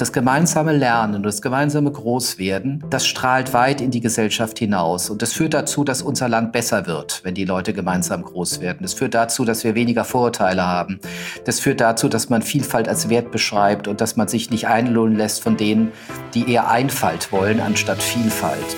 Das 0.00 0.14
gemeinsame 0.14 0.72
Lernen 0.72 1.16
und 1.16 1.24
das 1.24 1.42
gemeinsame 1.42 1.92
Großwerden, 1.92 2.82
das 2.88 3.06
strahlt 3.06 3.52
weit 3.52 3.82
in 3.82 3.90
die 3.90 4.00
Gesellschaft 4.00 4.58
hinaus. 4.58 5.10
Und 5.10 5.20
das 5.20 5.34
führt 5.34 5.52
dazu, 5.52 5.84
dass 5.84 6.00
unser 6.00 6.26
Land 6.26 6.52
besser 6.52 6.86
wird, 6.86 7.20
wenn 7.22 7.34
die 7.34 7.44
Leute 7.44 7.74
gemeinsam 7.74 8.22
groß 8.22 8.62
werden. 8.62 8.78
Das 8.80 8.94
führt 8.94 9.12
dazu, 9.12 9.44
dass 9.44 9.62
wir 9.62 9.74
weniger 9.74 10.06
Vorurteile 10.06 10.66
haben. 10.66 11.00
Das 11.44 11.60
führt 11.60 11.82
dazu, 11.82 12.08
dass 12.08 12.30
man 12.30 12.40
Vielfalt 12.40 12.88
als 12.88 13.10
Wert 13.10 13.30
beschreibt 13.30 13.88
und 13.88 14.00
dass 14.00 14.16
man 14.16 14.26
sich 14.26 14.50
nicht 14.50 14.68
einlullen 14.68 15.18
lässt 15.18 15.42
von 15.42 15.58
denen, 15.58 15.92
die 16.32 16.50
eher 16.50 16.70
Einfalt 16.70 17.30
wollen, 17.30 17.60
anstatt 17.60 18.02
Vielfalt. 18.02 18.76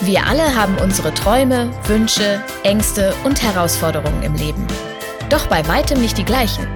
Wir 0.00 0.26
alle 0.26 0.56
haben 0.56 0.78
unsere 0.82 1.12
Träume, 1.12 1.70
Wünsche, 1.86 2.40
Ängste 2.62 3.12
und 3.24 3.42
Herausforderungen 3.42 4.22
im 4.22 4.34
Leben. 4.36 4.66
Doch 5.28 5.48
bei 5.48 5.68
weitem 5.68 6.00
nicht 6.00 6.16
die 6.16 6.24
gleichen. 6.24 6.66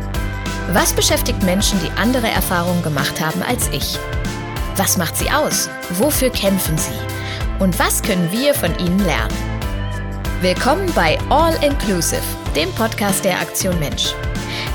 Was 0.71 0.93
beschäftigt 0.93 1.43
Menschen, 1.43 1.79
die 1.81 1.91
andere 2.01 2.29
Erfahrungen 2.29 2.83
gemacht 2.83 3.21
haben 3.21 3.43
als 3.43 3.69
ich? 3.73 3.99
Was 4.77 4.97
macht 4.97 5.17
sie 5.17 5.31
aus? 5.31 5.69
Wofür 5.91 6.31
kämpfen 6.31 6.79
sie? 6.79 6.95
Und 7.59 7.79
was 7.79 8.03
können 8.03 8.31
wir 8.31 8.55
von 8.55 8.79
ihnen 8.79 9.01
lernen? 9.01 9.37
Willkommen 10.41 10.91
bei 10.95 11.19
All 11.29 11.55
Inclusive, 11.63 12.23
dem 12.55 12.73
Podcast 12.73 13.25
der 13.25 13.41
Aktion 13.41 13.79
Mensch. 13.81 14.15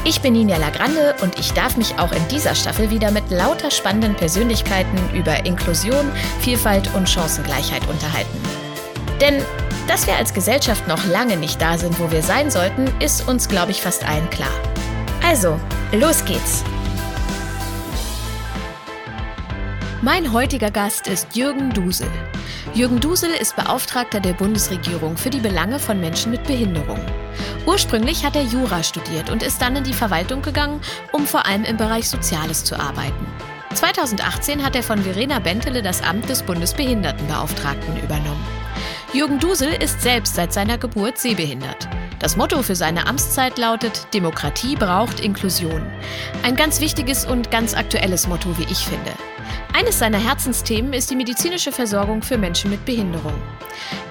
Ich 0.04 0.22
bin 0.22 0.34
Ninja 0.34 0.58
Lagrande 0.58 1.16
und 1.22 1.40
ich 1.40 1.54
darf 1.54 1.78
mich 1.78 1.98
auch 1.98 2.12
in 2.12 2.28
dieser 2.28 2.54
Staffel 2.54 2.90
wieder 2.90 3.09
mit 3.09 3.31
lauter 3.31 3.72
spannenden 3.72 4.16
Persönlichkeiten 4.16 5.00
über 5.16 5.45
Inklusion, 5.45 6.12
Vielfalt 6.42 6.94
und 6.95 7.09
Chancengleichheit 7.09 7.88
unterhalten. 7.88 8.40
Denn 9.20 9.42
dass 9.88 10.06
wir 10.06 10.17
als 10.17 10.34
Gesellschaft 10.34 10.86
noch 10.90 11.06
lange 11.06 11.38
nicht 11.38 11.62
da 11.62 11.78
sind, 11.78 11.98
wo 11.98 12.12
wir 12.12 12.22
sein 12.22 12.52
sollten, 12.52 12.92
ist 13.00 13.26
uns, 13.28 13.48
glaube 13.48 13.72
ich, 13.72 13.81
fast 13.81 14.06
allen 14.06 14.30
klar. 14.30 14.52
Also, 15.23 15.59
los 15.91 16.23
geht's! 16.26 16.63
Mein 20.02 20.31
heutiger 20.31 20.71
Gast 20.71 21.08
ist 21.08 21.36
Jürgen 21.36 21.72
Dusel. 21.72 22.08
Jürgen 22.73 23.00
Dusel 23.00 23.31
ist 23.31 23.55
Beauftragter 23.55 24.19
der 24.19 24.33
Bundesregierung 24.33 25.17
für 25.17 25.30
die 25.30 25.39
Belange 25.39 25.80
von 25.80 26.00
Menschen 26.00 26.31
mit 26.31 26.44
Behinderung. 26.44 27.00
Ursprünglich 27.66 28.23
hat 28.23 28.36
er 28.36 28.44
Jura 28.44 28.83
studiert 28.83 29.30
und 29.30 29.44
ist 29.44 29.61
dann 29.61 29.75
in 29.75 29.83
die 29.83 29.94
Verwaltung 29.94 30.42
gegangen, 30.42 30.80
um 31.11 31.25
vor 31.25 31.45
allem 31.45 31.64
im 31.66 31.77
Bereich 31.77 32.08
Soziales 32.08 32.64
zu 32.64 32.80
arbeiten. 32.80 33.25
2018 33.73 34.64
hat 34.64 34.75
er 34.75 34.83
von 34.83 35.02
Verena 35.03 35.39
Bentele 35.39 35.81
das 35.81 36.02
Amt 36.02 36.30
des 36.30 36.44
Bundesbehindertenbeauftragten 36.44 37.97
übernommen. 38.02 38.45
Jürgen 39.14 39.39
Dusel 39.39 39.73
ist 39.73 40.02
selbst 40.02 40.36
seit 40.36 40.53
seiner 40.53 40.77
Geburt 40.77 41.17
sehbehindert. 41.17 41.88
Das 42.20 42.36
Motto 42.36 42.64
für 42.64 42.76
seine 42.76 43.06
Amtszeit 43.06 43.60
lautet 43.60 44.08
Demokratie 44.12 44.76
braucht 44.76 45.20
Inklusion. 45.20 45.84
Ein 46.42 46.56
ganz 46.56 46.82
wichtiges 46.82 47.26
und 47.26 47.52
ganz 47.52 47.76
aktuelles 47.76 48.28
Motto, 48.28 48.58
wie 48.58 48.64
ich 48.64 48.80
finde. 48.80 49.12
Eines 49.73 50.00
seiner 50.00 50.18
Herzensthemen 50.18 50.94
ist 50.94 51.12
die 51.12 51.16
medizinische 51.16 51.72
Versorgung 51.72 52.23
für 52.23 52.40
Menschen 52.40 52.72
mit 52.72 52.84
Behinderung. 52.86 53.36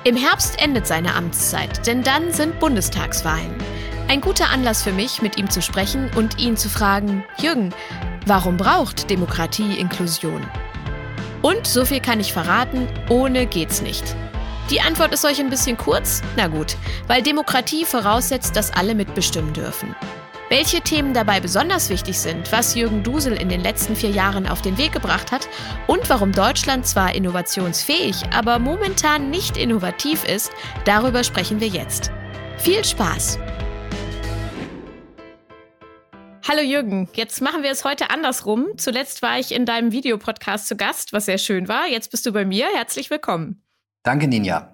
Im 0.04 0.14
Herbst 0.14 0.62
endet 0.62 0.86
seine 0.86 1.14
Amtszeit, 1.14 1.84
denn 1.88 2.04
dann 2.04 2.32
sind 2.32 2.60
Bundestagswahlen. 2.60 3.52
Ein 4.06 4.20
guter 4.20 4.50
Anlass 4.50 4.84
für 4.84 4.92
mich, 4.92 5.20
mit 5.20 5.36
ihm 5.36 5.50
zu 5.50 5.60
sprechen 5.60 6.08
und 6.14 6.38
ihn 6.38 6.56
zu 6.56 6.68
fragen, 6.68 7.24
Jürgen, 7.38 7.74
warum 8.24 8.56
braucht 8.56 9.10
Demokratie 9.10 9.80
Inklusion? 9.80 10.46
Und 11.42 11.66
so 11.66 11.84
viel 11.84 12.00
kann 12.00 12.20
ich 12.20 12.32
verraten, 12.32 12.86
ohne 13.08 13.46
geht's 13.46 13.82
nicht. 13.82 14.14
Die 14.70 14.80
Antwort 14.80 15.14
ist 15.14 15.24
euch 15.24 15.38
ein 15.38 15.48
bisschen 15.48 15.76
kurz? 15.76 16.22
Na 16.36 16.48
gut, 16.48 16.76
weil 17.06 17.22
Demokratie 17.22 17.84
voraussetzt, 17.84 18.56
dass 18.56 18.72
alle 18.72 18.96
mitbestimmen 18.96 19.52
dürfen. 19.52 19.94
Welche 20.48 20.80
Themen 20.80 21.14
dabei 21.14 21.38
besonders 21.38 21.88
wichtig 21.88 22.18
sind, 22.18 22.50
was 22.50 22.74
Jürgen 22.74 23.04
Dusel 23.04 23.40
in 23.40 23.48
den 23.48 23.60
letzten 23.60 23.94
vier 23.94 24.10
Jahren 24.10 24.48
auf 24.48 24.62
den 24.62 24.76
Weg 24.76 24.90
gebracht 24.90 25.30
hat 25.30 25.48
und 25.86 26.10
warum 26.10 26.32
Deutschland 26.32 26.84
zwar 26.84 27.14
innovationsfähig, 27.14 28.16
aber 28.34 28.58
momentan 28.58 29.30
nicht 29.30 29.56
innovativ 29.56 30.24
ist, 30.24 30.50
darüber 30.84 31.22
sprechen 31.22 31.60
wir 31.60 31.68
jetzt. 31.68 32.10
Viel 32.58 32.84
Spaß! 32.84 33.38
Hallo 36.48 36.62
Jürgen, 36.62 37.08
jetzt 37.14 37.40
machen 37.40 37.62
wir 37.62 37.70
es 37.70 37.84
heute 37.84 38.10
andersrum. 38.10 38.66
Zuletzt 38.76 39.22
war 39.22 39.38
ich 39.38 39.52
in 39.52 39.64
deinem 39.64 39.92
Videopodcast 39.92 40.66
zu 40.66 40.76
Gast, 40.76 41.12
was 41.12 41.26
sehr 41.26 41.38
schön 41.38 41.68
war. 41.68 41.86
Jetzt 41.88 42.10
bist 42.10 42.24
du 42.26 42.32
bei 42.32 42.44
mir. 42.44 42.66
Herzlich 42.72 43.10
willkommen. 43.10 43.65
Danke, 44.06 44.28
Ninja. 44.28 44.70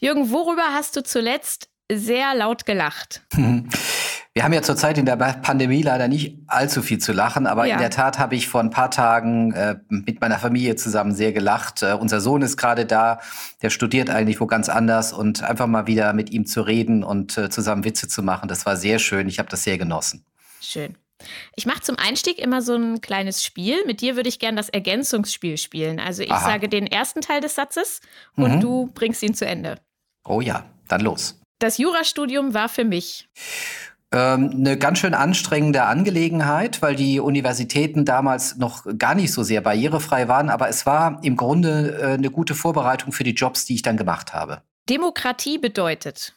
Jürgen, 0.00 0.30
worüber 0.30 0.74
hast 0.74 0.96
du 0.96 1.02
zuletzt 1.02 1.70
sehr 1.90 2.34
laut 2.34 2.66
gelacht? 2.66 3.22
Wir 4.34 4.42
haben 4.42 4.52
ja 4.52 4.60
zurzeit 4.60 4.98
in 4.98 5.06
der 5.06 5.16
Pandemie 5.16 5.80
leider 5.80 6.08
nicht 6.08 6.42
allzu 6.48 6.82
viel 6.82 6.98
zu 6.98 7.12
lachen, 7.12 7.46
aber 7.46 7.64
ja. 7.66 7.74
in 7.74 7.80
der 7.80 7.88
Tat 7.88 8.18
habe 8.18 8.34
ich 8.34 8.48
vor 8.48 8.60
ein 8.60 8.68
paar 8.68 8.90
Tagen 8.90 9.52
äh, 9.52 9.76
mit 9.88 10.20
meiner 10.20 10.38
Familie 10.38 10.76
zusammen 10.76 11.14
sehr 11.14 11.32
gelacht. 11.32 11.82
Äh, 11.82 11.92
unser 11.92 12.20
Sohn 12.20 12.42
ist 12.42 12.58
gerade 12.58 12.84
da, 12.84 13.20
der 13.62 13.70
studiert 13.70 14.10
eigentlich 14.10 14.40
wo 14.40 14.46
ganz 14.46 14.68
anders 14.68 15.14
und 15.14 15.42
einfach 15.42 15.68
mal 15.68 15.86
wieder 15.86 16.12
mit 16.12 16.30
ihm 16.30 16.44
zu 16.44 16.62
reden 16.62 17.02
und 17.02 17.38
äh, 17.38 17.48
zusammen 17.48 17.84
Witze 17.84 18.08
zu 18.08 18.22
machen, 18.22 18.48
das 18.48 18.66
war 18.66 18.76
sehr 18.76 18.98
schön. 18.98 19.26
Ich 19.28 19.38
habe 19.38 19.48
das 19.48 19.62
sehr 19.62 19.78
genossen. 19.78 20.26
Schön. 20.60 20.96
Ich 21.56 21.66
mache 21.66 21.82
zum 21.82 21.96
Einstieg 21.98 22.38
immer 22.38 22.62
so 22.62 22.74
ein 22.74 23.00
kleines 23.00 23.42
Spiel. 23.42 23.84
Mit 23.86 24.00
dir 24.00 24.16
würde 24.16 24.28
ich 24.28 24.38
gerne 24.38 24.56
das 24.56 24.68
Ergänzungsspiel 24.68 25.58
spielen. 25.58 26.00
Also 26.00 26.22
ich 26.22 26.30
Aha. 26.30 26.44
sage 26.44 26.68
den 26.68 26.86
ersten 26.86 27.20
Teil 27.20 27.40
des 27.40 27.54
Satzes 27.54 28.00
und 28.36 28.56
mhm. 28.56 28.60
du 28.60 28.90
bringst 28.94 29.22
ihn 29.22 29.34
zu 29.34 29.46
Ende. 29.46 29.78
Oh 30.24 30.40
ja, 30.40 30.64
dann 30.88 31.00
los. 31.00 31.40
Das 31.58 31.78
Jurastudium 31.78 32.54
war 32.54 32.68
für 32.68 32.84
mich 32.84 33.28
ähm, 34.14 34.50
eine 34.54 34.78
ganz 34.78 35.00
schön 35.00 35.12
anstrengende 35.12 35.84
Angelegenheit, 35.84 36.82
weil 36.82 36.94
die 36.94 37.20
Universitäten 37.20 38.04
damals 38.04 38.56
noch 38.56 38.86
gar 38.96 39.14
nicht 39.14 39.32
so 39.32 39.42
sehr 39.42 39.60
barrierefrei 39.60 40.28
waren, 40.28 40.50
aber 40.50 40.68
es 40.68 40.86
war 40.86 41.18
im 41.22 41.36
Grunde 41.36 41.98
äh, 42.00 42.14
eine 42.14 42.30
gute 42.30 42.54
Vorbereitung 42.54 43.12
für 43.12 43.24
die 43.24 43.32
Jobs, 43.32 43.64
die 43.64 43.74
ich 43.74 43.82
dann 43.82 43.96
gemacht 43.96 44.32
habe. 44.32 44.62
Demokratie 44.88 45.58
bedeutet 45.58 46.34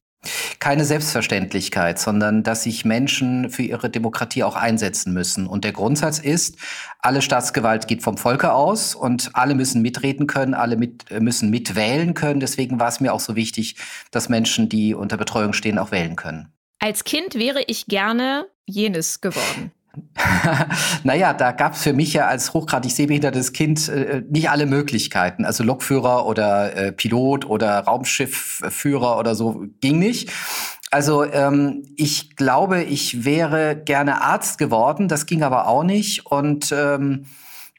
keine 0.60 0.86
Selbstverständlichkeit, 0.86 2.00
sondern 2.00 2.44
dass 2.44 2.64
sich 2.64 2.86
Menschen 2.86 3.50
für 3.50 3.64
ihre 3.64 3.90
Demokratie 3.90 4.44
auch 4.44 4.56
einsetzen 4.56 5.14
müssen. 5.14 5.48
Und 5.48 5.64
der 5.64 5.72
Grundsatz 5.72 6.20
ist, 6.20 6.58
alle 7.00 7.22
Staatsgewalt 7.22 7.88
geht 7.88 8.04
vom 8.04 8.18
Volke 8.18 8.52
aus 8.54 8.96
und 8.96 9.32
alle 9.34 9.56
müssen 9.56 9.82
mitreden 9.82 10.28
können, 10.28 10.54
alle 10.54 10.78
mit, 10.78 11.10
äh, 11.12 11.20
müssen 11.20 11.50
mitwählen 11.50 12.14
können. 12.14 12.40
Deswegen 12.40 12.80
war 12.80 12.90
es 12.90 13.00
mir 13.00 13.14
auch 13.14 13.20
so 13.20 13.36
wichtig, 13.36 13.76
dass 14.12 14.30
Menschen, 14.30 14.70
die 14.70 14.94
unter 14.94 15.18
Betreuung 15.18 15.54
stehen, 15.54 15.80
auch 15.80 15.92
wählen 15.92 16.16
können. 16.16 16.52
Als 16.80 17.04
Kind 17.04 17.36
wäre 17.36 17.64
ich 17.68 17.88
gerne 17.88 18.48
jenes 18.66 19.22
geworden. 19.22 19.72
naja, 21.04 21.34
da 21.34 21.52
gab 21.52 21.74
es 21.74 21.84
für 21.84 21.94
mich 21.94 22.14
ja 22.14 22.28
als 22.28 22.54
hochgradig 22.54 22.92
sehbehindertes 22.92 23.54
Kind 23.54 23.88
äh, 23.90 24.24
nicht 24.30 24.50
alle 24.50 24.66
Möglichkeiten. 24.66 25.46
Also 25.46 25.64
Lokführer 25.64 26.26
oder 26.26 26.76
äh, 26.76 26.92
Pilot 26.92 27.46
oder 27.46 27.80
Raumschiffführer 27.80 29.18
oder 29.18 29.36
so 29.36 29.66
ging 29.82 30.00
nicht. 30.00 30.32
Also 30.90 31.24
ähm, 31.26 31.84
ich 31.98 32.36
glaube, 32.36 32.84
ich 32.84 33.26
wäre 33.26 33.76
gerne 33.76 34.22
Arzt 34.22 34.58
geworden, 34.58 35.08
das 35.08 35.26
ging 35.26 35.44
aber 35.44 35.68
auch 35.68 35.84
nicht. 35.84 36.26
Und 36.26 36.72
ähm, 36.72 37.26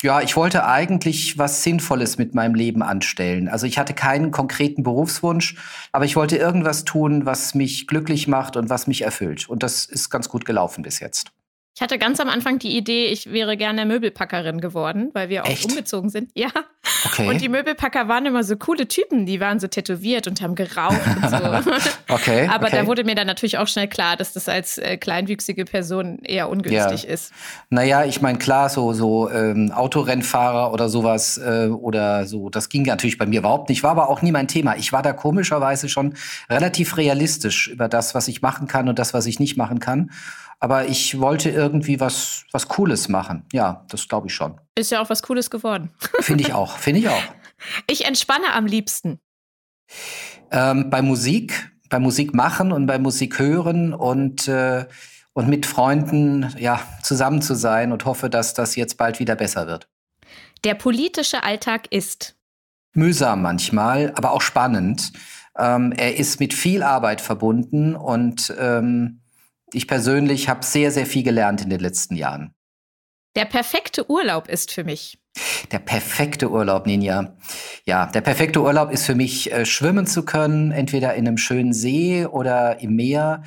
ja, 0.03 0.21
ich 0.21 0.37
wollte 0.37 0.65
eigentlich 0.65 1.39
was 1.39 1.65
Sinnvolles 1.65 2.19
mit 2.19 2.35
meinem 2.35 2.55
Leben 2.55 2.83
anstellen. 2.83 3.49
Also 3.49 3.67
ich 3.67 3.79
hatte 3.79 3.95
keinen 3.95 4.31
konkreten 4.31 4.83
Berufswunsch, 4.83 5.57
aber 5.91 6.05
ich 6.05 6.15
wollte 6.15 6.37
irgendwas 6.37 6.85
tun, 6.85 7.27
was 7.27 7.55
mich 7.55 7.87
glücklich 7.89 8.29
macht 8.29 8.57
und 8.57 8.71
was 8.71 8.87
mich 8.87 9.03
erfüllt. 9.03 9.49
Und 9.49 9.63
das 9.63 9.87
ist 9.87 10.11
ganz 10.11 10.29
gut 10.29 10.45
gelaufen 10.45 10.83
bis 10.83 11.01
jetzt. 11.01 11.33
Ich 11.79 11.83
hatte 11.83 11.97
ganz 11.97 12.19
am 12.19 12.29
Anfang 12.29 12.59
die 12.59 12.77
Idee, 12.77 13.07
ich 13.07 13.31
wäre 13.33 13.57
gerne 13.57 13.87
Möbelpackerin 13.87 14.61
geworden, 14.61 15.11
weil 15.13 15.29
wir 15.29 15.45
auch 15.45 15.49
Echt? 15.49 15.65
umgezogen 15.65 16.11
sind. 16.11 16.33
Ja. 16.35 16.49
Okay. 17.05 17.29
Und 17.29 17.41
die 17.41 17.49
Möbelpacker 17.49 18.09
waren 18.09 18.27
immer 18.27 18.43
so 18.43 18.57
coole 18.57 18.89
Typen, 18.89 19.27
die 19.27 19.39
waren 19.39 19.61
so 19.61 19.69
tätowiert 19.69 20.27
und 20.27 20.43
haben 20.43 20.57
geraucht 20.57 20.99
und 21.23 21.31
so. 21.31 21.37
okay. 22.09 22.49
Aber 22.49 22.67
okay. 22.67 22.79
da 22.81 22.87
wurde 22.89 23.05
mir 23.05 23.15
dann 23.15 23.29
natürlich 23.29 23.59
auch 23.59 23.69
schnell 23.69 23.87
klar, 23.87 24.17
dass 24.17 24.33
das 24.33 24.49
als 24.49 24.79
äh, 24.79 24.97
kleinwüchsige 24.97 25.65
Person 25.67 26.19
eher 26.25 26.49
ungünstig 26.49 27.05
ja. 27.05 27.09
ist. 27.09 27.33
Naja, 27.71 28.05
ich 28.05 28.21
meine, 28.21 28.39
klar, 28.39 28.71
so, 28.71 28.93
so 28.93 29.31
ähm, 29.31 29.71
Autorennfahrer 29.71 30.73
oder 30.73 30.89
sowas 30.89 31.39
äh, 31.39 31.69
oder 31.69 32.27
so, 32.27 32.51
das 32.51 32.71
ging 32.71 32.83
natürlich 32.83 33.19
bei 33.19 33.27
mir 33.27 33.39
überhaupt 33.39 33.69
nicht, 33.69 33.85
war 33.85 33.93
aber 33.93 34.09
auch 34.09 34.21
nie 34.21 34.33
mein 34.33 34.49
Thema. 34.49 34.75
Ich 34.75 34.93
war 34.93 35.03
da 35.03 35.13
komischerweise 35.13 35.89
schon 35.89 36.15
relativ 36.51 36.97
realistisch 36.97 37.69
über 37.69 37.89
das, 37.89 38.17
was 38.17 38.27
ich 38.27 38.43
machen 38.43 38.67
kann 38.67 38.89
und 38.89 38.99
das, 38.99 39.15
was 39.15 39.27
ich 39.27 39.39
nicht 39.39 39.57
machen 39.57 39.79
kann. 39.79 40.11
Aber 40.61 40.87
ich 40.87 41.21
wollte 41.21 41.51
irgendwie 41.51 42.01
was, 42.01 42.45
was 42.51 42.69
Cooles 42.69 43.09
machen. 43.09 43.45
Ja, 43.53 43.85
das 43.91 44.09
glaube 44.09 44.27
ich 44.27 44.35
schon. 44.35 44.61
Ist 44.75 44.91
ja 44.91 45.01
auch 45.01 45.11
was 45.11 45.23
Cooles 45.23 45.51
geworden. 45.51 45.91
Finde 46.21 46.43
ich 46.45 46.53
auch, 46.53 46.79
finde 46.79 47.01
ich 47.01 47.09
auch. 47.09 47.23
Ich 47.87 48.05
entspanne 48.05 48.53
am 48.53 48.67
liebsten. 48.67 49.21
Ähm, 50.51 50.91
bei 50.91 51.03
Musik, 51.03 51.71
bei 51.89 51.99
Musik 51.99 52.35
machen 52.35 52.73
und 52.73 52.87
bei 52.87 52.99
Musik 52.99 53.39
hören 53.39 53.95
und, 53.95 54.49
äh, 54.49 54.87
und 55.33 55.49
mit 55.49 55.67
Freunden 55.67 56.55
ja, 56.59 56.81
zusammen 57.03 57.43
zu 57.43 57.55
sein 57.55 57.93
und 57.93 58.05
hoffe, 58.05 58.29
dass 58.29 58.55
das 58.55 58.77
jetzt 58.77 58.97
bald 58.97 59.21
wieder 59.21 59.37
besser 59.37 59.67
wird. 59.67 59.89
Der 60.65 60.75
politische 60.75 61.43
Alltag 61.43 61.87
ist 61.91 62.37
mühsam 62.93 63.43
manchmal, 63.43 64.13
aber 64.17 64.33
auch 64.33 64.43
spannend. 64.43 65.13
Ähm, 65.57 65.93
er 65.93 66.17
ist 66.17 66.41
mit 66.41 66.55
viel 66.55 66.83
Arbeit 66.83 67.21
verbunden 67.21 67.95
und 67.95 68.53
ähm, 68.59 69.21
ich 69.73 69.87
persönlich 69.87 70.49
habe 70.49 70.65
sehr, 70.65 70.91
sehr 70.91 71.07
viel 71.07 71.23
gelernt 71.23 71.63
in 71.63 71.71
den 71.71 71.81
letzten 71.81 72.17
Jahren. 72.17 72.55
Der 73.37 73.45
perfekte 73.45 74.11
Urlaub 74.11 74.49
ist 74.49 74.73
für 74.73 74.85
mich. 74.85 75.19
Der 75.71 75.79
perfekte 75.79 76.51
Urlaub, 76.51 76.87
Ninja. 76.87 77.37
Ja, 77.85 78.07
der 78.07 78.21
perfekte 78.21 78.61
Urlaub 78.61 78.91
ist 78.91 79.07
für 79.07 79.15
mich, 79.15 79.53
äh, 79.53 79.65
schwimmen 79.65 80.07
zu 80.07 80.25
können, 80.25 80.73
entweder 80.73 81.15
in 81.15 81.29
einem 81.29 81.39
schönen 81.39 81.73
See 81.73 82.27
oder 82.27 82.81
im 82.81 82.97
Meer, 82.97 83.43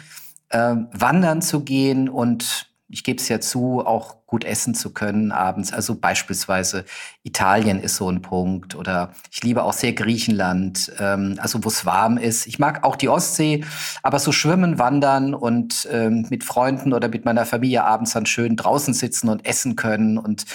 äh, 0.50 0.76
wandern 0.92 1.42
zu 1.42 1.64
gehen 1.64 2.08
und 2.08 2.71
ich 2.92 3.04
gebe 3.04 3.20
es 3.20 3.30
ja 3.30 3.40
zu, 3.40 3.86
auch 3.86 4.26
gut 4.26 4.44
essen 4.44 4.76
zu 4.76 4.94
können 4.94 5.32
abends. 5.32 5.74
Also 5.74 5.96
beispielsweise 5.96 6.86
Italien 7.24 7.80
ist 7.80 7.96
so 7.96 8.10
ein 8.10 8.22
Punkt 8.22 8.76
oder 8.76 9.14
ich 9.32 9.42
liebe 9.44 9.64
auch 9.64 9.74
sehr 9.74 9.94
Griechenland, 9.94 10.92
ähm, 11.00 11.38
also 11.40 11.64
wo 11.64 11.70
es 11.70 11.86
warm 11.86 12.18
ist. 12.18 12.48
Ich 12.48 12.60
mag 12.60 12.84
auch 12.84 12.96
die 12.96 13.10
Ostsee, 13.10 13.64
aber 14.04 14.20
so 14.20 14.32
schwimmen, 14.32 14.80
wandern 14.80 15.34
und 15.34 15.88
ähm, 15.92 16.28
mit 16.30 16.44
Freunden 16.44 16.94
oder 16.94 17.08
mit 17.08 17.26
meiner 17.26 17.46
Familie 17.46 17.84
abends 17.84 18.14
dann 18.14 18.26
schön 18.26 18.56
draußen 18.56 18.94
sitzen 18.94 19.30
und 19.30 19.46
essen 19.46 19.76
können 19.76 20.18
und 20.18 20.46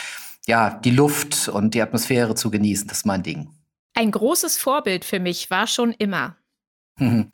ja, 0.47 0.71
die 0.71 0.91
Luft 0.91 1.49
und 1.49 1.75
die 1.75 1.83
Atmosphäre 1.83 2.35
zu 2.35 2.51
genießen, 2.51 2.87
das 2.87 2.99
ist 2.99 3.07
mein 3.07 3.23
Ding. 3.23 3.51
Ein 3.95 4.11
großes 4.11 4.59
Vorbild 4.59 5.05
für 5.05 5.19
mich 5.19 5.51
war 5.51 5.67
schon 5.67 5.93
immer. 5.93 6.37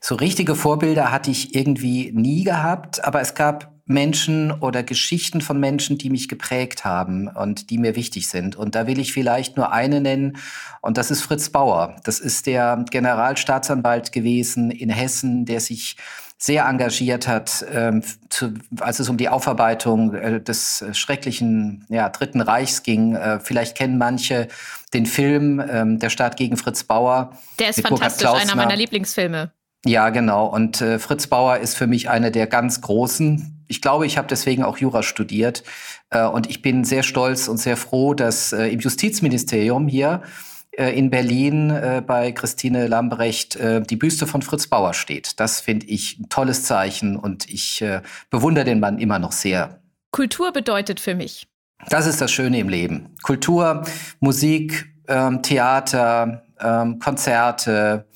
So 0.00 0.14
richtige 0.14 0.54
Vorbilder 0.54 1.10
hatte 1.10 1.32
ich 1.32 1.54
irgendwie 1.56 2.12
nie 2.12 2.44
gehabt, 2.44 3.02
aber 3.02 3.20
es 3.20 3.34
gab 3.34 3.75
Menschen 3.86 4.50
oder 4.50 4.82
Geschichten 4.82 5.40
von 5.40 5.60
Menschen, 5.60 5.96
die 5.96 6.10
mich 6.10 6.28
geprägt 6.28 6.84
haben 6.84 7.28
und 7.28 7.70
die 7.70 7.78
mir 7.78 7.94
wichtig 7.94 8.28
sind. 8.28 8.56
Und 8.56 8.74
da 8.74 8.86
will 8.88 8.98
ich 8.98 9.12
vielleicht 9.12 9.56
nur 9.56 9.72
eine 9.72 10.00
nennen, 10.00 10.38
und 10.82 10.98
das 10.98 11.10
ist 11.10 11.22
Fritz 11.22 11.50
Bauer. 11.50 11.96
Das 12.04 12.20
ist 12.20 12.46
der 12.46 12.84
Generalstaatsanwalt 12.90 14.12
gewesen 14.12 14.70
in 14.70 14.90
Hessen, 14.90 15.44
der 15.44 15.60
sich 15.60 15.96
sehr 16.38 16.66
engagiert 16.66 17.26
hat, 17.26 17.64
ähm, 17.72 18.02
zu, 18.28 18.54
als 18.80 18.98
es 18.98 19.08
um 19.08 19.16
die 19.16 19.28
Aufarbeitung 19.28 20.14
äh, 20.14 20.40
des 20.40 20.84
schrecklichen 20.92 21.86
ja, 21.88 22.08
Dritten 22.10 22.40
Reichs 22.40 22.82
ging. 22.82 23.14
Äh, 23.14 23.40
vielleicht 23.40 23.76
kennen 23.76 23.98
manche 23.98 24.48
den 24.92 25.06
Film 25.06 25.60
ähm, 25.66 25.98
Der 25.98 26.10
Staat 26.10 26.36
gegen 26.36 26.56
Fritz 26.56 26.84
Bauer. 26.84 27.32
Der 27.58 27.70
ist 27.70 27.80
fantastisch, 27.80 28.28
einer 28.28 28.54
meiner 28.54 28.76
Lieblingsfilme. 28.76 29.52
Ja, 29.86 30.10
genau. 30.10 30.46
Und 30.46 30.80
äh, 30.80 30.98
Fritz 30.98 31.26
Bauer 31.26 31.58
ist 31.58 31.76
für 31.76 31.86
mich 31.86 32.10
einer 32.10 32.30
der 32.30 32.46
ganz 32.46 32.80
großen. 32.80 33.55
Ich 33.68 33.82
glaube, 33.82 34.06
ich 34.06 34.18
habe 34.18 34.28
deswegen 34.28 34.62
auch 34.62 34.78
Jura 34.78 35.02
studiert. 35.02 35.62
Äh, 36.10 36.24
und 36.24 36.48
ich 36.48 36.62
bin 36.62 36.84
sehr 36.84 37.02
stolz 37.02 37.48
und 37.48 37.58
sehr 37.58 37.76
froh, 37.76 38.14
dass 38.14 38.52
äh, 38.52 38.68
im 38.68 38.80
Justizministerium 38.80 39.88
hier 39.88 40.22
äh, 40.72 40.96
in 40.96 41.10
Berlin 41.10 41.70
äh, 41.70 42.02
bei 42.06 42.32
Christine 42.32 42.86
Lambrecht 42.86 43.56
äh, 43.56 43.82
die 43.82 43.96
Büste 43.96 44.26
von 44.26 44.42
Fritz 44.42 44.66
Bauer 44.66 44.94
steht. 44.94 45.40
Das 45.40 45.60
finde 45.60 45.86
ich 45.86 46.18
ein 46.18 46.28
tolles 46.28 46.64
Zeichen 46.64 47.16
und 47.16 47.48
ich 47.48 47.82
äh, 47.82 48.02
bewundere 48.30 48.64
den 48.64 48.80
Mann 48.80 48.98
immer 48.98 49.18
noch 49.18 49.32
sehr. 49.32 49.80
Kultur 50.10 50.52
bedeutet 50.52 51.00
für 51.00 51.14
mich. 51.14 51.46
Das 51.88 52.06
ist 52.06 52.20
das 52.20 52.32
Schöne 52.32 52.58
im 52.58 52.68
Leben. 52.68 53.14
Kultur, 53.22 53.84
Musik, 54.20 54.86
ähm, 55.08 55.42
Theater, 55.42 56.42
ähm, 56.60 56.98
Konzerte, 56.98 58.06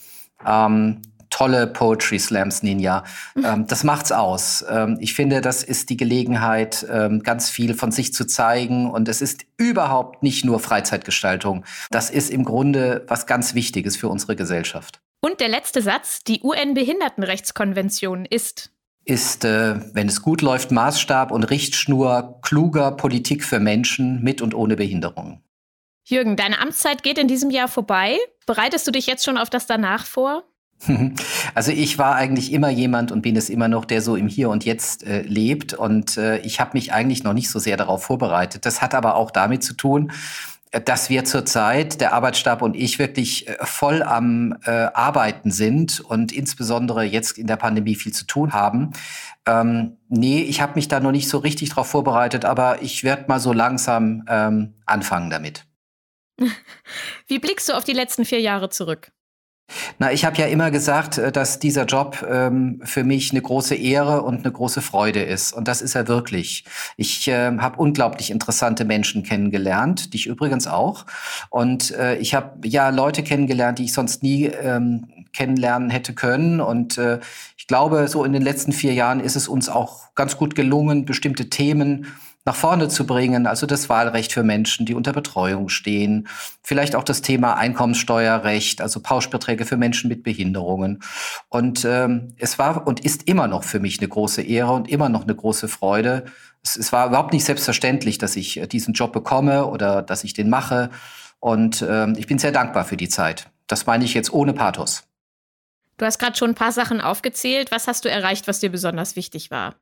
ähm, 0.47 1.03
tolle 1.41 1.67
Poetry 1.67 2.19
Slams, 2.19 2.63
Ninja. 2.63 3.03
Ähm, 3.43 3.67
das 3.67 3.83
macht's 3.83 4.13
aus. 4.13 4.63
Ähm, 4.69 4.99
ich 5.01 5.15
finde, 5.15 5.41
das 5.41 5.63
ist 5.63 5.89
die 5.89 5.97
Gelegenheit, 5.97 6.87
ähm, 6.91 7.23
ganz 7.23 7.49
viel 7.49 7.73
von 7.73 7.93
sich 7.93 8.13
zu 8.13 8.27
zeigen. 8.27 8.91
Und 8.91 9.09
es 9.09 9.23
ist 9.23 9.47
überhaupt 9.57 10.23
nicht 10.23 10.45
nur 10.45 10.61
Freizeitgestaltung. 10.61 11.65
Das 11.91 12.11
ist 12.11 12.29
im 12.29 12.45
Grunde 12.45 13.07
was 13.09 13.27
ganz 13.27 13.55
Wichtiges 13.55 13.97
für 13.97 14.09
unsere 14.09 14.37
Gesellschaft. 14.37 15.01
Und 15.23 15.41
der 15.41 15.49
letzte 15.49 15.81
Satz, 15.81 16.25
die 16.25 16.43
UN-Behindertenrechtskonvention 16.43 18.27
ist 18.27 18.71
ist, 19.07 19.47
äh, 19.47 19.77
wenn 19.95 20.09
es 20.09 20.21
gut 20.21 20.43
läuft, 20.43 20.71
Maßstab 20.71 21.33
und 21.33 21.45
Richtschnur 21.45 22.39
kluger 22.43 22.93
Politik 22.93 23.45
für 23.45 23.59
Menschen 23.59 24.23
mit 24.23 24.43
und 24.43 24.55
ohne 24.55 24.77
Behinderung. 24.77 25.43
Jürgen, 26.05 26.37
deine 26.37 26.61
Amtszeit 26.61 27.03
geht 27.03 27.17
in 27.17 27.27
diesem 27.27 27.51
Jahr 27.51 27.69
vorbei. 27.69 28.19
Bereitest 28.45 28.87
du 28.87 28.91
dich 28.91 29.07
jetzt 29.07 29.25
schon 29.25 29.39
auf 29.39 29.49
das 29.49 29.67
danach 29.67 30.05
vor? 30.05 30.45
Also 31.55 31.73
ich 31.73 31.99
war 31.99 32.15
eigentlich 32.15 32.53
immer 32.53 32.71
jemand 32.71 33.13
und 33.13 33.23
bin 33.23 33.37
es 33.37 33.51
immer 33.51 33.69
noch, 33.69 33.85
der 33.85 34.03
so 34.03 34.17
im 34.17 34.29
Hier 34.29 34.51
und 34.51 34.65
Jetzt 34.65 35.05
äh, 35.05 35.23
lebt. 35.23 35.75
Und 35.75 36.17
äh, 36.17 36.39
ich 36.39 36.61
habe 36.61 36.71
mich 36.75 36.93
eigentlich 36.93 37.25
noch 37.25 37.33
nicht 37.33 37.51
so 37.51 37.59
sehr 37.59 37.77
darauf 37.77 38.05
vorbereitet. 38.05 38.67
Das 38.67 38.81
hat 38.81 38.95
aber 38.95 39.17
auch 39.17 39.31
damit 39.31 39.63
zu 39.63 39.75
tun, 39.75 40.13
äh, 40.71 40.81
dass 40.81 41.11
wir 41.11 41.25
zurzeit, 41.25 42.01
der 42.01 42.13
Arbeitsstab 42.13 42.63
und 42.63 42.77
ich, 42.77 42.99
wirklich 42.99 43.49
äh, 43.49 43.57
voll 43.63 44.03
am 44.03 44.57
äh, 44.65 44.71
Arbeiten 44.71 45.51
sind 45.51 46.01
und 46.01 46.33
insbesondere 46.33 47.05
jetzt 47.05 47.39
in 47.39 47.47
der 47.47 47.57
Pandemie 47.57 47.95
viel 47.95 48.13
zu 48.13 48.27
tun 48.27 48.53
haben. 48.53 48.91
Ähm, 49.47 49.97
nee, 50.09 50.43
ich 50.43 50.61
habe 50.61 50.75
mich 50.75 50.89
da 50.89 51.01
noch 51.01 51.13
nicht 51.13 51.29
so 51.29 51.39
richtig 51.39 51.71
darauf 51.71 51.89
vorbereitet, 51.89 52.45
aber 52.45 52.83
ich 52.83 53.05
werde 53.05 53.25
mal 53.29 53.41
so 53.41 53.53
langsam 53.53 54.25
ähm, 54.29 54.75
anfangen 54.87 55.31
damit. 55.31 55.67
Wie 57.27 57.39
blickst 57.39 57.69
du 57.69 57.75
auf 57.75 57.85
die 57.85 57.93
letzten 57.93 58.25
vier 58.25 58.41
Jahre 58.41 58.71
zurück? 58.71 59.13
Na, 59.99 60.13
ich 60.13 60.25
habe 60.25 60.37
ja 60.37 60.47
immer 60.47 60.71
gesagt, 60.71 61.19
äh, 61.19 61.33
dass 61.33 61.59
dieser 61.59 61.85
Job 61.85 62.27
ähm, 62.29 62.81
für 62.85 63.05
mich 63.05 63.31
eine 63.31 63.43
große 63.43 63.75
Ehre 63.75 64.23
und 64.23 64.45
eine 64.45 64.53
große 64.53 64.83
Freude 64.83 65.23
ist. 65.23 65.53
Und 65.53 65.69
das 65.69 65.83
ist 65.83 65.95
er 65.95 66.09
wirklich. 66.09 66.65
Ich 66.97 67.29
äh, 67.29 67.57
habe 67.59 67.79
unglaublich 67.79 68.31
interessante 68.31 68.85
Menschen 68.85 69.23
kennengelernt, 69.23 70.15
dich 70.15 70.27
übrigens 70.27 70.67
auch. 70.67 71.07
Und 71.51 71.93
äh, 71.93 72.17
ich 72.17 72.35
habe 72.35 72.67
ja 72.67 72.91
Leute 72.91 73.23
kennengelernt, 73.23 73.79
die 73.79 73.85
ich 73.85 73.93
sonst 73.93 74.23
nie 74.23 74.47
ähm, 74.47 75.07
kennenlernen 75.33 75.91
hätte 75.91 76.15
können. 76.15 76.61
Und 76.61 76.99
äh, 76.99 77.21
ich 77.57 77.67
glaube, 77.67 78.09
so 78.09 78.25
in 78.25 78.33
den 78.33 78.43
letzten 78.43 78.73
vier 78.73 78.95
Jahren 78.95 79.21
ist 79.21 79.37
es 79.37 79.49
uns 79.49 79.69
auch 79.69 80.15
ganz 80.15 80.37
gut 80.37 80.55
gelungen, 80.55 81.05
bestimmte 81.05 81.49
Themen 81.51 82.07
nach 82.45 82.55
vorne 82.55 82.89
zu 82.89 83.07
bringen. 83.07 83.47
Also 83.47 83.67
das 83.67 83.89
Wahlrecht 83.89 84.33
für 84.33 84.43
Menschen, 84.43 84.87
die 84.87 84.95
unter 84.95 85.13
Betreuung 85.13 85.69
stehen. 85.69 86.29
Vielleicht 86.63 86.95
auch 86.95 87.05
das 87.05 87.23
Thema 87.23 87.55
Einkommenssteuerrecht, 87.55 88.81
also 88.81 89.01
Pauschbeträge 89.01 89.67
für 89.67 89.77
Menschen 89.77 90.09
mit 90.09 90.23
Behinderungen. 90.23 91.03
Und 91.49 91.85
ähm, 91.85 92.35
es 92.39 92.59
war 92.59 92.87
und 92.87 93.01
ist 93.01 93.29
immer 93.29 93.47
noch 93.47 93.65
für 93.65 93.81
mich 93.81 93.99
eine 93.99 94.09
große 94.09 94.43
Ehre 94.43 94.73
und 94.73 94.89
immer 94.89 95.09
noch 95.09 95.25
eine 95.25 95.35
große 95.35 95.69
Freude. 95.69 96.25
Es, 96.63 96.77
es 96.77 96.93
war 96.93 97.09
überhaupt 97.09 97.33
nicht 97.33 97.45
selbstverständlich, 97.45 98.19
dass 98.19 98.37
ich 98.37 98.59
äh, 98.59 98.67
diesen 98.67 98.95
Job 98.95 99.13
bekomme 99.13 99.67
oder 99.67 100.03
dass 100.03 100.25
ich 100.25 100.33
den 100.33 100.49
mache. 100.49 100.91
Und 101.41 101.85
ähm, 101.87 102.15
ich 102.17 102.27
bin 102.27 102.39
sehr 102.39 102.53
dankbar 102.53 102.85
für 102.85 102.97
die 102.97 103.09
Zeit. 103.09 103.51
Das 103.67 103.87
meine 103.87 104.05
ich 104.05 104.15
jetzt 104.15 104.33
ohne 104.33 104.53
Pathos. 104.53 105.05
Du 105.99 106.07
hast 106.07 106.19
gerade 106.19 106.37
schon 106.37 106.53
ein 106.53 106.55
paar 106.55 106.73
Sachen 106.73 107.03
aufgezählt. 107.03 107.71
Was 107.71 107.87
hast 107.87 108.07
du 108.07 108.11
erreicht, 108.11 108.49
was 108.49 108.61
dir 108.61 108.71
besonders 108.71 109.17
wichtig 109.17 109.51
war? 109.51 109.75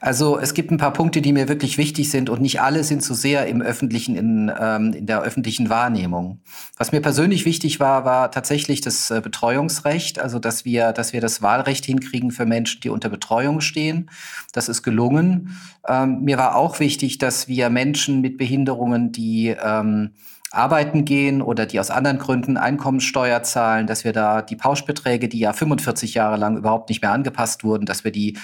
Also 0.00 0.38
es 0.38 0.54
gibt 0.54 0.70
ein 0.70 0.78
paar 0.78 0.92
Punkte, 0.92 1.20
die 1.20 1.32
mir 1.32 1.48
wirklich 1.48 1.78
wichtig 1.78 2.10
sind 2.10 2.30
und 2.30 2.40
nicht 2.40 2.60
alle 2.60 2.84
sind 2.84 3.02
so 3.02 3.14
sehr 3.14 3.46
im 3.46 3.62
öffentlichen, 3.62 4.16
in, 4.16 4.52
ähm, 4.58 4.92
in 4.92 5.06
der 5.06 5.22
öffentlichen 5.22 5.70
Wahrnehmung. 5.70 6.40
Was 6.76 6.92
mir 6.92 7.00
persönlich 7.00 7.44
wichtig 7.44 7.80
war, 7.80 8.04
war 8.04 8.30
tatsächlich 8.30 8.80
das 8.80 9.10
äh, 9.10 9.20
Betreuungsrecht, 9.22 10.18
also 10.18 10.38
dass 10.38 10.64
wir, 10.64 10.92
dass 10.92 11.12
wir 11.12 11.20
das 11.20 11.42
Wahlrecht 11.42 11.84
hinkriegen 11.84 12.30
für 12.30 12.46
Menschen, 12.46 12.80
die 12.80 12.90
unter 12.90 13.08
Betreuung 13.08 13.60
stehen. 13.60 14.10
Das 14.52 14.68
ist 14.68 14.82
gelungen. 14.82 15.58
Ähm, 15.86 16.22
mir 16.22 16.38
war 16.38 16.56
auch 16.56 16.80
wichtig, 16.80 17.18
dass 17.18 17.48
wir 17.48 17.70
Menschen 17.70 18.20
mit 18.20 18.38
Behinderungen, 18.38 19.12
die 19.12 19.48
ähm, 19.48 20.10
arbeiten 20.50 21.04
gehen 21.04 21.42
oder 21.42 21.66
die 21.66 21.78
aus 21.78 21.90
anderen 21.90 22.18
Gründen 22.18 22.56
Einkommensteuer 22.56 23.42
zahlen, 23.42 23.86
dass 23.86 24.04
wir 24.04 24.12
da 24.12 24.42
die 24.42 24.56
Pauschbeträge, 24.56 25.28
die 25.28 25.40
ja 25.40 25.52
45 25.52 26.14
Jahre 26.14 26.36
lang 26.36 26.56
überhaupt 26.56 26.88
nicht 26.88 27.02
mehr 27.02 27.12
angepasst 27.12 27.64
wurden, 27.64 27.84
dass 27.84 28.04
wir 28.04 28.12
die 28.12 28.38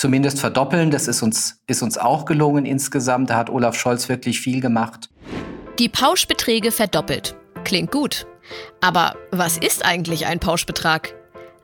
zumindest 0.00 0.40
verdoppeln. 0.40 0.90
Das 0.90 1.06
ist 1.06 1.22
uns, 1.22 1.60
ist 1.66 1.82
uns 1.82 1.98
auch 1.98 2.24
gelungen 2.24 2.64
insgesamt. 2.64 3.30
Da 3.30 3.36
hat 3.36 3.50
Olaf 3.50 3.78
Scholz 3.78 4.08
wirklich 4.08 4.40
viel 4.40 4.60
gemacht. 4.60 5.10
Die 5.78 5.88
Pauschbeträge 5.88 6.72
verdoppelt. 6.72 7.36
Klingt 7.64 7.92
gut. 7.92 8.26
Aber 8.80 9.14
was 9.30 9.58
ist 9.58 9.84
eigentlich 9.84 10.26
ein 10.26 10.40
Pauschbetrag? 10.40 11.14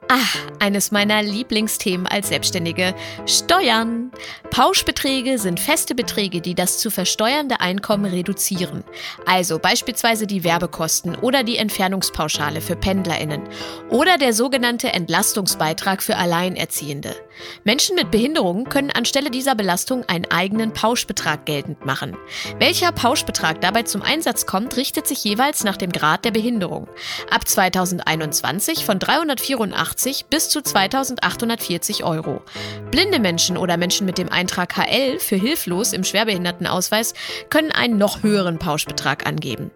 Ah, 0.09 0.19
eines 0.61 0.93
meiner 0.93 1.21
Lieblingsthemen 1.21 2.07
als 2.07 2.29
Selbstständige. 2.29 2.95
Steuern. 3.27 4.13
Pauschbeträge 4.51 5.37
sind 5.39 5.59
feste 5.59 5.97
Beträge, 5.97 6.41
die 6.41 6.55
das 6.55 6.79
zu 6.79 6.91
versteuernde 6.91 7.61
Einkommen 7.61 8.05
reduzieren. 8.05 8.85
Also 9.27 9.59
beispielsweise 9.59 10.29
die 10.29 10.45
Werbekosten 10.45 11.17
oder 11.17 11.43
die 11.43 11.57
Entfernungspauschale 11.57 12.61
für 12.61 12.77
PendlerInnen 12.77 13.43
oder 13.91 14.17
der 14.17 14.33
sogenannte 14.33 14.93
Entlastungsbeitrag 14.93 16.01
für 16.05 16.17
Alleinerziehende. 16.17 17.17
Menschen 17.65 17.97
mit 17.97 18.13
Behinderungen 18.13 18.69
können 18.69 18.93
anstelle 18.93 19.31
dieser 19.31 19.57
Belastung 19.57 20.05
einen 20.09 20.31
eigenen 20.31 20.73
Pauschbetrag 20.73 21.47
geltend 21.47 21.85
machen. 21.85 22.17
Welcher 22.61 22.93
Pauschbetrag 22.93 23.61
dabei 23.61 23.83
zum 23.83 24.03
Einsatz 24.03 24.47
kommt, 24.47 24.77
richtet 24.77 25.09
sich 25.09 25.23
jeweils 25.25 25.65
nach 25.65 25.77
dem 25.77 25.91
Grad 25.91 26.25
der 26.25 26.31
Behinderung. 26.31 26.89
Ab 27.29 27.47
2021 27.47 28.87
von 28.87 29.01
384 29.01 29.96
bis 30.31 30.49
zu 30.49 30.63
2840 30.63 32.05
Euro. 32.05 32.43
Blinde 32.91 33.19
Menschen 33.19 33.57
oder 33.57 33.77
Menschen 33.77 34.07
mit 34.07 34.19
dem 34.19 34.29
Eintrag 34.29 34.77
HL 34.77 35.19
für 35.19 35.37
hilflos 35.37 35.93
im 35.93 36.05
Schwerbehindertenausweis 36.05 37.15
können 37.51 37.73
einen 37.73 37.99
noch 37.99 38.23
höheren 38.23 38.59
Pauschbetrag 38.59 39.27
angeben. 39.27 39.71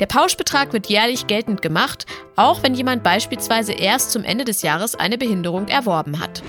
Der 0.00 0.06
Pauschbetrag 0.06 0.72
wird 0.72 0.88
jährlich 0.88 1.26
geltend 1.26 1.62
gemacht, 1.62 2.06
auch 2.36 2.62
wenn 2.62 2.74
jemand 2.74 3.02
beispielsweise 3.02 3.72
erst 3.72 4.10
zum 4.10 4.24
Ende 4.24 4.44
des 4.44 4.62
Jahres 4.62 4.94
eine 4.94 5.18
Behinderung 5.18 5.68
erworben 5.68 6.20
hat. 6.20 6.42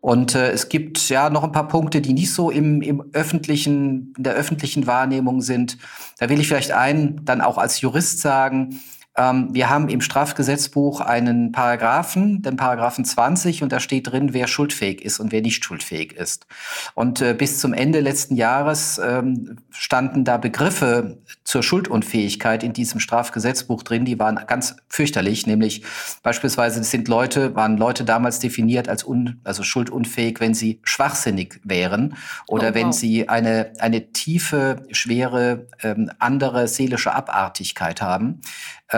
Und 0.00 0.34
äh, 0.34 0.50
es 0.50 0.68
gibt 0.68 1.08
ja 1.10 1.28
noch 1.28 1.44
ein 1.44 1.52
paar 1.52 1.68
Punkte, 1.68 2.00
die 2.00 2.14
nicht 2.14 2.32
so 2.32 2.50
im, 2.50 2.80
im 2.80 3.04
öffentlichen, 3.12 4.14
in 4.16 4.22
der 4.22 4.32
öffentlichen 4.32 4.86
Wahrnehmung 4.86 5.42
sind. 5.42 5.76
Da 6.18 6.30
will 6.30 6.40
ich 6.40 6.48
vielleicht 6.48 6.72
einen 6.72 7.24
dann 7.24 7.42
auch 7.42 7.58
als 7.58 7.80
Jurist 7.82 8.20
sagen. 8.20 8.80
Ähm, 9.16 9.48
wir 9.52 9.68
haben 9.68 9.88
im 9.88 10.00
Strafgesetzbuch 10.00 11.00
einen 11.00 11.52
Paragraphen, 11.52 12.42
den 12.42 12.56
Paragraphen 12.56 13.04
20, 13.04 13.62
und 13.62 13.72
da 13.72 13.80
steht 13.80 14.10
drin, 14.10 14.32
wer 14.32 14.46
schuldfähig 14.46 15.04
ist 15.04 15.18
und 15.18 15.32
wer 15.32 15.42
nicht 15.42 15.64
schuldfähig 15.64 16.12
ist. 16.12 16.46
Und 16.94 17.20
äh, 17.20 17.34
bis 17.34 17.58
zum 17.58 17.72
Ende 17.72 18.00
letzten 18.00 18.36
Jahres 18.36 19.00
ähm, 19.02 19.58
standen 19.70 20.24
da 20.24 20.36
Begriffe 20.36 21.18
zur 21.42 21.62
Schuldunfähigkeit 21.62 22.62
in 22.62 22.72
diesem 22.72 23.00
Strafgesetzbuch 23.00 23.82
drin, 23.82 24.04
die 24.04 24.18
waren 24.18 24.40
ganz 24.46 24.76
fürchterlich, 24.88 25.46
nämlich 25.46 25.82
beispielsweise 26.22 26.82
sind 26.84 27.08
Leute, 27.08 27.56
waren 27.56 27.76
Leute 27.76 28.04
damals 28.04 28.38
definiert 28.38 28.88
als 28.88 29.04
un, 29.04 29.40
also 29.42 29.64
schuldunfähig, 29.64 30.38
wenn 30.40 30.54
sie 30.54 30.80
schwachsinnig 30.84 31.60
wären 31.64 32.16
oder 32.46 32.64
oh, 32.64 32.68
wow. 32.68 32.74
wenn 32.74 32.92
sie 32.92 33.28
eine, 33.28 33.72
eine 33.80 34.12
tiefe, 34.12 34.86
schwere, 34.92 35.66
ähm, 35.82 36.10
andere 36.20 36.68
seelische 36.68 37.12
Abartigkeit 37.12 38.00
haben. 38.00 38.40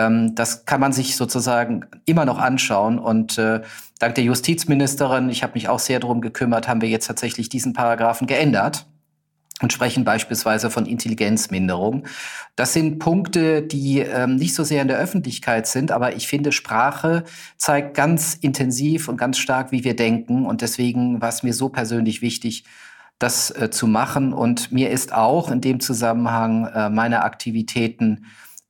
Ähm, 0.03 0.35
das 0.35 0.65
kann 0.65 0.79
man 0.79 0.93
sich 0.93 1.15
sozusagen 1.15 1.85
immer 2.05 2.25
noch 2.25 2.39
anschauen. 2.39 2.99
Und 2.99 3.37
äh, 3.37 3.61
dank 3.99 4.15
der 4.15 4.23
Justizministerin, 4.23 5.29
ich 5.29 5.43
habe 5.43 5.53
mich 5.53 5.69
auch 5.69 5.79
sehr 5.79 5.99
darum 5.99 6.21
gekümmert, 6.21 6.67
haben 6.67 6.81
wir 6.81 6.89
jetzt 6.89 7.07
tatsächlich 7.07 7.49
diesen 7.49 7.73
Paragraphen 7.73 8.27
geändert 8.27 8.85
und 9.61 9.71
sprechen 9.71 10.03
beispielsweise 10.03 10.69
von 10.69 10.85
Intelligenzminderung. 10.85 12.05
Das 12.55 12.73
sind 12.73 12.99
Punkte, 12.99 13.61
die 13.61 13.99
ähm, 13.99 14.35
nicht 14.35 14.55
so 14.55 14.63
sehr 14.63 14.81
in 14.81 14.87
der 14.87 14.97
Öffentlichkeit 14.97 15.67
sind, 15.67 15.91
aber 15.91 16.15
ich 16.15 16.27
finde, 16.27 16.51
Sprache 16.51 17.23
zeigt 17.57 17.95
ganz 17.95 18.35
intensiv 18.35 19.07
und 19.07 19.17
ganz 19.17 19.37
stark, 19.37 19.71
wie 19.71 19.83
wir 19.83 19.95
denken. 19.95 20.45
Und 20.45 20.61
deswegen 20.61 21.21
war 21.21 21.29
es 21.29 21.43
mir 21.43 21.53
so 21.53 21.69
persönlich 21.69 22.21
wichtig, 22.21 22.65
das 23.19 23.51
äh, 23.51 23.69
zu 23.69 23.87
machen. 23.87 24.33
Und 24.33 24.71
mir 24.71 24.89
ist 24.89 25.13
auch 25.13 25.49
in 25.49 25.61
dem 25.61 25.79
Zusammenhang 25.79 26.65
äh, 26.65 26.89
meine 26.89 27.23
Aktivitäten 27.23 28.25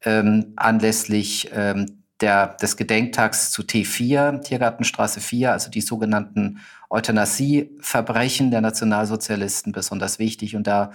ähm, 0.05 0.53
anlässlich 0.55 1.49
ähm, 1.53 2.03
der, 2.21 2.47
des 2.47 2.77
Gedenktags 2.77 3.51
zu 3.51 3.63
T4, 3.63 4.41
Tiergartenstraße 4.41 5.19
4, 5.19 5.51
also 5.51 5.69
die 5.69 5.81
sogenannten 5.81 6.59
Euthanasieverbrechen 6.89 8.51
der 8.51 8.61
Nationalsozialisten 8.61 9.71
besonders 9.71 10.19
wichtig 10.19 10.55
und 10.55 10.67
da 10.67 10.91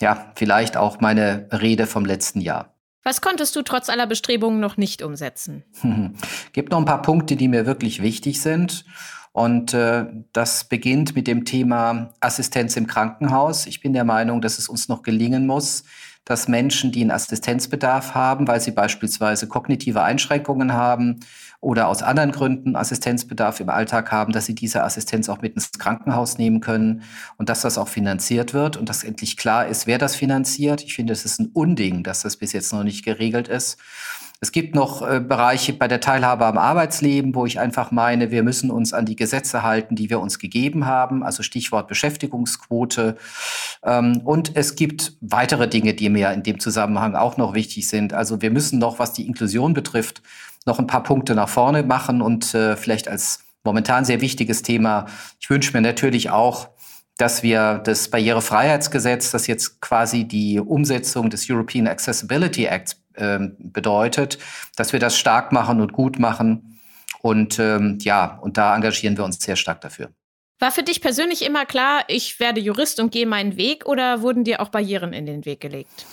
ja 0.00 0.32
vielleicht 0.34 0.76
auch 0.76 1.00
meine 1.00 1.48
Rede 1.52 1.86
vom 1.86 2.04
letzten 2.04 2.40
Jahr. 2.40 2.74
Was 3.04 3.20
konntest 3.20 3.54
du 3.54 3.62
trotz 3.62 3.88
aller 3.88 4.06
Bestrebungen 4.06 4.58
noch 4.58 4.76
nicht 4.76 5.02
umsetzen? 5.02 5.62
Gibt 6.52 6.72
noch 6.72 6.78
ein 6.78 6.84
paar 6.84 7.02
Punkte, 7.02 7.36
die 7.36 7.46
mir 7.46 7.64
wirklich 7.64 8.02
wichtig 8.02 8.40
sind. 8.40 8.84
Und 9.32 9.74
äh, 9.74 10.06
das 10.32 10.64
beginnt 10.64 11.14
mit 11.14 11.26
dem 11.26 11.44
Thema 11.44 12.14
Assistenz 12.20 12.76
im 12.76 12.86
Krankenhaus. 12.86 13.66
Ich 13.66 13.80
bin 13.80 13.92
der 13.92 14.04
Meinung, 14.04 14.40
dass 14.40 14.58
es 14.58 14.68
uns 14.68 14.88
noch 14.88 15.02
gelingen 15.02 15.46
muss, 15.46 15.84
dass 16.26 16.48
Menschen, 16.48 16.92
die 16.92 17.00
einen 17.00 17.12
Assistenzbedarf 17.12 18.14
haben, 18.14 18.46
weil 18.48 18.60
sie 18.60 18.72
beispielsweise 18.72 19.46
kognitive 19.46 20.02
Einschränkungen 20.02 20.74
haben 20.74 21.20
oder 21.60 21.88
aus 21.88 22.02
anderen 22.02 22.32
Gründen 22.32 22.76
Assistenzbedarf 22.76 23.60
im 23.60 23.70
Alltag 23.70 24.10
haben, 24.12 24.32
dass 24.32 24.44
sie 24.44 24.54
diese 24.54 24.82
Assistenz 24.82 25.28
auch 25.28 25.40
mit 25.40 25.54
ins 25.54 25.70
Krankenhaus 25.72 26.36
nehmen 26.36 26.60
können 26.60 27.02
und 27.38 27.48
dass 27.48 27.62
das 27.62 27.78
auch 27.78 27.88
finanziert 27.88 28.52
wird 28.54 28.76
und 28.76 28.88
dass 28.88 29.04
endlich 29.04 29.36
klar 29.36 29.66
ist, 29.68 29.86
wer 29.86 29.98
das 29.98 30.16
finanziert. 30.16 30.82
Ich 30.82 30.94
finde, 30.96 31.12
es 31.12 31.24
ist 31.24 31.40
ein 31.40 31.50
Unding, 31.54 32.02
dass 32.02 32.22
das 32.22 32.36
bis 32.36 32.52
jetzt 32.52 32.72
noch 32.72 32.82
nicht 32.82 33.04
geregelt 33.04 33.46
ist. 33.46 33.78
Es 34.40 34.52
gibt 34.52 34.74
noch 34.74 35.00
äh, 35.00 35.20
Bereiche 35.20 35.72
bei 35.72 35.88
der 35.88 36.00
Teilhabe 36.00 36.44
am 36.44 36.58
Arbeitsleben, 36.58 37.34
wo 37.34 37.46
ich 37.46 37.58
einfach 37.58 37.90
meine, 37.90 38.30
wir 38.30 38.42
müssen 38.42 38.70
uns 38.70 38.92
an 38.92 39.06
die 39.06 39.16
Gesetze 39.16 39.62
halten, 39.62 39.96
die 39.96 40.10
wir 40.10 40.20
uns 40.20 40.38
gegeben 40.38 40.84
haben, 40.84 41.22
also 41.22 41.42
Stichwort 41.42 41.88
Beschäftigungsquote. 41.88 43.16
Ähm, 43.82 44.20
und 44.24 44.54
es 44.54 44.76
gibt 44.76 45.16
weitere 45.20 45.68
Dinge, 45.68 45.94
die 45.94 46.10
mir 46.10 46.32
in 46.32 46.42
dem 46.42 46.60
Zusammenhang 46.60 47.14
auch 47.14 47.38
noch 47.38 47.54
wichtig 47.54 47.88
sind. 47.88 48.12
Also 48.12 48.42
wir 48.42 48.50
müssen 48.50 48.78
noch, 48.78 48.98
was 48.98 49.14
die 49.14 49.26
Inklusion 49.26 49.72
betrifft, 49.72 50.22
noch 50.66 50.78
ein 50.78 50.86
paar 50.86 51.02
Punkte 51.02 51.34
nach 51.34 51.48
vorne 51.48 51.82
machen 51.82 52.20
und 52.20 52.54
äh, 52.54 52.76
vielleicht 52.76 53.08
als 53.08 53.40
momentan 53.64 54.04
sehr 54.04 54.20
wichtiges 54.20 54.62
Thema. 54.62 55.06
Ich 55.40 55.48
wünsche 55.48 55.72
mir 55.72 55.80
natürlich 55.80 56.28
auch, 56.30 56.68
dass 57.16 57.42
wir 57.42 57.78
das 57.78 58.10
Barrierefreiheitsgesetz, 58.10 59.30
das 59.30 59.46
jetzt 59.46 59.80
quasi 59.80 60.24
die 60.24 60.60
Umsetzung 60.60 61.30
des 61.30 61.48
European 61.48 61.88
Accessibility 61.88 62.66
Acts 62.66 63.00
bedeutet, 63.58 64.38
dass 64.76 64.92
wir 64.92 65.00
das 65.00 65.18
stark 65.18 65.52
machen 65.52 65.80
und 65.80 65.92
gut 65.92 66.18
machen. 66.18 66.80
Und 67.22 67.58
ähm, 67.58 67.98
ja, 68.02 68.38
und 68.42 68.56
da 68.56 68.74
engagieren 68.74 69.16
wir 69.16 69.24
uns 69.24 69.40
sehr 69.40 69.56
stark 69.56 69.80
dafür. 69.80 70.10
War 70.58 70.70
für 70.70 70.82
dich 70.82 71.02
persönlich 71.02 71.44
immer 71.44 71.66
klar, 71.66 72.04
ich 72.08 72.40
werde 72.40 72.60
Jurist 72.60 72.98
und 72.98 73.12
gehe 73.12 73.26
meinen 73.26 73.56
Weg 73.56 73.84
oder 73.84 74.22
wurden 74.22 74.44
dir 74.44 74.60
auch 74.60 74.68
Barrieren 74.68 75.12
in 75.12 75.26
den 75.26 75.44
Weg 75.44 75.60
gelegt? 75.60 76.06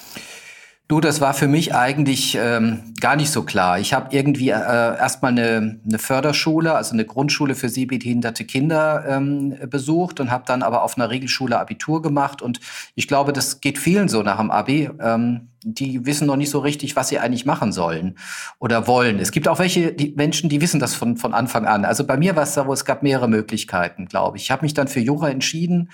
Du, 0.90 1.00
das 1.00 1.22
war 1.22 1.34
für 1.34 1.48
mich 1.48 1.74
eigentlich 1.74 2.38
ähm, 2.40 2.94
gar 3.00 3.16
nicht 3.16 3.32
so 3.32 3.44
klar. 3.44 3.80
Ich 3.80 3.94
habe 3.94 4.14
irgendwie 4.14 4.50
äh, 4.50 4.54
erstmal 4.54 5.32
eine, 5.32 5.80
eine 5.88 5.98
Förderschule, 5.98 6.76
also 6.76 6.94
eine 6.94 7.06
Grundschule 7.06 7.56
für 7.56 7.70
sehbehinderte 7.70 8.44
Kinder 8.44 9.06
ähm, 9.08 9.56
besucht 9.70 10.20
und 10.20 10.30
habe 10.30 10.44
dann 10.46 10.62
aber 10.62 10.84
auf 10.84 10.98
einer 10.98 11.10
Regelschule 11.10 11.58
Abitur 11.58 12.02
gemacht. 12.02 12.42
Und 12.42 12.60
ich 12.96 13.08
glaube, 13.08 13.32
das 13.32 13.62
geht 13.62 13.78
vielen 13.78 14.10
so 14.10 14.24
nach 14.24 14.40
dem 14.40 14.52
Abi. 14.52 14.90
Ähm, 15.00 15.48
die 15.64 16.06
wissen 16.06 16.28
noch 16.28 16.36
nicht 16.36 16.50
so 16.50 16.60
richtig, 16.60 16.98
was 16.98 17.08
sie 17.08 17.18
eigentlich 17.18 17.46
machen 17.46 17.72
sollen 17.72 18.18
oder 18.60 18.86
wollen. 18.86 19.20
Es 19.20 19.32
gibt 19.32 19.48
auch 19.48 19.60
welche 19.60 19.94
die 19.94 20.14
Menschen, 20.18 20.50
die 20.50 20.60
wissen 20.60 20.82
das 20.82 20.94
von, 20.96 21.16
von 21.16 21.34
Anfang 21.34 21.66
an. 21.66 21.86
Also 21.86 22.06
bei 22.06 22.18
mir 22.18 22.36
war 22.36 22.44
es 22.44 22.58
wo 22.58 22.74
es 22.74 22.84
gab 22.84 23.04
mehrere 23.04 23.30
Möglichkeiten, 23.30 24.08
glaube 24.08 24.36
ich. 24.36 24.44
Ich 24.44 24.52
habe 24.52 24.64
mich 24.64 24.74
dann 24.74 24.90
für 24.90 25.00
Jura 25.00 25.30
entschieden 25.30 25.90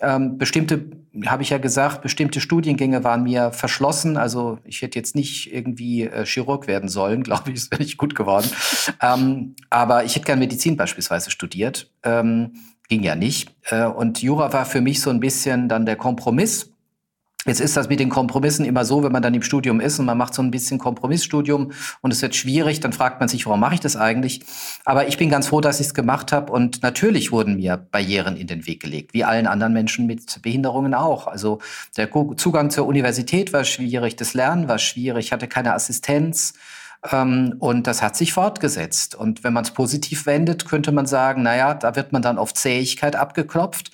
ähm, 0.00 0.38
bestimmte, 0.38 0.86
habe 1.26 1.42
ich 1.42 1.50
ja 1.50 1.58
gesagt, 1.58 2.02
bestimmte 2.02 2.40
Studiengänge 2.40 3.04
waren 3.04 3.22
mir 3.22 3.52
verschlossen. 3.52 4.16
Also 4.16 4.58
ich 4.64 4.82
hätte 4.82 4.98
jetzt 4.98 5.14
nicht 5.14 5.52
irgendwie 5.52 6.02
äh, 6.02 6.24
Chirurg 6.26 6.66
werden 6.66 6.88
sollen, 6.88 7.22
glaube 7.24 7.52
ich, 7.52 7.70
wäre 7.70 7.82
nicht 7.82 7.96
gut 7.96 8.14
geworden. 8.14 8.48
ähm, 9.00 9.54
aber 9.70 10.04
ich 10.04 10.16
hätte 10.16 10.26
gerne 10.26 10.40
Medizin 10.40 10.76
beispielsweise 10.76 11.30
studiert. 11.30 11.90
Ähm, 12.02 12.54
ging 12.88 13.02
ja 13.02 13.14
nicht. 13.14 13.54
Äh, 13.70 13.86
und 13.86 14.22
Jura 14.22 14.52
war 14.52 14.66
für 14.66 14.80
mich 14.80 15.00
so 15.00 15.10
ein 15.10 15.20
bisschen 15.20 15.68
dann 15.68 15.86
der 15.86 15.96
Kompromiss. 15.96 16.73
Jetzt 17.46 17.60
ist 17.60 17.76
das 17.76 17.88
mit 17.88 18.00
den 18.00 18.08
Kompromissen 18.08 18.64
immer 18.64 18.84
so, 18.84 19.02
wenn 19.02 19.12
man 19.12 19.22
dann 19.22 19.34
im 19.34 19.42
Studium 19.42 19.80
ist 19.80 19.98
und 19.98 20.06
man 20.06 20.16
macht 20.16 20.34
so 20.34 20.42
ein 20.42 20.50
bisschen 20.50 20.78
Kompromissstudium 20.78 21.72
und 22.00 22.12
es 22.12 22.22
wird 22.22 22.34
schwierig, 22.34 22.80
dann 22.80 22.92
fragt 22.92 23.20
man 23.20 23.28
sich, 23.28 23.44
warum 23.46 23.60
mache 23.60 23.74
ich 23.74 23.80
das 23.80 23.96
eigentlich? 23.96 24.40
Aber 24.84 25.08
ich 25.08 25.18
bin 25.18 25.28
ganz 25.28 25.48
froh, 25.48 25.60
dass 25.60 25.80
ich 25.80 25.88
es 25.88 25.94
gemacht 25.94 26.32
habe 26.32 26.52
und 26.52 26.82
natürlich 26.82 27.32
wurden 27.32 27.56
mir 27.56 27.76
Barrieren 27.76 28.36
in 28.36 28.46
den 28.46 28.66
Weg 28.66 28.80
gelegt, 28.80 29.12
wie 29.12 29.24
allen 29.24 29.46
anderen 29.46 29.72
Menschen 29.72 30.06
mit 30.06 30.40
Behinderungen 30.42 30.94
auch. 30.94 31.26
Also 31.26 31.58
der 31.96 32.10
Zugang 32.36 32.70
zur 32.70 32.86
Universität 32.86 33.52
war 33.52 33.64
schwierig, 33.64 34.16
das 34.16 34.34
Lernen 34.34 34.68
war 34.68 34.78
schwierig, 34.78 35.26
ich 35.26 35.32
hatte 35.32 35.48
keine 35.48 35.74
Assistenz. 35.74 36.54
Ähm, 37.10 37.56
und 37.58 37.86
das 37.86 38.02
hat 38.02 38.16
sich 38.16 38.32
fortgesetzt. 38.32 39.14
Und 39.14 39.44
wenn 39.44 39.52
man 39.52 39.64
es 39.64 39.72
positiv 39.72 40.26
wendet, 40.26 40.64
könnte 40.66 40.92
man 40.92 41.06
sagen, 41.06 41.42
naja, 41.42 41.74
da 41.74 41.96
wird 41.96 42.12
man 42.12 42.22
dann 42.22 42.38
auf 42.38 42.54
Zähigkeit 42.54 43.16
abgeklopft. 43.16 43.90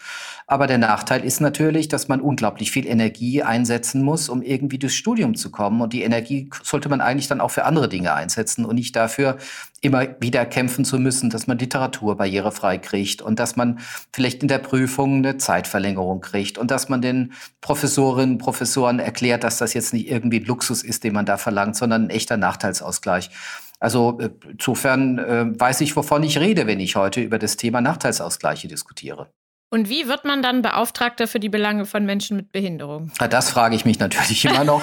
Aber 0.50 0.66
der 0.66 0.78
Nachteil 0.78 1.25
ist 1.25 1.40
natürlich, 1.40 1.87
dass 1.87 2.09
man 2.09 2.21
unglaublich 2.21 2.73
viel 2.73 2.85
Energie 2.85 3.40
einsetzen 3.40 4.02
muss, 4.02 4.28
um 4.28 4.42
irgendwie 4.42 4.78
durchs 4.78 4.97
Studium 4.97 5.37
zu 5.37 5.52
kommen. 5.52 5.80
Und 5.80 5.92
die 5.92 6.02
Energie 6.02 6.50
sollte 6.64 6.88
man 6.88 7.00
eigentlich 7.00 7.28
dann 7.28 7.40
auch 7.40 7.52
für 7.52 7.66
andere 7.66 7.88
Dinge 7.88 8.14
einsetzen 8.14 8.64
und 8.64 8.75
nicht 8.75 8.97
dafür, 8.97 9.37
immer 9.80 10.09
wieder 10.19 10.45
kämpfen 10.47 10.85
zu 10.85 10.99
müssen, 10.99 11.30
dass 11.30 11.47
man 11.47 11.57
Literatur 11.57 12.16
barrierefrei 12.16 12.78
kriegt 12.78 13.23
und 13.23 13.38
dass 13.38 13.54
man 13.54 13.78
vielleicht 14.12 14.42
in 14.42 14.49
der 14.49 14.59
Prüfung 14.59 15.19
eine 15.19 15.37
Zeitverlängerung 15.37 16.21
kriegt 16.21 16.59
und 16.59 16.73
dass 16.73 16.88
man 16.88 17.00
den 17.00 17.33
Professorinnen 17.61 18.33
und 18.33 18.38
Professoren 18.38 18.99
erklärt, 18.99 19.45
dass 19.45 19.59
das 19.59 19.73
jetzt 19.73 19.95
nicht 19.95 20.11
irgendwie 20.11 20.40
Luxus 20.40 20.83
ist, 20.83 21.04
den 21.04 21.12
man 21.12 21.26
da 21.26 21.37
verlangt, 21.37 21.76
sondern 21.76 22.07
ein 22.07 22.11
echter 22.11 22.37
Nachteilsausgleich. 22.37 23.30
Also 23.78 24.19
äh, 24.19 24.30
insofern 24.50 25.19
äh, 25.19 25.61
weiß 25.61 25.80
ich, 25.83 25.95
wovon 25.95 26.25
ich 26.25 26.38
rede, 26.38 26.66
wenn 26.66 26.80
ich 26.80 26.97
heute 26.97 27.21
über 27.21 27.38
das 27.38 27.57
Thema 27.57 27.80
Nachteilsausgleiche 27.80 28.66
diskutiere. 28.66 29.28
Und 29.71 29.89
wie 29.89 30.09
wird 30.09 30.25
man 30.25 30.43
dann 30.43 30.62
Beauftragter 30.62 31.29
für 31.29 31.39
die 31.39 31.49
Belange 31.49 31.87
von 31.87 32.05
Menschen 32.05 32.37
mit 32.37 32.50
Behinderung? 32.50 33.12
Das 33.31 33.50
frage 33.50 33.77
ich 33.77 33.85
mich 33.85 34.00
natürlich 34.00 34.45
immer 34.45 34.65
noch. 34.65 34.83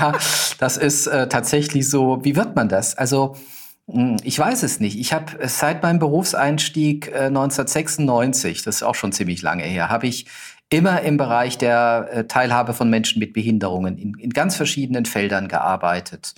das 0.58 0.76
ist 0.76 1.06
äh, 1.06 1.28
tatsächlich 1.28 1.88
so, 1.88 2.22
wie 2.24 2.36
wird 2.36 2.54
man 2.54 2.68
das? 2.68 2.96
Also 2.96 3.36
hm, 3.90 4.18
ich 4.22 4.38
weiß 4.38 4.62
es 4.64 4.80
nicht. 4.80 4.98
Ich 4.98 5.12
habe 5.14 5.40
äh, 5.40 5.48
seit 5.48 5.82
meinem 5.82 5.98
Berufseinstieg 5.98 7.08
äh, 7.08 7.26
1996, 7.26 8.62
das 8.62 8.76
ist 8.76 8.82
auch 8.82 8.94
schon 8.94 9.12
ziemlich 9.12 9.40
lange 9.40 9.64
her, 9.64 9.88
habe 9.88 10.06
ich 10.06 10.26
immer 10.70 11.00
im 11.00 11.16
Bereich 11.16 11.56
der 11.56 12.08
äh, 12.10 12.24
Teilhabe 12.24 12.74
von 12.74 12.90
Menschen 12.90 13.20
mit 13.20 13.32
Behinderungen 13.32 13.96
in, 13.96 14.14
in 14.18 14.30
ganz 14.30 14.54
verschiedenen 14.54 15.06
Feldern 15.06 15.48
gearbeitet. 15.48 16.34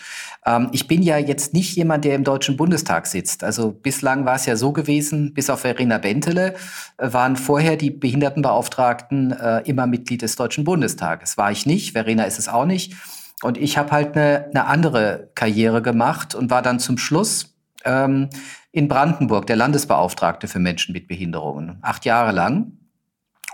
Ähm, 0.47 0.69
ich 0.73 0.87
bin 0.87 1.03
ja 1.03 1.19
jetzt 1.19 1.53
nicht 1.53 1.75
jemand, 1.75 2.05
der 2.05 2.15
im 2.15 2.23
Deutschen 2.23 2.57
Bundestag 2.57 3.09
sitzt. 3.09 3.43
Also 3.43 3.73
bislang 3.73 4.27
war 4.27 4.37
es 4.37 4.47
ja 4.47 4.55
so 4.55 4.73
gewesen, 4.73 5.35
bis 5.35 5.51
auf 5.51 5.61
Verena 5.61 5.99
Bentele 5.99 6.55
äh, 6.99 7.13
waren 7.13 7.37
vorher 7.37 7.77
die 7.77 7.91
Behindertenbeauftragten 7.91 9.33
äh, 9.33 9.63
immer 9.65 9.89
Mitglied 9.89 10.23
des 10.23 10.37
Deutschen 10.37 10.63
Bundestages. 10.63 11.37
War 11.37 11.51
ich 11.51 11.67
nicht, 11.67 11.93
Verena 11.93 12.23
ist 12.23 12.39
es 12.39 12.49
auch 12.49 12.67
nicht. 12.67 12.95
Und 13.43 13.59
ich 13.59 13.79
habe 13.79 13.91
halt 13.91 14.17
eine, 14.17 14.47
eine 14.51 14.67
andere 14.67 15.31
Karriere 15.35 15.83
gemacht 15.83 16.37
und 16.37 16.51
war 16.51 16.63
dann 16.63 16.79
zum 16.79 16.99
Schluss 16.99 17.57
ähm, 17.85 18.29
in 18.71 18.87
Brandenburg, 18.87 19.47
der 19.47 19.57
Landesbeauftragte 19.57 20.47
für 20.47 20.61
Menschen 20.61 20.93
mit 20.93 21.09
Behinderungen, 21.09 21.79
acht 21.83 22.05
Jahre 22.05 22.31
lang. 22.31 22.73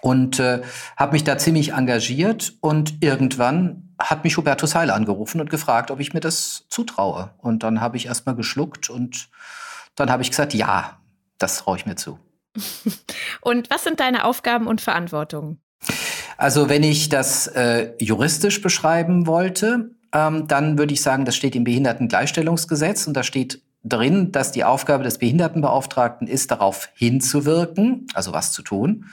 Und 0.03 0.38
äh, 0.38 0.62
habe 0.97 1.12
mich 1.12 1.25
da 1.25 1.38
ziemlich 1.38 1.73
engagiert 1.73 2.55
und 2.61 3.03
irgendwann 3.03 3.95
hat 3.99 4.25
mich 4.25 4.37
Hubertus 4.37 4.75
Heil 4.75 4.91
angerufen 4.91 5.41
und 5.41 5.50
gefragt, 5.50 5.91
ob 5.91 6.00
ich 6.00 6.12
mir 6.12 6.21
das 6.21 6.67
zutraue. 6.69 7.31
Und 7.38 7.62
dann 7.62 7.81
habe 7.81 7.97
ich 7.97 8.07
erstmal 8.07 8.35
geschluckt 8.35 8.91
und 8.91 9.29
dann 9.95 10.11
habe 10.11 10.23
ich 10.23 10.31
gesagt, 10.31 10.55
ja, 10.55 10.99
das 11.38 11.59
traue 11.59 11.79
ich 11.79 11.87
mir 11.87 11.97
zu. 11.97 12.19
und 13.41 13.71
was 13.71 13.85
sind 13.85 14.00
deine 14.00 14.25
Aufgaben 14.25 14.67
und 14.67 14.81
Verantwortungen? 14.81 15.61
Also 16.37 16.69
wenn 16.69 16.83
ich 16.83 17.09
das 17.09 17.47
äh, 17.47 17.93
juristisch 17.99 18.61
beschreiben 18.61 19.26
wollte, 19.26 19.91
ähm, 20.12 20.47
dann 20.47 20.79
würde 20.79 20.93
ich 20.93 21.03
sagen, 21.03 21.25
das 21.25 21.37
steht 21.37 21.57
im 21.57 21.65
Behindertengleichstellungsgesetz 21.65 23.07
und 23.07 23.15
da 23.15 23.23
steht 23.23 23.62
drin, 23.85 24.33
dass 24.33 24.53
die 24.53 24.65
Aufgabe 24.65 25.05
des 25.05 25.19
Behindertenbeauftragten 25.19 26.26
ist, 26.26 26.50
darauf 26.50 26.88
hinzuwirken, 26.95 28.07
also 28.15 28.33
was 28.33 28.53
zu 28.53 28.62
tun, 28.62 29.07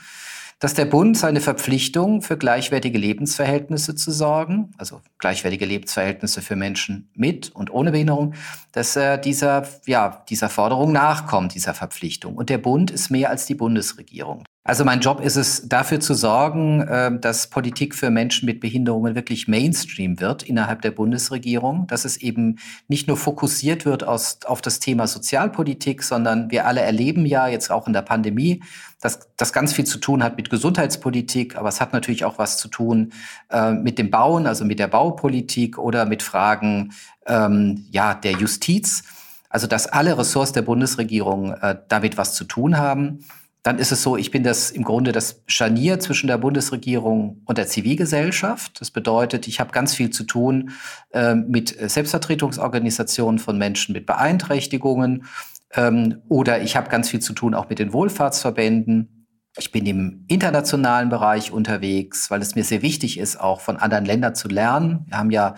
dass 0.58 0.74
der 0.74 0.84
Bund 0.84 1.16
seine 1.16 1.40
Verpflichtung 1.40 2.22
für 2.22 2.36
gleichwertige 2.36 2.98
Lebensverhältnisse 2.98 3.94
zu 3.94 4.10
sorgen, 4.10 4.72
also 4.78 5.00
gleichwertige 5.18 5.66
Lebensverhältnisse 5.66 6.42
für 6.42 6.56
Menschen 6.56 7.10
mit 7.14 7.50
und 7.50 7.70
ohne 7.70 7.92
Behinderung, 7.92 8.34
dass 8.72 8.96
er 8.96 9.18
dieser, 9.18 9.66
ja, 9.86 10.24
dieser 10.28 10.48
Forderung 10.48 10.92
nachkommt, 10.92 11.54
dieser 11.54 11.74
Verpflichtung. 11.74 12.36
Und 12.36 12.50
der 12.50 12.58
Bund 12.58 12.90
ist 12.90 13.10
mehr 13.10 13.30
als 13.30 13.46
die 13.46 13.54
Bundesregierung. 13.54 14.44
Also 14.66 14.82
mein 14.82 15.00
Job 15.00 15.20
ist 15.20 15.36
es, 15.36 15.68
dafür 15.68 16.00
zu 16.00 16.14
sorgen, 16.14 16.80
äh, 16.80 17.18
dass 17.20 17.48
Politik 17.48 17.94
für 17.94 18.08
Menschen 18.08 18.46
mit 18.46 18.60
Behinderungen 18.60 19.14
wirklich 19.14 19.46
Mainstream 19.46 20.20
wird 20.20 20.42
innerhalb 20.42 20.80
der 20.80 20.90
Bundesregierung, 20.90 21.86
dass 21.86 22.06
es 22.06 22.16
eben 22.16 22.56
nicht 22.88 23.06
nur 23.06 23.18
fokussiert 23.18 23.84
wird 23.84 24.04
aus, 24.04 24.38
auf 24.46 24.62
das 24.62 24.80
Thema 24.80 25.06
Sozialpolitik, 25.06 26.02
sondern 26.02 26.50
wir 26.50 26.66
alle 26.66 26.80
erleben 26.80 27.26
ja 27.26 27.46
jetzt 27.46 27.70
auch 27.70 27.86
in 27.86 27.92
der 27.92 28.00
Pandemie, 28.00 28.62
dass 29.02 29.28
das 29.36 29.52
ganz 29.52 29.74
viel 29.74 29.84
zu 29.84 29.98
tun 29.98 30.24
hat 30.24 30.38
mit 30.38 30.48
Gesundheitspolitik, 30.48 31.56
aber 31.56 31.68
es 31.68 31.82
hat 31.82 31.92
natürlich 31.92 32.24
auch 32.24 32.38
was 32.38 32.56
zu 32.56 32.68
tun 32.68 33.12
äh, 33.50 33.72
mit 33.72 33.98
dem 33.98 34.10
Bauen, 34.10 34.46
also 34.46 34.64
mit 34.64 34.78
der 34.78 34.88
Baupolitik 34.88 35.76
oder 35.76 36.06
mit 36.06 36.22
Fragen 36.22 36.94
ähm, 37.26 37.84
ja, 37.90 38.14
der 38.14 38.32
Justiz. 38.32 39.02
Also 39.50 39.66
dass 39.66 39.86
alle 39.86 40.16
Ressorts 40.16 40.52
der 40.52 40.62
Bundesregierung 40.62 41.52
äh, 41.52 41.76
damit 41.88 42.16
was 42.16 42.34
zu 42.34 42.44
tun 42.44 42.78
haben 42.78 43.20
dann 43.64 43.78
ist 43.78 43.92
es 43.92 44.02
so, 44.02 44.18
ich 44.18 44.30
bin 44.30 44.42
das 44.42 44.70
im 44.70 44.84
Grunde 44.84 45.10
das 45.10 45.42
Scharnier 45.46 45.98
zwischen 45.98 46.26
der 46.26 46.36
Bundesregierung 46.36 47.40
und 47.46 47.56
der 47.56 47.66
Zivilgesellschaft. 47.66 48.78
Das 48.78 48.90
bedeutet, 48.90 49.48
ich 49.48 49.58
habe 49.58 49.72
ganz 49.72 49.94
viel 49.94 50.10
zu 50.10 50.24
tun 50.24 50.72
äh, 51.12 51.34
mit 51.34 51.74
Selbstvertretungsorganisationen 51.80 53.38
von 53.38 53.56
Menschen 53.56 53.94
mit 53.94 54.04
Beeinträchtigungen 54.04 55.24
ähm, 55.72 56.20
oder 56.28 56.60
ich 56.60 56.76
habe 56.76 56.90
ganz 56.90 57.08
viel 57.08 57.20
zu 57.20 57.32
tun 57.32 57.54
auch 57.54 57.70
mit 57.70 57.78
den 57.78 57.94
Wohlfahrtsverbänden. 57.94 59.23
Ich 59.56 59.70
bin 59.70 59.86
im 59.86 60.24
internationalen 60.26 61.10
Bereich 61.10 61.52
unterwegs, 61.52 62.28
weil 62.28 62.42
es 62.42 62.56
mir 62.56 62.64
sehr 62.64 62.82
wichtig 62.82 63.18
ist, 63.18 63.38
auch 63.40 63.60
von 63.60 63.76
anderen 63.76 64.04
Ländern 64.04 64.34
zu 64.34 64.48
lernen. 64.48 65.06
Wir 65.06 65.18
haben 65.18 65.30
ja 65.30 65.54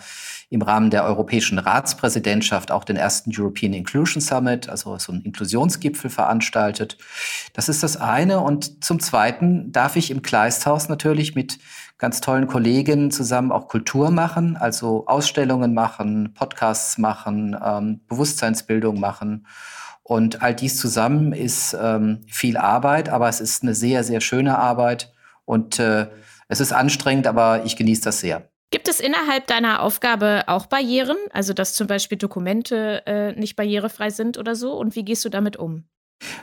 im 0.51 0.61
Rahmen 0.61 0.91
der 0.91 1.03
europäischen 1.03 1.57
Ratspräsidentschaft 1.57 2.71
auch 2.71 2.83
den 2.83 2.95
ersten 2.95 3.31
European 3.35 3.73
Inclusion 3.73 4.21
Summit, 4.21 4.69
also 4.69 4.99
so 4.99 5.11
einen 5.11 5.23
Inklusionsgipfel 5.23 6.11
veranstaltet. 6.11 6.99
Das 7.53 7.69
ist 7.69 7.81
das 7.81 7.97
eine. 7.97 8.41
Und 8.41 8.83
zum 8.83 8.99
Zweiten 8.99 9.71
darf 9.71 9.95
ich 9.95 10.11
im 10.11 10.21
Kleisthaus 10.21 10.89
natürlich 10.89 11.33
mit 11.33 11.57
ganz 11.97 12.21
tollen 12.21 12.45
Kollegen 12.45 13.09
zusammen 13.09 13.51
auch 13.51 13.67
Kultur 13.67 14.11
machen, 14.11 14.57
also 14.57 15.07
Ausstellungen 15.07 15.73
machen, 15.73 16.35
Podcasts 16.35 16.99
machen, 16.99 17.57
ähm, 17.59 18.01
Bewusstseinsbildung 18.07 18.99
machen. 18.99 19.47
Und 20.07 20.41
all 20.41 20.55
dies 20.55 20.77
zusammen 20.77 21.33
ist 21.33 21.75
ähm, 21.77 22.21
viel 22.29 22.55
Arbeit, 22.55 23.09
aber 23.09 23.27
es 23.27 23.41
ist 23.41 23.63
eine 23.63 23.75
sehr, 23.75 24.05
sehr 24.05 24.21
schöne 24.21 24.57
Arbeit. 24.57 25.11
Und 25.43 25.79
äh, 25.79 26.07
es 26.47 26.61
ist 26.61 26.71
anstrengend, 26.71 27.27
aber 27.27 27.65
ich 27.65 27.75
genieße 27.75 28.03
das 28.03 28.21
sehr. 28.21 28.49
Gibt 28.71 28.87
es 28.87 29.01
innerhalb 29.01 29.47
deiner 29.47 29.81
Aufgabe 29.81 30.43
auch 30.47 30.67
Barrieren, 30.67 31.17
also 31.33 31.51
dass 31.51 31.73
zum 31.73 31.87
Beispiel 31.87 32.17
Dokumente 32.17 33.05
äh, 33.05 33.33
nicht 33.33 33.57
barrierefrei 33.57 34.09
sind 34.09 34.37
oder 34.37 34.55
so? 34.55 34.77
Und 34.77 34.95
wie 34.95 35.03
gehst 35.03 35.25
du 35.25 35.29
damit 35.29 35.57
um? 35.57 35.83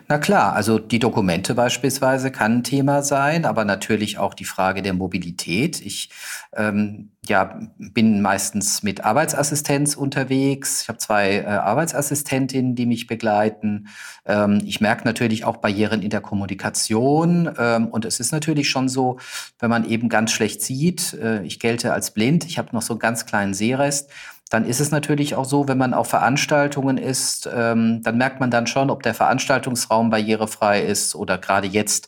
Na 0.06 0.18
klar, 0.18 0.54
also 0.54 0.78
die 0.78 0.98
Dokumente 0.98 1.54
beispielsweise 1.54 2.30
kann 2.30 2.58
ein 2.58 2.64
Thema 2.64 3.02
sein, 3.02 3.44
aber 3.44 3.64
natürlich 3.64 4.18
auch 4.18 4.34
die 4.34 4.44
Frage 4.44 4.82
der 4.82 4.92
Mobilität. 4.92 5.80
Ich 5.80 6.10
ähm, 6.54 7.10
ja, 7.26 7.58
bin 7.78 8.20
meistens 8.20 8.82
mit 8.82 9.04
Arbeitsassistenz 9.04 9.96
unterwegs. 9.96 10.82
Ich 10.82 10.88
habe 10.88 10.98
zwei 10.98 11.38
äh, 11.38 11.46
Arbeitsassistentinnen, 11.46 12.74
die 12.74 12.86
mich 12.86 13.06
begleiten. 13.06 13.88
Ähm, 14.26 14.60
ich 14.64 14.80
merke 14.80 15.04
natürlich 15.04 15.44
auch 15.44 15.56
Barrieren 15.56 16.02
in 16.02 16.10
der 16.10 16.20
Kommunikation. 16.20 17.50
Ähm, 17.58 17.88
und 17.88 18.04
es 18.04 18.20
ist 18.20 18.30
natürlich 18.30 18.68
schon 18.68 18.88
so, 18.88 19.18
wenn 19.58 19.70
man 19.70 19.88
eben 19.88 20.08
ganz 20.08 20.32
schlecht 20.32 20.62
sieht, 20.62 21.14
äh, 21.14 21.42
ich 21.42 21.58
gelte 21.58 21.92
als 21.92 22.12
blind, 22.12 22.44
ich 22.44 22.58
habe 22.58 22.68
noch 22.72 22.82
so 22.82 22.92
einen 22.92 23.00
ganz 23.00 23.26
kleinen 23.26 23.54
Sehrest, 23.54 24.10
dann 24.54 24.66
ist 24.66 24.80
es 24.80 24.92
natürlich 24.92 25.34
auch 25.34 25.46
so, 25.46 25.66
wenn 25.66 25.78
man 25.78 25.94
auf 25.94 26.08
Veranstaltungen 26.08 26.96
ist, 26.96 27.50
ähm, 27.52 28.02
dann 28.04 28.16
merkt 28.16 28.38
man 28.38 28.52
dann 28.52 28.68
schon, 28.68 28.88
ob 28.88 29.02
der 29.02 29.12
Veranstaltungsraum 29.12 30.10
barrierefrei 30.10 30.80
ist 30.80 31.16
oder 31.16 31.38
gerade 31.38 31.66
jetzt, 31.66 32.06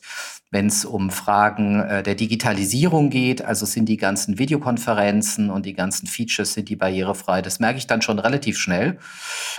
wenn 0.49 0.67
es 0.67 0.85
um 0.85 1.09
Fragen 1.09 1.81
äh, 1.81 2.03
der 2.03 2.15
Digitalisierung 2.15 3.09
geht, 3.09 3.43
also 3.43 3.65
sind 3.65 3.89
die 3.89 3.97
ganzen 3.97 4.39
Videokonferenzen 4.39 5.49
und 5.49 5.65
die 5.65 5.73
ganzen 5.73 6.07
Features, 6.07 6.53
sind 6.53 6.69
die 6.69 6.77
barrierefrei. 6.77 7.41
Das 7.41 7.59
merke 7.59 7.79
ich 7.79 7.87
dann 7.87 8.01
schon 8.01 8.17
relativ 8.17 8.57
schnell. 8.57 8.97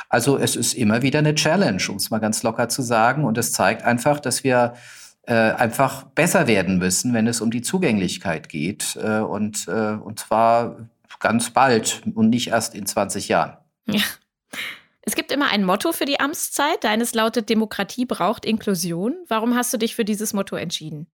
Also 0.09 0.39
es 0.39 0.57
ist 0.57 0.73
immer 0.73 1.03
wieder 1.03 1.19
eine 1.19 1.35
Challenge, 1.35 1.83
um 1.91 1.97
es 1.97 2.09
mal 2.09 2.21
ganz 2.21 2.43
locker 2.43 2.71
zu 2.71 2.81
sagen. 2.81 3.27
Und 3.27 3.37
es 3.37 3.53
zeigt 3.53 3.83
einfach, 3.83 4.19
dass 4.19 4.45
wir 4.45 4.73
äh, 5.27 5.35
einfach 5.35 6.05
besser 6.05 6.47
werden 6.47 6.79
müssen, 6.79 7.13
wenn 7.13 7.27
es 7.27 7.43
um 7.43 7.51
die 7.51 7.61
Zugänglichkeit 7.61 8.49
geht. 8.49 8.97
Äh, 8.97 9.19
und, 9.19 9.69
äh, 9.69 9.91
und 9.91 10.21
zwar 10.21 10.89
ganz 11.21 11.51
bald 11.51 12.03
und 12.15 12.31
nicht 12.31 12.49
erst 12.49 12.75
in 12.75 12.87
20 12.87 13.29
Jahren. 13.29 13.59
Ja. 13.87 14.01
Es 15.03 15.15
gibt 15.15 15.33
immer 15.33 15.51
ein 15.51 15.65
Motto 15.65 15.93
für 15.93 16.05
die 16.05 16.21
Amtszeit. 16.21 16.85
Deines 16.85 17.15
lautet 17.15 17.49
Demokratie 17.49 18.05
braucht 18.05 18.45
Inklusion. 18.45 19.17
Warum 19.27 19.55
hast 19.55 19.73
du 19.73 19.79
dich 19.79 19.95
für 19.95 20.05
dieses 20.05 20.35
Motto 20.35 20.57
entschieden? 20.57 21.07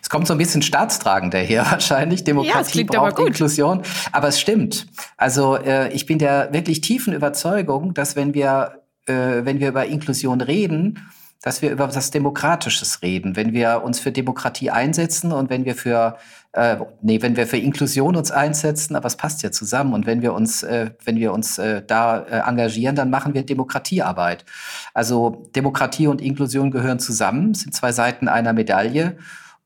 Es 0.00 0.08
kommt 0.08 0.26
so 0.26 0.34
ein 0.34 0.38
bisschen 0.38 0.62
staatstragend 0.62 1.34
daher 1.34 1.66
wahrscheinlich. 1.70 2.24
Demokratie 2.24 2.80
ja, 2.80 2.84
braucht 2.86 3.18
aber 3.18 3.26
Inklusion. 3.26 3.82
Aber 4.12 4.28
es 4.28 4.40
stimmt. 4.40 4.86
Also 5.16 5.56
äh, 5.56 5.92
ich 5.92 6.06
bin 6.06 6.18
der 6.18 6.52
wirklich 6.52 6.80
tiefen 6.80 7.12
Überzeugung, 7.12 7.92
dass 7.92 8.16
wenn 8.16 8.34
wir, 8.34 8.82
äh, 9.06 9.44
wenn 9.44 9.60
wir 9.60 9.68
über 9.68 9.84
Inklusion 9.86 10.40
reden, 10.40 11.10
dass 11.42 11.62
wir 11.62 11.70
über 11.70 11.94
was 11.94 12.10
Demokratisches 12.10 13.02
reden, 13.02 13.34
wenn 13.34 13.52
wir 13.52 13.82
uns 13.82 13.98
für 13.98 14.12
Demokratie 14.12 14.70
einsetzen 14.70 15.32
und 15.32 15.50
wenn 15.50 15.64
wir 15.64 15.74
für 15.74 16.18
äh, 16.52 16.76
nee, 17.00 17.22
wenn 17.22 17.36
wir 17.36 17.46
für 17.46 17.58
Inklusion 17.58 18.16
uns 18.16 18.30
einsetzen, 18.30 18.96
aber 18.96 19.06
es 19.06 19.16
passt 19.16 19.42
ja 19.42 19.52
zusammen. 19.52 19.94
Und 19.94 20.06
wenn 20.06 20.20
wir 20.20 20.32
uns, 20.32 20.62
äh, 20.62 20.90
wenn 21.04 21.16
wir 21.16 21.32
uns 21.32 21.58
äh, 21.58 21.82
da 21.86 22.18
äh, 22.18 22.48
engagieren, 22.48 22.96
dann 22.96 23.10
machen 23.10 23.34
wir 23.34 23.44
Demokratiearbeit. 23.44 24.44
Also 24.92 25.48
Demokratie 25.54 26.08
und 26.08 26.20
Inklusion 26.20 26.70
gehören 26.70 26.98
zusammen, 26.98 27.54
sind 27.54 27.74
zwei 27.74 27.92
Seiten 27.92 28.26
einer 28.26 28.52
Medaille. 28.52 29.16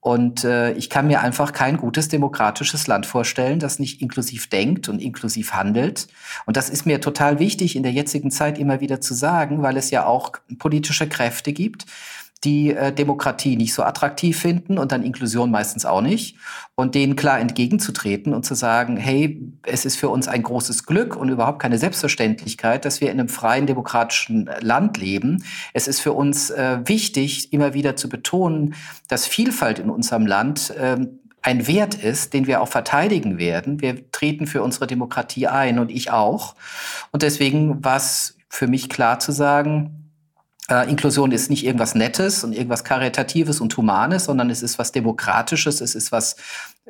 Und 0.01 0.45
äh, 0.45 0.73
ich 0.73 0.91
kann 0.91 1.07
mir 1.07 1.23
einfach 1.23 1.55
kein 1.55 1.79
gutes 1.79 2.09
demokratisches 2.09 2.87
Land 2.87 3.07
vorstellen, 3.07 3.59
das 3.59 3.79
nicht 3.79 4.03
inklusiv 4.03 4.51
denkt 4.51 4.91
und 4.91 5.01
inklusiv 5.01 5.55
handelt. 5.55 6.09
Und 6.45 6.59
das 6.59 6.69
ist 6.69 6.85
mir 6.85 7.01
total 7.01 7.39
wichtig 7.39 7.75
in 7.75 7.83
der 7.83 7.93
jetzigen 7.93 8.31
Zeit 8.31 8.59
immer 8.59 8.83
wieder 8.83 9.01
zu 9.01 9.15
sagen, 9.15 9.63
weil 9.63 9.79
es 9.79 9.91
ja 9.91 10.05
auch 10.05 10.33
politische 10.59 11.09
Kräfte 11.09 11.55
gibt, 11.55 11.87
die 12.45 12.75
äh, 12.75 12.93
Demokratie 12.93 13.57
nicht 13.57 13.75
so 13.75 13.83
attraktiv 13.83 14.39
finden 14.39 14.79
und 14.79 14.93
dann 14.93 15.03
Inklusion 15.03 15.51
meistens 15.51 15.87
auch 15.87 16.01
nicht. 16.01 16.37
Und 16.75 16.95
denen 16.95 17.17
klar 17.17 17.39
entgegenzutreten 17.39 18.35
und 18.35 18.45
zu 18.45 18.55
sagen, 18.55 18.97
hey, 18.97 19.41
es 19.63 19.85
ist 19.85 19.97
für 19.97 20.09
uns 20.09 20.29
ein 20.29 20.43
großes 20.43 20.87
Glück 20.87 21.17
und 21.17 21.29
überhaupt 21.29 21.61
keine 21.61 21.79
Selbstverständlichkeit, 21.79 22.85
dass 22.85 23.01
wir 23.01 23.11
in 23.11 23.21
einem 23.21 23.29
freien 23.29 23.67
demokratischen 23.67 24.51
Land 24.61 24.99
leben. 24.99 25.45
Es 25.73 25.89
ist 25.89 26.01
für 26.01 26.13
uns 26.13 26.51
äh, 26.51 26.79
wichtig, 26.85 27.53
immer 27.53 27.75
wieder 27.75 27.97
zu 27.97 28.09
betonen, 28.09 28.75
dass 29.09 29.27
Vielfalt 29.27 29.79
in 29.79 29.91
unserem 29.91 30.27
Land 30.27 30.71
äh, 30.71 31.07
ein 31.43 31.67
Wert 31.67 31.95
ist, 31.95 32.33
den 32.33 32.47
wir 32.47 32.63
auch 32.63 32.69
verteidigen 32.69 33.39
werden. 33.39 33.81
Wir 33.81 34.11
treten 34.11 34.47
für 34.47 34.63
unsere 34.63 34.87
Demokratie 34.87 35.47
ein 35.47 35.79
und 35.79 35.91
ich 35.91 36.11
auch. 36.11 36.55
Und 37.13 37.23
deswegen 37.23 37.85
war 37.85 37.97
es 37.97 38.39
für 38.49 38.67
mich 38.67 38.89
klar 38.89 39.19
zu 39.19 39.31
sagen, 39.31 40.04
äh, 40.71 40.89
Inklusion 40.89 41.31
ist 41.33 41.51
nicht 41.51 41.65
irgendwas 41.65 41.95
Nettes 41.95 42.43
und 42.43 42.53
irgendwas 42.53 42.85
Karitatives 42.85 43.61
und 43.61 43.77
Humanes, 43.77 44.25
sondern 44.25 44.49
es 44.51 44.63
ist 44.63 44.79
was 44.79 44.93
Demokratisches, 44.93 45.81
es 45.81 45.95
ist 45.95 46.11
was 46.11 46.37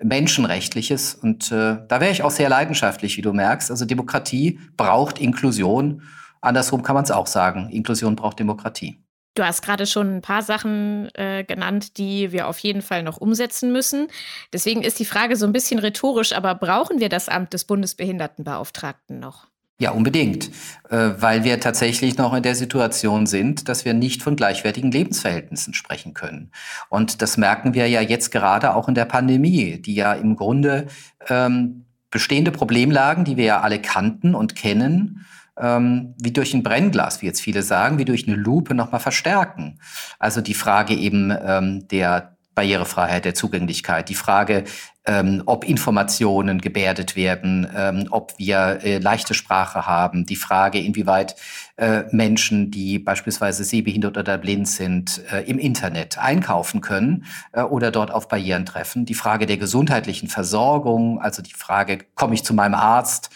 Menschenrechtliches. 0.01 1.15
Und 1.15 1.51
äh, 1.51 1.79
da 1.89 2.01
wäre 2.01 2.13
ich 2.13 2.23
auch 2.23 2.31
sehr 2.31 2.49
leidenschaftlich, 2.49 3.17
wie 3.17 3.23
du 3.23 3.33
merkst. 3.33 3.71
Also 3.71 3.85
Demokratie 3.85 4.61
braucht 4.77 5.19
Inklusion. 5.19 6.03
Andersrum 6.41 6.83
kann 6.83 6.95
man 6.95 7.05
es 7.05 7.11
auch 7.11 7.27
sagen. 7.27 7.69
Inklusion 7.71 8.17
braucht 8.17 8.39
Demokratie. 8.39 9.01
Du 9.37 9.45
hast 9.45 9.63
gerade 9.63 9.87
schon 9.87 10.19
ein 10.19 10.23
paar 10.23 10.43
Sachen 10.43 11.13
äh, 11.15 11.43
genannt, 11.43 11.99
die 11.99 12.31
wir 12.31 12.47
auf 12.47 12.59
jeden 12.59 12.83
Fall 12.83 13.03
noch 13.03 13.17
umsetzen 13.17 13.73
müssen. 13.73 14.07
Deswegen 14.53 14.83
ist 14.83 15.01
die 15.01 15.05
Frage 15.05 15.35
so 15.35 15.45
ein 15.45 15.53
bisschen 15.53 15.81
rhetorisch, 15.81 16.33
aber 16.33 16.55
brauchen 16.55 17.01
wir 17.01 17.09
das 17.09 17.29
Amt 17.29 17.53
des 17.53 17.65
Bundesbehindertenbeauftragten 17.65 19.19
noch? 19.19 19.49
Ja, 19.81 19.91
unbedingt, 19.91 20.51
äh, 20.89 21.11
weil 21.19 21.43
wir 21.43 21.59
tatsächlich 21.59 22.17
noch 22.17 22.33
in 22.33 22.45
der 22.45 22.55
Situation 22.55 23.27
sind, 23.27 23.69
dass 23.69 23.85
wir 23.85 23.93
nicht 23.93 24.23
von 24.23 24.37
gleichwertigen 24.37 24.93
Lebensverhältnissen 24.93 25.75
sprechen 25.75 26.15
können. 26.15 26.53
Und 26.91 27.23
das 27.23 27.37
merken 27.37 27.75
wir 27.75 27.89
ja 27.89 28.01
jetzt 28.01 28.31
gerade 28.31 28.77
auch 28.77 28.87
in 28.87 28.95
der 28.95 29.05
Pandemie, 29.05 29.83
die 29.83 29.97
ja 29.97 30.13
im 30.13 30.37
Grunde 30.37 30.87
ähm, 31.29 31.87
bestehende 32.09 32.53
Problemlagen, 32.53 33.25
die 33.25 33.37
wir 33.37 33.45
ja 33.45 33.61
alle 33.63 33.81
kannten 33.81 34.37
und 34.37 34.55
kennen, 34.55 35.27
ähm, 35.59 36.15
wie 36.21 36.33
durch 36.33 36.55
ein 36.55 36.63
Brennglas, 36.63 37.23
wie 37.23 37.27
jetzt 37.27 37.41
viele 37.41 37.65
sagen, 37.65 37.99
wie 37.99 38.05
durch 38.05 38.29
eine 38.29 38.37
Lupe 38.37 38.75
nochmal 38.75 39.01
verstärken. 39.01 39.81
Also 40.21 40.41
die 40.41 40.55
Frage 40.55 40.95
eben 40.95 41.37
ähm, 41.45 41.89
der 41.89 42.37
Barrierefreiheit, 42.55 43.25
der 43.25 43.35
Zugänglichkeit, 43.35 44.09
die 44.09 44.15
Frage, 44.15 44.63
ähm, 45.07 45.43
ob 45.47 45.65
Informationen 45.65 46.61
gebärdet 46.61 47.15
werden, 47.15 47.67
ähm, 47.77 48.07
ob 48.11 48.35
wir 48.39 48.81
äh, 48.83 48.99
leichte 48.99 49.35
Sprache 49.35 49.87
haben, 49.87 50.25
die 50.25 50.37
Frage, 50.37 50.79
inwieweit 50.79 51.37
äh, 51.77 52.05
Menschen, 52.11 52.71
die 52.71 52.99
beispielsweise 52.99 53.65
sehbehindert 53.65 54.17
oder 54.17 54.39
blind 54.39 54.69
sind, 54.69 55.21
äh, 55.31 55.43
im 55.43 55.59
Internet 55.59 56.19
einkaufen 56.19 56.81
können 56.81 57.27
äh, 57.53 57.63
oder 57.63 57.91
dort 57.91 58.11
auf 58.11 58.29
Barrieren 58.29 58.65
treffen, 58.65 59.05
die 59.05 59.15
Frage 59.15 59.47
der 59.47 59.59
gesundheitlichen 59.59 60.29
Versorgung, 60.29 61.21
also 61.21 61.43
die 61.43 61.53
Frage, 61.53 61.99
komme 62.15 62.35
ich 62.35 62.45
zu 62.45 62.55
meinem 62.55 62.75
Arzt, 62.75 63.31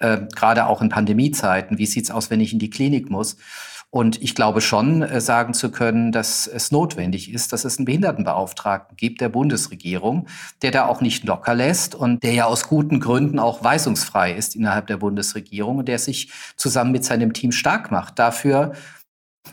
äh, 0.00 0.18
gerade 0.34 0.66
auch 0.66 0.82
in 0.82 0.90
Pandemiezeiten, 0.90 1.78
wie 1.78 1.86
sieht's 1.86 2.10
aus, 2.10 2.30
wenn 2.30 2.40
ich 2.40 2.52
in 2.52 2.58
die 2.58 2.70
Klinik 2.70 3.10
muss? 3.10 3.36
Und 3.94 4.20
ich 4.20 4.34
glaube 4.34 4.60
schon 4.60 5.02
äh, 5.02 5.20
sagen 5.20 5.54
zu 5.54 5.70
können, 5.70 6.10
dass 6.10 6.48
es 6.48 6.72
notwendig 6.72 7.32
ist, 7.32 7.52
dass 7.52 7.64
es 7.64 7.78
einen 7.78 7.84
Behindertenbeauftragten 7.84 8.96
gibt 8.96 9.20
der 9.20 9.28
Bundesregierung, 9.28 10.26
der 10.62 10.72
da 10.72 10.86
auch 10.86 11.00
nicht 11.00 11.22
locker 11.22 11.54
lässt 11.54 11.94
und 11.94 12.24
der 12.24 12.32
ja 12.32 12.46
aus 12.46 12.66
guten 12.66 12.98
Gründen 12.98 13.38
auch 13.38 13.62
weisungsfrei 13.62 14.32
ist 14.32 14.56
innerhalb 14.56 14.88
der 14.88 14.96
Bundesregierung 14.96 15.78
und 15.78 15.86
der 15.86 16.00
sich 16.00 16.32
zusammen 16.56 16.90
mit 16.90 17.04
seinem 17.04 17.34
Team 17.34 17.52
stark 17.52 17.92
macht 17.92 18.18
dafür, 18.18 18.72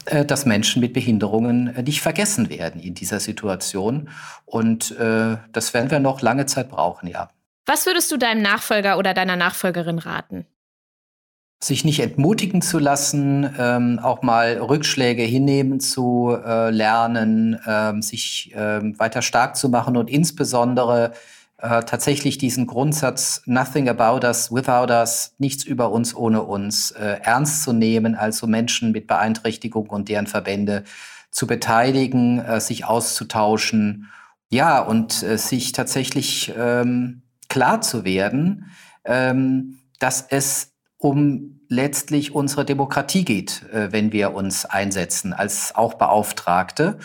äh, 0.06 0.25
dass 0.25 0.47
Menschen 0.47 0.80
mit 0.80 0.93
Behinderungen 0.93 1.75
äh, 1.75 1.84
nicht 1.84 2.01
vergessen 2.01 2.49
werden 2.49 2.82
in 2.82 2.95
dieser 2.95 3.19
Situation. 3.19 4.10
Und 4.45 4.95
das 4.97 5.73
werden 5.75 5.91
wir 5.91 5.99
noch 5.99 6.21
lange 6.21 6.47
Zeit 6.47 6.69
brauchen, 6.69 7.08
ja. 7.08 7.30
Was 7.67 7.86
würdest 7.86 8.12
du 8.12 8.17
deinem 8.17 8.41
Nachfolger 8.41 8.97
oder 8.97 9.13
deiner 9.13 9.36
Nachfolgerin 9.36 9.99
raten? 9.99 10.47
Sich 11.63 11.86
nicht 11.86 12.00
entmutigen 12.00 12.62
zu 12.62 12.80
lassen, 12.80 13.54
ähm, 13.58 14.00
auch 14.02 14.24
mal 14.24 14.58
Rückschläge 14.58 15.21
hinnehmen 15.21 15.80
zu 15.80 16.36
äh, 16.43 16.71
lernen, 16.71 17.60
ähm, 17.67 18.02
sich 18.02 18.52
ähm, 18.56 18.97
weiter 18.97 19.21
stark 19.21 19.56
zu 19.56 19.69
machen 19.69 19.95
und 19.95 20.10
insbesondere 20.10 21.13
äh, 21.58 21.84
tatsächlich 21.84 22.39
diesen 22.39 22.65
Grundsatz 22.65 23.43
Nothing 23.45 23.88
about 23.89 24.26
us 24.26 24.52
without 24.52 24.91
us, 24.91 25.36
nichts 25.38 25.63
über 25.63 25.91
uns 25.91 26.15
ohne 26.15 26.41
uns, 26.41 26.91
äh, 26.91 27.17
ernst 27.21 27.63
zu 27.63 27.74
nehmen, 27.74 28.15
also 28.15 28.47
Menschen 28.47 28.91
mit 28.91 29.06
Beeinträchtigung 29.06 29.88
und 29.89 30.10
deren 30.10 30.26
Verbände 30.26 30.84
zu 31.30 31.45
beteiligen, 31.45 32.39
äh, 32.39 32.60
sich 32.60 32.86
auszutauschen, 32.86 34.10
ja, 34.50 34.80
und 34.80 35.24
äh, 35.24 35.38
sich 35.38 35.71
tatsächlich 35.71 36.52
ähm, 36.58 37.21
klar 37.47 37.82
zu 37.82 38.04
werden, 38.04 38.71
ähm, 39.06 39.78
dass 40.00 40.26
es 40.30 40.70
um 41.01 41.59
letztlich 41.67 42.35
unsere 42.35 42.63
Demokratie 42.63 43.25
geht, 43.25 43.63
äh, 43.73 43.91
wenn 43.91 44.11
wir 44.11 44.33
uns 44.33 44.65
einsetzen 44.65 45.33
als 45.33 45.75
auch 45.75 45.95
Beauftragte. 45.95 46.99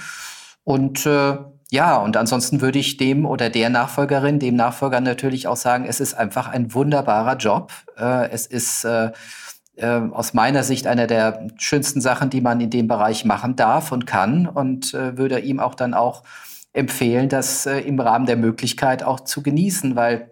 Und 0.65 1.07
äh, 1.07 1.39
ja, 1.71 1.97
und 1.97 2.17
ansonsten 2.17 2.61
würde 2.61 2.79
ich 2.79 2.97
dem 2.99 3.25
oder 3.25 3.49
der 3.49 3.71
Nachfolgerin, 3.71 4.39
dem 4.39 4.55
Nachfolger 4.55 5.01
natürlich 5.01 5.49
auch 5.49 5.57
sagen, 5.57 5.87
es 5.89 6.01
ist 6.01 6.15
einfach 6.15 6.49
ein 6.49 6.75
wunderbarer 6.75 7.37
Job. 7.37 7.73
Äh, 7.97 8.29
es 8.31 8.47
ist 8.47 8.85
äh, 8.85 9.13
äh, 9.77 9.87
aus 9.87 10.35
meiner 10.35 10.63
Sicht 10.63 10.87
einer 10.87 11.07
der 11.07 11.49
schönsten 11.57 12.01
Sachen, 12.01 12.29
die 12.29 12.43
man 12.43 12.61
in 12.61 12.71
dem 12.71 12.89
Bereich 12.89 13.25
machen 13.25 13.57
darf 13.57 13.93
und 13.93 14.07
kann 14.07 14.47
und 14.47 14.93
äh, 14.93 15.17
würde 15.17 15.39
ihm 15.39 15.59
auch 15.59 15.75
dann 15.75 15.95
auch 15.95 16.23
empfehlen, 16.75 17.31
das 17.31 17.65
äh, 17.65 17.79
im 17.81 17.99
Rahmen 17.99 18.27
der 18.27 18.37
Möglichkeit 18.37 19.03
auch 19.03 19.21
zu 19.21 19.43
genießen, 19.43 19.97
weil 19.97 20.31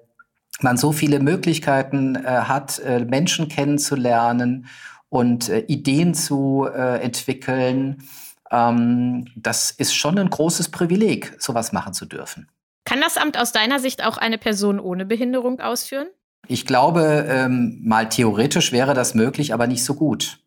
man 0.60 0.76
so 0.76 0.92
viele 0.92 1.20
Möglichkeiten 1.20 2.16
äh, 2.16 2.20
hat, 2.22 2.78
äh, 2.78 3.04
Menschen 3.04 3.48
kennenzulernen 3.48 4.66
und 5.08 5.48
äh, 5.48 5.60
Ideen 5.60 6.14
zu 6.14 6.66
äh, 6.72 7.00
entwickeln. 7.00 8.02
Ähm, 8.50 9.26
das 9.36 9.70
ist 9.70 9.94
schon 9.94 10.18
ein 10.18 10.30
großes 10.30 10.70
Privileg, 10.70 11.36
sowas 11.38 11.72
machen 11.72 11.94
zu 11.94 12.06
dürfen. 12.06 12.48
Kann 12.84 13.00
das 13.00 13.16
Amt 13.16 13.38
aus 13.38 13.52
deiner 13.52 13.80
Sicht 13.80 14.04
auch 14.04 14.18
eine 14.18 14.38
Person 14.38 14.78
ohne 14.78 15.06
Behinderung 15.06 15.60
ausführen? 15.60 16.08
Ich 16.46 16.66
glaube, 16.66 17.26
ähm, 17.28 17.80
mal 17.82 18.08
theoretisch 18.08 18.70
wäre 18.72 18.92
das 18.92 19.14
möglich, 19.14 19.54
aber 19.54 19.66
nicht 19.66 19.84
so 19.84 19.94
gut. 19.94 20.40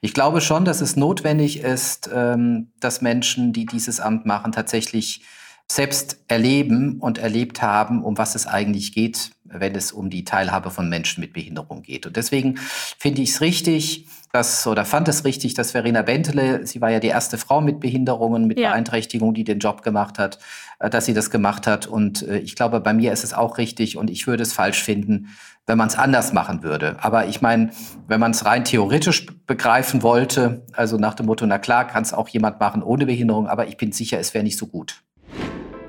Ich 0.00 0.14
glaube 0.14 0.40
schon, 0.40 0.64
dass 0.64 0.80
es 0.80 0.96
notwendig 0.96 1.60
ist, 1.60 2.08
ähm, 2.14 2.70
dass 2.78 3.00
Menschen, 3.00 3.52
die 3.52 3.66
dieses 3.66 3.98
Amt 3.98 4.26
machen, 4.26 4.52
tatsächlich 4.52 5.22
selbst 5.70 6.18
erleben 6.28 7.00
und 7.00 7.18
erlebt 7.18 7.62
haben, 7.62 8.04
um 8.04 8.18
was 8.18 8.34
es 8.34 8.46
eigentlich 8.46 8.92
geht, 8.92 9.32
wenn 9.52 9.74
es 9.74 9.92
um 9.92 10.10
die 10.10 10.24
Teilhabe 10.24 10.70
von 10.70 10.88
Menschen 10.88 11.20
mit 11.20 11.32
Behinderung 11.32 11.82
geht. 11.82 12.06
Und 12.06 12.16
deswegen 12.16 12.56
finde 12.98 13.22
ich 13.22 13.30
es 13.30 13.40
richtig, 13.40 14.06
dass, 14.32 14.66
oder 14.66 14.86
fand 14.86 15.08
es 15.08 15.24
richtig, 15.24 15.54
dass 15.54 15.72
Verena 15.72 16.02
Bentele, 16.02 16.66
sie 16.66 16.80
war 16.80 16.90
ja 16.90 17.00
die 17.00 17.08
erste 17.08 17.36
Frau 17.36 17.60
mit 17.60 17.80
Behinderungen, 17.80 18.46
mit 18.46 18.58
ja. 18.58 18.70
Beeinträchtigung, 18.70 19.34
die 19.34 19.44
den 19.44 19.58
Job 19.58 19.82
gemacht 19.82 20.18
hat, 20.18 20.38
äh, 20.78 20.88
dass 20.88 21.04
sie 21.04 21.14
das 21.14 21.30
gemacht 21.30 21.66
hat. 21.66 21.86
Und 21.86 22.26
äh, 22.26 22.38
ich 22.38 22.56
glaube, 22.56 22.80
bei 22.80 22.94
mir 22.94 23.12
ist 23.12 23.24
es 23.24 23.34
auch 23.34 23.58
richtig 23.58 23.98
und 23.98 24.08
ich 24.08 24.26
würde 24.26 24.42
es 24.42 24.54
falsch 24.54 24.82
finden, 24.82 25.28
wenn 25.66 25.76
man 25.78 25.88
es 25.88 25.96
anders 25.96 26.32
machen 26.32 26.62
würde. 26.62 26.96
Aber 27.00 27.26
ich 27.26 27.42
meine, 27.42 27.70
wenn 28.08 28.20
man 28.20 28.32
es 28.32 28.44
rein 28.44 28.64
theoretisch 28.64 29.26
begreifen 29.46 30.02
wollte, 30.02 30.66
also 30.72 30.96
nach 30.96 31.14
dem 31.14 31.26
Motto, 31.26 31.46
na 31.46 31.58
klar, 31.58 31.86
kann 31.86 32.02
es 32.02 32.14
auch 32.14 32.28
jemand 32.28 32.58
machen 32.58 32.82
ohne 32.82 33.06
Behinderung, 33.06 33.46
aber 33.46 33.68
ich 33.68 33.76
bin 33.76 33.92
sicher, 33.92 34.18
es 34.18 34.32
wäre 34.32 34.44
nicht 34.44 34.58
so 34.58 34.66
gut. 34.66 35.02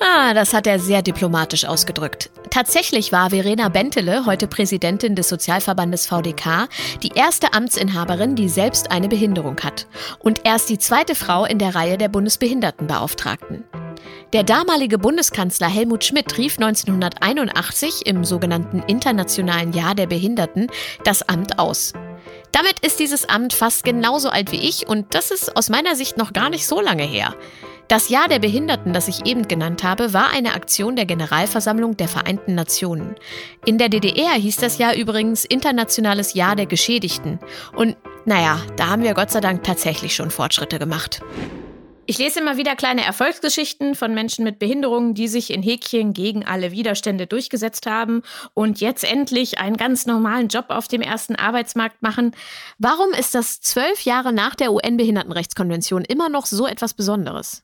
Ah, 0.06 0.34
das 0.34 0.54
hat 0.54 0.68
er 0.68 0.80
sehr 0.80 1.02
diplomatisch 1.02 1.63
ausgedrückt. 1.63 2.30
Tatsächlich 2.50 3.13
war 3.13 3.30
Verena 3.30 3.70
Bentele, 3.70 4.26
heute 4.26 4.48
Präsidentin 4.48 5.16
des 5.16 5.30
Sozialverbandes 5.30 6.08
VDK, 6.08 6.68
die 7.02 7.13
erste 7.16 7.54
Amtsinhaberin, 7.54 8.36
die 8.36 8.50
selbst 8.50 8.92
eine 8.92 9.08
Behinderung 9.08 9.62
hat. 9.62 9.88
Und 10.20 10.42
erst 10.44 10.70
die 10.70 10.78
zweite 10.78 11.16
Frau 11.16 11.46
in 11.46 11.58
der 11.58 11.74
Reihe 11.74 11.98
der 11.98 12.10
Bundesbehindertenbeauftragten. 12.10 13.63
Der 14.34 14.44
damalige 14.44 14.98
Bundeskanzler 14.98 15.70
Helmut 15.70 16.04
Schmidt 16.04 16.38
rief 16.38 16.58
1981 16.60 18.06
im 18.06 18.26
sogenannten 18.26 18.84
Internationalen 18.86 19.72
Jahr 19.72 19.96
der 19.96 20.08
Behinderten 20.08 20.68
das 21.06 21.22
Amt 21.30 21.60
aus. 21.60 21.94
Damit 22.52 22.80
ist 22.82 23.00
dieses 23.00 23.30
Amt 23.30 23.54
fast 23.54 23.86
genauso 23.86 24.30
alt 24.30 24.52
wie 24.52 24.68
ich 24.68 24.86
und 24.86 25.16
das 25.16 25.32
ist 25.32 25.56
aus 25.56 25.70
meiner 25.70 25.96
Sicht 25.96 26.18
noch 26.18 26.34
gar 26.34 26.50
nicht 26.50 26.68
so 26.68 26.82
lange 26.82 27.04
her. 27.04 27.36
Das 27.88 28.10
Jahr 28.10 28.28
der 28.28 28.39
Behinderten, 28.39 28.93
das 28.93 29.08
ich 29.08 29.26
eben 29.26 29.48
genannt 29.48 29.84
habe, 29.84 30.13
war 30.13 30.30
eine 30.32 30.54
Aktion 30.54 30.96
der 30.96 31.06
Generalversammlung 31.06 31.98
der 31.98 32.08
Vereinten 32.08 32.56
Nationen. 32.56 33.15
In 33.65 33.78
der 33.78 33.89
DDR 33.89 34.34
hieß 34.34 34.56
das 34.58 34.78
Jahr 34.78 34.96
übrigens 34.96 35.46
Internationales 35.46 36.34
Jahr 36.34 36.56
der 36.56 36.65
Geschädigten. 36.65 37.39
Und 37.76 37.98
naja, 38.26 38.62
da 38.78 38.88
haben 38.88 39.04
wir 39.04 39.13
Gott 39.13 39.32
sei 39.32 39.41
Dank 39.41 39.63
tatsächlich 39.63 40.15
schon 40.15 40.32
Fortschritte 40.32 40.80
gemacht. 40.80 41.22
Ich 42.06 42.17
lese 42.17 42.41
immer 42.41 42.58
wieder 42.58 42.76
kleine 42.76 43.06
Erfolgsgeschichten 43.06 43.96
von 43.96 44.13
Menschen 44.13 44.43
mit 44.43 44.60
Behinderungen, 44.60 45.13
die 45.13 45.30
sich 45.30 45.52
in 45.52 45.63
Häkchen 45.63 46.12
gegen 46.13 46.46
alle 46.46 46.72
Widerstände 46.72 47.28
durchgesetzt 47.28 47.86
haben 47.86 48.24
und 48.54 48.82
jetzt 48.82 49.06
endlich 49.06 49.60
einen 49.60 49.78
ganz 49.78 50.06
normalen 50.06 50.50
Job 50.50 50.65
auf 50.67 50.89
dem 50.89 51.02
ersten 51.02 51.38
Arbeitsmarkt 51.38 52.02
machen. 52.02 52.36
Warum 52.78 53.12
ist 53.12 53.36
das 53.36 53.62
zwölf 53.62 54.02
Jahre 54.02 54.34
nach 54.34 54.56
der 54.56 54.74
UN-Behindertenrechtskonvention 54.74 56.04
immer 56.04 56.28
noch 56.28 56.46
so 56.46 56.67
etwas 56.67 56.93
Besonderes? 56.93 57.63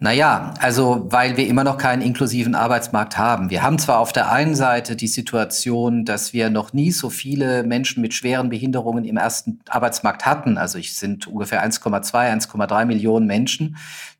Naja, 0.00 0.52
also 0.58 1.06
weil 1.08 1.36
wir 1.36 1.46
immer 1.46 1.64
noch 1.64 1.78
keinen 1.78 2.02
inklusiven 2.02 2.54
Arbeitsmarkt 2.54 3.16
haben. 3.16 3.48
Wir 3.48 3.62
haben 3.62 3.78
zwar 3.78 4.00
auf 4.00 4.12
der 4.12 4.30
einen 4.30 4.54
Seite 4.54 4.96
die 4.96 5.06
Situation, 5.06 6.04
dass 6.04 6.32
wir 6.32 6.50
noch 6.50 6.72
nie 6.72 6.90
so 6.90 7.10
viele 7.10 7.62
Menschen 7.62 8.02
mit 8.02 8.12
schweren 8.12 8.50
Behinderungen 8.50 9.04
im 9.04 9.16
ersten 9.16 9.60
Arbeitsmarkt 9.68 10.26
hatten. 10.26 10.58
Also 10.58 10.78
es 10.78 10.98
sind 10.98 11.26
ungefähr 11.26 11.64
1,2, 11.64 12.12
1,3 12.12 12.84
Millionen 12.84 13.26
Menschen, 13.26 13.76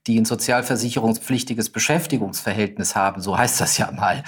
die 0.07 0.19
ein 0.19 0.25
sozialversicherungspflichtiges 0.25 1.71
Beschäftigungsverhältnis 1.71 2.95
haben. 2.95 3.21
So 3.21 3.37
heißt 3.37 3.61
das 3.61 3.77
ja 3.77 3.91
mal. 3.91 4.23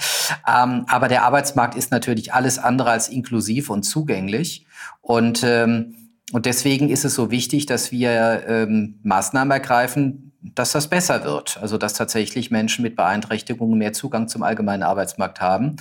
Ähm, 0.47 0.85
aber 0.87 1.07
der 1.07 1.23
Arbeitsmarkt 1.23 1.75
ist 1.75 1.91
natürlich 1.91 2.33
alles 2.33 2.59
andere 2.59 2.91
als 2.91 3.07
inklusiv 3.07 3.69
und 3.69 3.83
zugänglich. 3.83 4.67
Und 5.01 5.43
ähm, 5.43 5.95
und 6.33 6.45
deswegen 6.45 6.89
ist 6.89 7.05
es 7.05 7.15
so 7.15 7.31
wichtig, 7.31 7.67
dass 7.67 7.91
wir 7.93 8.43
ähm, 8.47 8.99
Maßnahmen 9.03 9.49
ergreifen, 9.49 10.26
dass 10.55 10.71
das 10.71 10.87
besser 10.87 11.23
wird. 11.23 11.57
Also 11.61 11.77
dass 11.77 11.93
tatsächlich 11.93 12.51
Menschen 12.51 12.83
mit 12.83 12.95
Beeinträchtigungen 12.95 13.77
mehr 13.77 13.93
Zugang 13.93 14.27
zum 14.27 14.43
allgemeinen 14.43 14.83
Arbeitsmarkt 14.83 15.41
haben. 15.41 15.77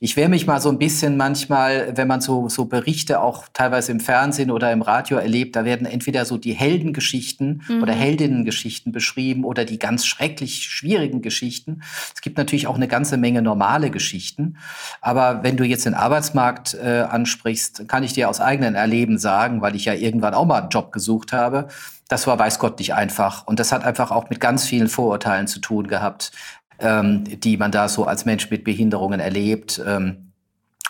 Ich 0.00 0.16
wehre 0.16 0.28
mich 0.28 0.46
mal 0.46 0.60
so 0.60 0.70
ein 0.70 0.78
bisschen 0.78 1.16
manchmal, 1.16 1.96
wenn 1.96 2.08
man 2.08 2.20
so, 2.20 2.48
so 2.48 2.64
Berichte 2.64 3.20
auch 3.20 3.46
teilweise 3.52 3.92
im 3.92 4.00
Fernsehen 4.00 4.50
oder 4.50 4.72
im 4.72 4.82
Radio 4.82 5.18
erlebt, 5.18 5.56
da 5.56 5.64
werden 5.64 5.86
entweder 5.86 6.24
so 6.24 6.38
die 6.38 6.52
Heldengeschichten 6.52 7.62
mhm. 7.68 7.82
oder 7.82 7.92
Heldinnengeschichten 7.92 8.92
beschrieben 8.92 9.44
oder 9.44 9.64
die 9.64 9.78
ganz 9.78 10.06
schrecklich 10.06 10.62
schwierigen 10.62 11.22
Geschichten. 11.22 11.82
Es 12.14 12.20
gibt 12.20 12.38
natürlich 12.38 12.66
auch 12.66 12.76
eine 12.76 12.88
ganze 12.88 13.16
Menge 13.16 13.42
normale 13.42 13.90
Geschichten. 13.90 14.56
Aber 15.00 15.42
wenn 15.42 15.56
du 15.56 15.64
jetzt 15.64 15.86
den 15.86 15.94
Arbeitsmarkt 15.94 16.74
äh, 16.74 17.00
ansprichst, 17.08 17.88
kann 17.88 18.02
ich 18.02 18.12
dir 18.12 18.28
aus 18.28 18.40
eigenem 18.40 18.74
Erleben 18.74 19.18
sagen, 19.18 19.60
weil 19.60 19.76
ich 19.76 19.84
ja 19.84 19.94
irgendwann 19.94 20.34
auch 20.34 20.46
mal 20.46 20.60
einen 20.60 20.70
Job 20.70 20.92
gesucht 20.92 21.32
habe, 21.32 21.68
das 22.10 22.26
war 22.26 22.38
weiß 22.38 22.58
Gott 22.58 22.78
nicht 22.80 22.92
einfach. 22.92 23.46
Und 23.46 23.60
das 23.60 23.70
hat 23.70 23.84
einfach 23.84 24.10
auch 24.10 24.28
mit 24.30 24.40
ganz 24.40 24.66
vielen 24.66 24.88
Vorurteilen 24.88 25.46
zu 25.46 25.60
tun 25.60 25.86
gehabt, 25.86 26.32
ähm, 26.80 27.22
die 27.24 27.56
man 27.56 27.70
da 27.70 27.88
so 27.88 28.04
als 28.04 28.24
Mensch 28.24 28.50
mit 28.50 28.64
Behinderungen 28.64 29.20
erlebt. 29.20 29.80
Ähm, 29.86 30.32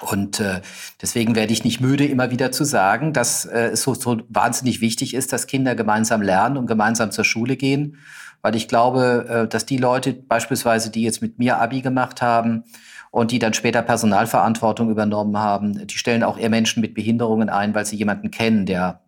und 0.00 0.40
äh, 0.40 0.62
deswegen 1.02 1.36
werde 1.36 1.52
ich 1.52 1.62
nicht 1.62 1.78
müde, 1.78 2.06
immer 2.06 2.30
wieder 2.30 2.52
zu 2.52 2.64
sagen, 2.64 3.12
dass 3.12 3.44
äh, 3.44 3.68
es 3.72 3.82
so, 3.82 3.92
so 3.92 4.22
wahnsinnig 4.30 4.80
wichtig 4.80 5.12
ist, 5.12 5.34
dass 5.34 5.46
Kinder 5.46 5.74
gemeinsam 5.74 6.22
lernen 6.22 6.56
und 6.56 6.66
gemeinsam 6.66 7.10
zur 7.10 7.24
Schule 7.24 7.56
gehen. 7.56 7.98
Weil 8.40 8.56
ich 8.56 8.66
glaube, 8.66 9.26
äh, 9.28 9.46
dass 9.46 9.66
die 9.66 9.76
Leute 9.76 10.14
beispielsweise, 10.14 10.90
die 10.90 11.02
jetzt 11.02 11.20
mit 11.20 11.38
mir 11.38 11.58
Abi 11.58 11.82
gemacht 11.82 12.22
haben 12.22 12.64
und 13.10 13.30
die 13.30 13.38
dann 13.38 13.52
später 13.52 13.82
Personalverantwortung 13.82 14.88
übernommen 14.88 15.36
haben, 15.36 15.86
die 15.86 15.98
stellen 15.98 16.22
auch 16.22 16.38
eher 16.38 16.48
Menschen 16.48 16.80
mit 16.80 16.94
Behinderungen 16.94 17.50
ein, 17.50 17.74
weil 17.74 17.84
sie 17.84 17.96
jemanden 17.96 18.30
kennen, 18.30 18.64
der 18.64 19.02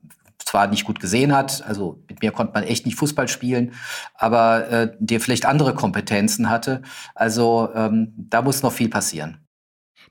zwar 0.47 0.67
nicht 0.67 0.85
gut 0.85 1.01
gesehen 1.01 1.35
hat, 1.35 1.63
also 1.67 2.03
mit 2.09 2.23
mir 2.23 2.33
konnte 2.33 2.55
man 2.55 2.65
echt 2.65 2.87
nicht 2.87 2.97
Fußball 2.97 3.29
spielen, 3.29 3.73
aber 4.15 4.69
äh, 4.69 4.97
der 4.99 5.21
vielleicht 5.21 5.47
andere 5.47 5.75
Kompetenzen 5.75 6.51
hatte. 6.51 6.83
Also 7.15 7.69
ähm, 7.75 8.13
da 8.17 8.43
muss 8.43 8.63
noch 8.63 8.73
viel 8.73 8.89
passieren. 8.89 9.43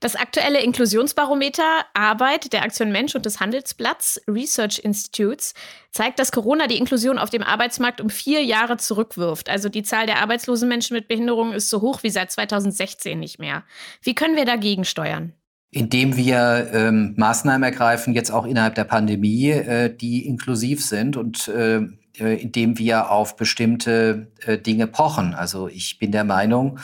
Das 0.01 0.15
aktuelle 0.15 0.61
Inklusionsbarometer 0.61 1.85
Arbeit 1.93 2.53
der 2.53 2.63
Aktion 2.63 2.91
Mensch 2.91 3.13
und 3.13 3.25
des 3.25 3.39
Handelsblatts 3.39 4.19
Research 4.27 4.79
Institutes 4.79 5.53
zeigt, 5.91 6.17
dass 6.17 6.31
Corona 6.31 6.65
die 6.65 6.77
Inklusion 6.77 7.19
auf 7.19 7.29
dem 7.29 7.43
Arbeitsmarkt 7.43 8.01
um 8.01 8.09
vier 8.09 8.43
Jahre 8.43 8.77
zurückwirft. 8.77 9.47
Also 9.47 9.69
die 9.69 9.83
Zahl 9.83 10.07
der 10.07 10.19
arbeitslosen 10.19 10.67
Menschen 10.67 10.95
mit 10.95 11.07
Behinderungen 11.07 11.53
ist 11.53 11.69
so 11.69 11.81
hoch 11.81 12.01
wie 12.01 12.09
seit 12.09 12.31
2016 12.31 13.19
nicht 13.19 13.37
mehr. 13.37 13.63
Wie 14.01 14.15
können 14.15 14.35
wir 14.35 14.45
dagegen 14.45 14.85
steuern? 14.85 15.33
Indem 15.71 16.17
wir 16.17 16.69
ähm, 16.73 17.13
Maßnahmen 17.17 17.63
ergreifen, 17.63 18.13
jetzt 18.13 18.31
auch 18.31 18.45
innerhalb 18.45 18.75
der 18.75 18.83
Pandemie, 18.83 19.49
äh, 19.49 19.95
die 19.95 20.27
inklusiv 20.27 20.83
sind 20.83 21.15
und 21.15 21.47
äh, 21.47 21.81
äh, 22.19 22.41
indem 22.41 22.77
wir 22.77 23.09
auf 23.09 23.37
bestimmte 23.37 24.27
äh, 24.45 24.57
Dinge 24.57 24.87
pochen. 24.87 25.33
Also 25.33 25.69
ich 25.69 25.97
bin 25.97 26.11
der 26.11 26.25
Meinung, 26.25 26.77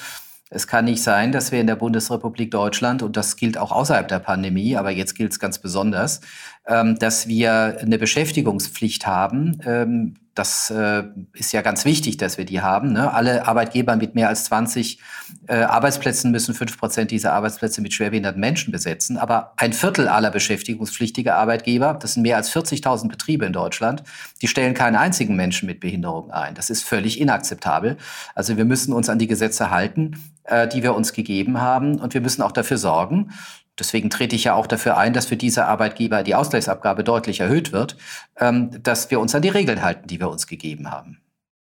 es 0.49 0.67
kann 0.67 0.85
nicht 0.85 1.03
sein, 1.03 1.33
dass 1.33 1.51
wir 1.51 1.59
in 1.59 1.67
der 1.67 1.75
Bundesrepublik 1.75 2.51
Deutschland, 2.51 3.03
und 3.03 3.17
das 3.17 3.35
gilt 3.35 3.57
auch 3.57 3.73
außerhalb 3.73 4.07
der 4.07 4.19
Pandemie, 4.19 4.77
aber 4.77 4.91
jetzt 4.91 5.15
gilt 5.15 5.33
es 5.33 5.39
ganz 5.39 5.59
besonders, 5.59 6.21
dass 6.67 7.27
wir 7.27 7.77
eine 7.79 7.97
Beschäftigungspflicht 7.97 9.07
haben, 9.07 9.61
ähm, 9.65 10.15
das 10.37 10.69
äh, 10.69 11.03
ist 11.33 11.51
ja 11.51 11.61
ganz 11.61 11.83
wichtig, 11.83 12.17
dass 12.17 12.37
wir 12.37 12.45
die 12.45 12.61
haben. 12.61 12.93
Ne? 12.93 13.11
Alle 13.11 13.47
Arbeitgeber 13.47 13.95
mit 13.95 14.13
mehr 14.13 14.27
als 14.29 14.45
20 14.45 14.99
äh, 15.47 15.55
Arbeitsplätzen 15.55 16.31
müssen 16.31 16.53
5 16.53 16.77
Prozent 16.77 17.11
dieser 17.11 17.33
Arbeitsplätze 17.33 17.81
mit 17.81 17.93
schwerbehinderten 17.93 18.39
Menschen 18.39 18.71
besetzen. 18.71 19.17
Aber 19.17 19.53
ein 19.57 19.73
Viertel 19.73 20.07
aller 20.07 20.29
beschäftigungspflichtiger 20.29 21.35
Arbeitgeber, 21.35 21.95
das 21.95 22.13
sind 22.13 22.23
mehr 22.23 22.37
als 22.37 22.51
40.000 22.51 23.07
Betriebe 23.09 23.45
in 23.45 23.53
Deutschland, 23.53 24.03
die 24.41 24.47
stellen 24.47 24.73
keinen 24.73 24.95
einzigen 24.95 25.35
Menschen 25.35 25.65
mit 25.65 25.79
Behinderung 25.79 26.29
ein. 26.31 26.53
Das 26.53 26.69
ist 26.69 26.83
völlig 26.83 27.19
inakzeptabel. 27.19 27.97
Also 28.35 28.57
wir 28.57 28.65
müssen 28.65 28.93
uns 28.93 29.09
an 29.09 29.17
die 29.17 29.27
Gesetze 29.27 29.71
halten, 29.71 30.23
äh, 30.43 30.67
die 30.67 30.83
wir 30.83 30.93
uns 30.93 31.13
gegeben 31.13 31.61
haben. 31.61 31.99
Und 31.99 32.13
wir 32.13 32.21
müssen 32.21 32.43
auch 32.43 32.51
dafür 32.51 32.77
sorgen, 32.77 33.31
deswegen 33.79 34.09
trete 34.09 34.35
ich 34.35 34.45
ja 34.45 34.53
auch 34.53 34.67
dafür 34.67 34.97
ein, 34.97 35.13
dass 35.13 35.25
für 35.25 35.37
diese 35.37 35.65
Arbeitgeber 35.65 36.23
die 36.23 36.35
Ausgleichsabgabe 36.35 37.03
deutlich 37.03 37.39
erhöht 37.39 37.71
wird, 37.71 37.97
ähm, 38.37 38.71
dass 38.83 39.09
wir 39.11 39.19
uns 39.19 39.35
an 39.35 39.41
die 39.41 39.49
Regeln 39.49 39.81
halten, 39.81 40.07
die 40.07 40.19
wir 40.19 40.29
uns 40.29 40.47
gegeben 40.47 40.91
haben. 40.91 41.21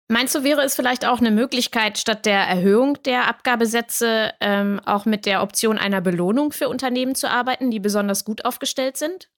Meinst 0.08 0.34
du, 0.34 0.44
wäre 0.44 0.62
es 0.62 0.74
vielleicht 0.74 1.06
auch 1.06 1.20
eine 1.20 1.30
Möglichkeit, 1.30 1.96
statt 1.96 2.26
der 2.26 2.40
Erhöhung 2.40 2.98
der 3.04 3.28
Abgabesätze 3.28 4.32
ähm, 4.40 4.78
auch 4.84 5.06
mit 5.06 5.24
der 5.24 5.42
Option 5.42 5.78
einer 5.78 6.02
Belohnung 6.02 6.52
für 6.52 6.68
Unternehmen 6.68 7.14
zu 7.14 7.30
arbeiten, 7.30 7.70
die 7.70 7.80
besonders 7.80 8.24
gut 8.24 8.44
aufgestellt 8.44 8.98
sind? 8.98 9.30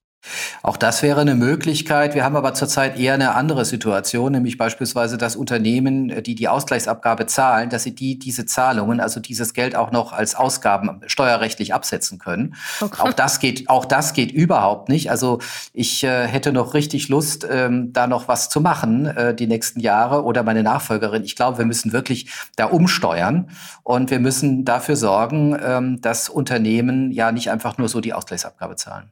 Auch 0.63 0.77
das 0.77 1.03
wäre 1.03 1.21
eine 1.21 1.35
Möglichkeit. 1.35 2.15
Wir 2.15 2.25
haben 2.25 2.37
aber 2.37 2.55
zurzeit 2.55 2.99
eher 2.99 3.15
eine 3.15 3.35
andere 3.35 3.65
Situation, 3.65 4.33
nämlich 4.33 4.57
beispielsweise, 4.57 5.19
dass 5.19 5.37
Unternehmen, 5.37 6.11
äh, 6.11 6.23
die 6.23 6.35
die 6.35 6.49
Ausgleichsabgabe 6.49 7.27
zahlen, 7.27 7.71
dass 7.71 7.83
sie 7.83 7.95
die, 7.95 8.19
diese 8.19 8.47
Zahlungen, 8.47 9.01
also 9.01 9.21
dieses 9.21 9.55
Geld 9.55 9.77
auch 9.77 9.91
noch 9.91 10.13
als 10.13 10.35
Ausgaben 10.35 11.01
steuerrechtlich 11.07 11.75
absetzen 11.75 12.19
können. 12.19 12.55
Okay. 12.81 13.03
Auch 13.03 13.13
das 13.13 13.39
geht, 13.39 13.69
auch 13.69 13.85
das 13.85 14.13
geht 14.13 14.33
überhaupt 14.33 14.89
nicht. 14.89 15.11
Also 15.11 15.41
ich 15.73 16.05
äh, 16.05 16.27
hätte 16.27 16.53
noch 16.53 16.75
richtig 16.75 17.09
Lust, 17.09 17.47
ähm, 17.51 17.93
da 17.93 18.07
noch 18.07 18.29
was 18.29 18.49
zu 18.49 18.61
machen 18.61 19.07
äh, 19.07 19.35
die 19.35 19.47
nächsten 19.47 19.81
Jahre 19.81 20.25
oder 20.25 20.43
meine 20.43 20.63
Nachfolgerin. 20.63 21.25
Ich 21.25 21.37
glaube, 21.37 21.59
wir 21.59 21.67
müssen 21.67 21.93
wirklich 21.93 22.31
da 22.57 22.67
umsteuern 22.67 23.51
und 23.83 24.11
wir 24.11 24.21
müssen 24.21 24.65
dafür 24.65 24.97
sorgen, 24.97 25.57
ähm, 25.63 26.01
dass 26.01 26.29
Unternehmen 26.29 27.13
ja 27.13 27.33
nicht 27.33 27.51
einfach 27.51 27.79
nur 27.79 27.89
so 27.89 28.01
die 28.01 28.13
Ausgleichsabgabe 28.13 28.77
zahlen. 28.77 29.11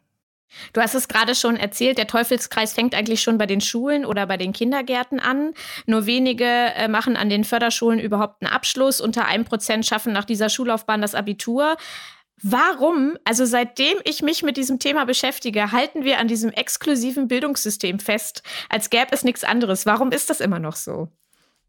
Du 0.72 0.80
hast 0.80 0.94
es 0.94 1.08
gerade 1.08 1.34
schon 1.34 1.56
erzählt, 1.56 1.98
der 1.98 2.06
Teufelskreis 2.06 2.72
fängt 2.72 2.94
eigentlich 2.94 3.22
schon 3.22 3.38
bei 3.38 3.46
den 3.46 3.60
Schulen 3.60 4.04
oder 4.04 4.26
bei 4.26 4.36
den 4.36 4.52
Kindergärten 4.52 5.20
an. 5.20 5.54
Nur 5.86 6.06
wenige 6.06 6.44
äh, 6.44 6.88
machen 6.88 7.16
an 7.16 7.28
den 7.28 7.44
Förderschulen 7.44 7.98
überhaupt 7.98 8.42
einen 8.42 8.52
Abschluss. 8.52 9.00
Unter 9.00 9.26
einem 9.26 9.44
Prozent 9.44 9.86
schaffen 9.86 10.12
nach 10.12 10.24
dieser 10.24 10.48
Schullaufbahn 10.48 11.02
das 11.02 11.14
Abitur. 11.14 11.76
Warum, 12.42 13.16
also 13.24 13.44
seitdem 13.44 13.98
ich 14.04 14.20
mich 14.20 14.42
mit 14.42 14.56
diesem 14.56 14.80
Thema 14.80 15.04
beschäftige, 15.04 15.70
halten 15.70 16.04
wir 16.04 16.18
an 16.18 16.26
diesem 16.26 16.50
exklusiven 16.50 17.28
Bildungssystem 17.28 18.00
fest, 18.00 18.42
als 18.68 18.90
gäbe 18.90 19.12
es 19.12 19.22
nichts 19.22 19.44
anderes? 19.44 19.86
Warum 19.86 20.10
ist 20.10 20.28
das 20.28 20.40
immer 20.40 20.58
noch 20.58 20.74
so? 20.74 21.08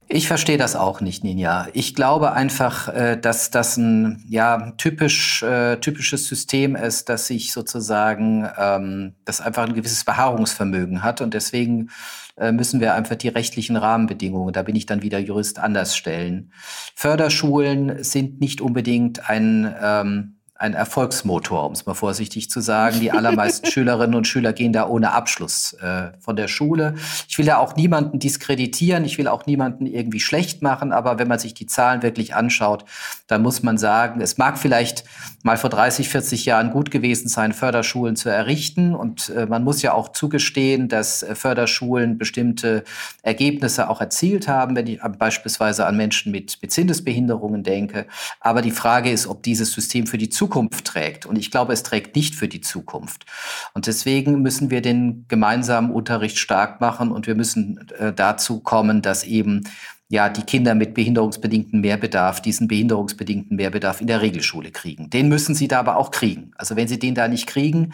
Ich 0.08 0.28
verstehe 0.28 0.58
das 0.58 0.76
auch 0.76 1.02
nicht, 1.02 1.24
Ninja. 1.24 1.68
Ich 1.74 1.96
glaube 1.96 2.34
einfach, 2.34 2.88
äh, 2.90 3.18
dass 3.18 3.52
das 3.52 3.78
ein 3.78 4.24
ja, 4.28 4.72
typisch, 4.78 5.42
äh, 5.44 5.78
typisches 5.78 6.28
System 6.28 6.76
ist, 6.76 7.10
dass 7.10 7.28
sich 7.28 7.52
sozusagen, 7.54 8.48
ähm, 8.58 9.14
das 9.26 9.42
einfach 9.42 9.64
ein 9.64 9.74
gewisses 9.74 10.04
Beharrungsvermögen 10.04 11.04
hat. 11.04 11.22
Und 11.22 11.34
deswegen 11.34 11.90
äh, 12.38 12.52
müssen 12.52 12.80
wir 12.80 12.94
einfach 12.96 13.16
die 13.16 13.30
rechtlichen 13.30 13.76
Rahmenbedingungen, 13.76 14.54
da 14.54 14.64
bin 14.64 14.76
ich 14.76 14.86
dann 14.86 15.02
wieder 15.02 15.20
Jurist, 15.20 15.60
anders 15.60 15.96
stellen. 15.96 16.52
Förderschulen 16.96 18.04
sind 18.04 18.42
nicht 18.42 18.60
unbedingt 18.60 19.30
ein 19.30 19.74
ähm, 19.82 20.36
ein 20.64 20.74
Erfolgsmotor, 20.76 21.66
um 21.66 21.74
es 21.74 21.86
mal 21.86 21.94
vorsichtig 21.94 22.50
zu 22.50 22.62
sagen. 22.62 23.02
Die 23.02 23.12
allermeisten 23.12 23.68
Schülerinnen 23.72 24.16
und 24.16 24.26
Schüler 24.26 24.54
gehen 24.54 24.72
da 24.72 24.88
ohne 24.88 25.12
Abschluss 25.12 25.74
äh, 25.74 26.12
von 26.20 26.38
der 26.38 26.48
Schule. 26.48 26.96
Ich 27.28 27.38
will 27.38 27.46
ja 27.46 27.58
auch 27.58 27.76
niemanden 27.76 28.18
diskreditieren, 28.18 29.04
ich 29.04 29.18
will 29.18 29.28
auch 29.28 29.46
niemanden 29.46 29.86
irgendwie 29.86 30.22
schlecht 30.22 30.62
machen, 30.62 30.94
aber 30.94 31.20
wenn 31.20 31.28
man 31.28 31.38
sich 31.38 31.54
die 31.54 31.66
Zahlen 31.66 32.02
wirklich 32.02 32.34
anschaut, 32.34 32.86
dann 33.28 33.42
muss 33.42 33.62
man 33.62 33.78
sagen, 33.78 34.22
es 34.22 34.38
mag 34.38 34.58
vielleicht 34.58 35.04
mal 35.44 35.58
vor 35.58 35.70
30, 35.70 36.10
40 36.10 36.46
Jahren 36.46 36.72
gut 36.72 36.90
gewesen 36.90 37.28
sein, 37.28 37.52
Förderschulen 37.52 38.16
zu 38.16 38.30
errichten. 38.30 38.96
Und 38.96 39.30
äh, 39.30 39.46
man 39.46 39.64
muss 39.64 39.82
ja 39.82 39.94
auch 39.94 40.14
zugestehen, 40.14 40.88
dass 40.88 41.22
äh, 41.22 41.36
Förderschulen 41.36 42.18
bestimmte 42.18 42.84
Ergebnisse 43.22 43.90
auch 43.90 44.00
erzielt 44.00 44.48
haben, 44.48 44.76
wenn 44.76 44.88
ich 44.88 45.02
beispielsweise 45.20 45.86
an 45.86 45.98
Menschen 45.98 46.32
mit, 46.32 46.60
mit 46.62 46.72
Sinnesbehinderungen 46.72 47.64
denke. 47.64 48.08
Aber 48.40 48.62
die 48.62 48.72
Frage 48.72 49.12
ist, 49.12 49.28
ob 49.28 49.44
dieses 49.44 49.74
System 49.74 50.08
für 50.08 50.18
die 50.18 50.30
Zukunft 50.30 50.86
trägt. 50.86 51.26
Und 51.26 51.38
ich 51.38 51.52
glaube, 51.52 51.74
es 51.74 51.84
trägt 51.84 52.16
nicht 52.16 52.36
für 52.36 52.48
die 52.48 52.62
Zukunft. 52.62 53.26
Und 53.74 53.88
deswegen 53.88 54.42
müssen 54.42 54.72
wir 54.72 54.82
den 54.82 55.26
gemeinsamen 55.28 55.92
Unterricht 55.92 56.40
stark 56.40 56.80
machen 56.80 57.12
und 57.12 57.28
wir 57.28 57.36
müssen 57.36 57.86
äh, 58.00 58.14
dazu 58.14 58.62
kommen, 58.62 59.02
dass 59.02 59.26
eben 59.26 59.64
ja, 60.10 60.30
die 60.30 60.44
Kinder 60.44 60.76
mit 60.76 60.94
behinderungsbedingten 60.94 61.82
Mehrbedarf 61.82 62.42
diesen 62.42 62.68
behinderungsbedingten 62.68 63.56
Mehrbedarf 63.56 64.02
in 64.02 64.08
der 64.08 64.22
Regelschule 64.22 64.72
kriegen. 64.72 65.10
Den 65.10 65.28
müssen 65.30 65.56
sie 65.56 65.68
da 65.68 65.80
aber 65.80 65.98
auch 65.98 66.12
kriegen. 66.12 66.52
Also 66.56 66.76
wenn 66.76 66.88
sie 66.88 67.00
den 67.00 67.16
da 67.16 67.28
nicht 67.28 67.48
kriegen, 67.48 67.94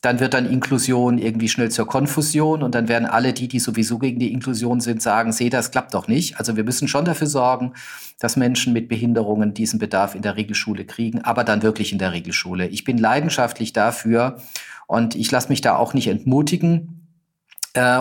dann 0.00 0.18
wird 0.18 0.32
dann 0.32 0.50
Inklusion 0.50 1.18
irgendwie 1.18 1.48
schnell 1.48 1.70
zur 1.70 1.86
Konfusion 1.86 2.62
und 2.62 2.74
dann 2.74 2.88
werden 2.88 3.06
alle 3.06 3.34
die, 3.34 3.48
die 3.48 3.58
sowieso 3.58 3.98
gegen 3.98 4.18
die 4.18 4.32
Inklusion 4.32 4.80
sind, 4.80 5.02
sagen, 5.02 5.32
seht, 5.32 5.52
das 5.52 5.70
klappt 5.70 5.92
doch 5.92 6.08
nicht. 6.08 6.38
Also 6.38 6.56
wir 6.56 6.64
müssen 6.64 6.88
schon 6.88 7.04
dafür 7.04 7.26
sorgen, 7.26 7.74
dass 8.18 8.36
Menschen 8.36 8.72
mit 8.72 8.88
Behinderungen 8.88 9.52
diesen 9.52 9.78
Bedarf 9.78 10.14
in 10.14 10.22
der 10.22 10.36
Regelschule 10.36 10.86
kriegen, 10.86 11.20
aber 11.20 11.44
dann 11.44 11.62
wirklich 11.62 11.92
in 11.92 11.98
der 11.98 12.12
Regelschule. 12.12 12.68
Ich 12.68 12.84
bin 12.84 12.96
leidenschaftlich 12.96 13.74
dafür 13.74 14.38
und 14.86 15.14
ich 15.14 15.30
lasse 15.30 15.50
mich 15.50 15.60
da 15.60 15.76
auch 15.76 15.92
nicht 15.92 16.06
entmutigen 16.06 16.99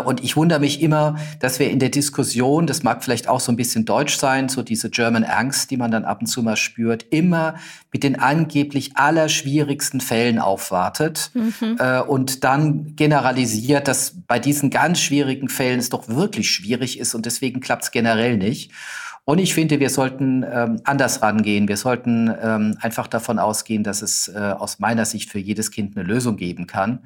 und 0.06 0.24
ich 0.24 0.36
wundere 0.36 0.60
mich 0.60 0.82
immer, 0.82 1.18
dass 1.40 1.60
wir 1.60 1.70
in 1.70 1.78
der 1.78 1.90
Diskussion, 1.90 2.66
das 2.66 2.82
mag 2.82 3.04
vielleicht 3.04 3.28
auch 3.28 3.40
so 3.40 3.52
ein 3.52 3.56
bisschen 3.56 3.86
deutsch 3.86 4.18
sein, 4.18 4.50
so 4.50 4.64
diese 4.64 4.90
German 4.90 5.24
Angst, 5.24 5.70
die 5.70 5.78
man 5.78 5.92
dann 5.92 6.06
ab 6.06 6.22
und 6.22 6.28
zu 6.28 6.42
mal 6.42 6.56
spürt, 6.56 7.06
immer 7.12 7.56
mit 7.92 8.04
den 8.04 8.20
angeblich 8.20 8.98
allerschwierigsten 8.98 10.02
Fällen 10.02 10.40
aufwartet 10.40 11.32
mhm. 11.34 11.78
Äh, 11.80 12.00
und 12.02 12.44
dann 12.44 12.96
generalisiert, 12.96 13.88
dass 13.88 14.16
bei 14.28 14.40
diesen 14.40 14.70
ganz 14.70 15.00
schwierigen 15.00 15.50
Fällen 15.50 15.80
es 15.80 15.90
doch 15.90 16.08
wirklich 16.08 16.50
schwierig 16.50 17.00
ist 17.00 17.14
und 17.14 17.26
deswegen 17.26 17.60
klappt 17.60 17.84
es 17.84 17.92
generell 17.92 18.38
nicht. 18.38 18.72
Und 19.26 19.38
ich 19.38 19.54
finde, 19.54 19.80
wir 19.80 19.92
sollten 19.92 20.44
ähm, 20.52 20.82
anders 20.86 21.22
rangehen. 21.22 21.68
Wir 21.68 21.78
sollten 21.78 22.34
ähm, 22.42 22.78
einfach 22.82 23.06
davon 23.06 23.38
ausgehen, 23.38 23.84
dass 23.84 24.02
es 24.02 24.28
äh, 24.28 24.40
aus 24.40 24.80
meiner 24.80 25.06
Sicht 25.06 25.30
für 25.30 25.38
jedes 25.38 25.70
Kind 25.70 25.96
eine 25.96 26.04
Lösung 26.04 26.36
geben 26.36 26.66
kann. 26.66 27.02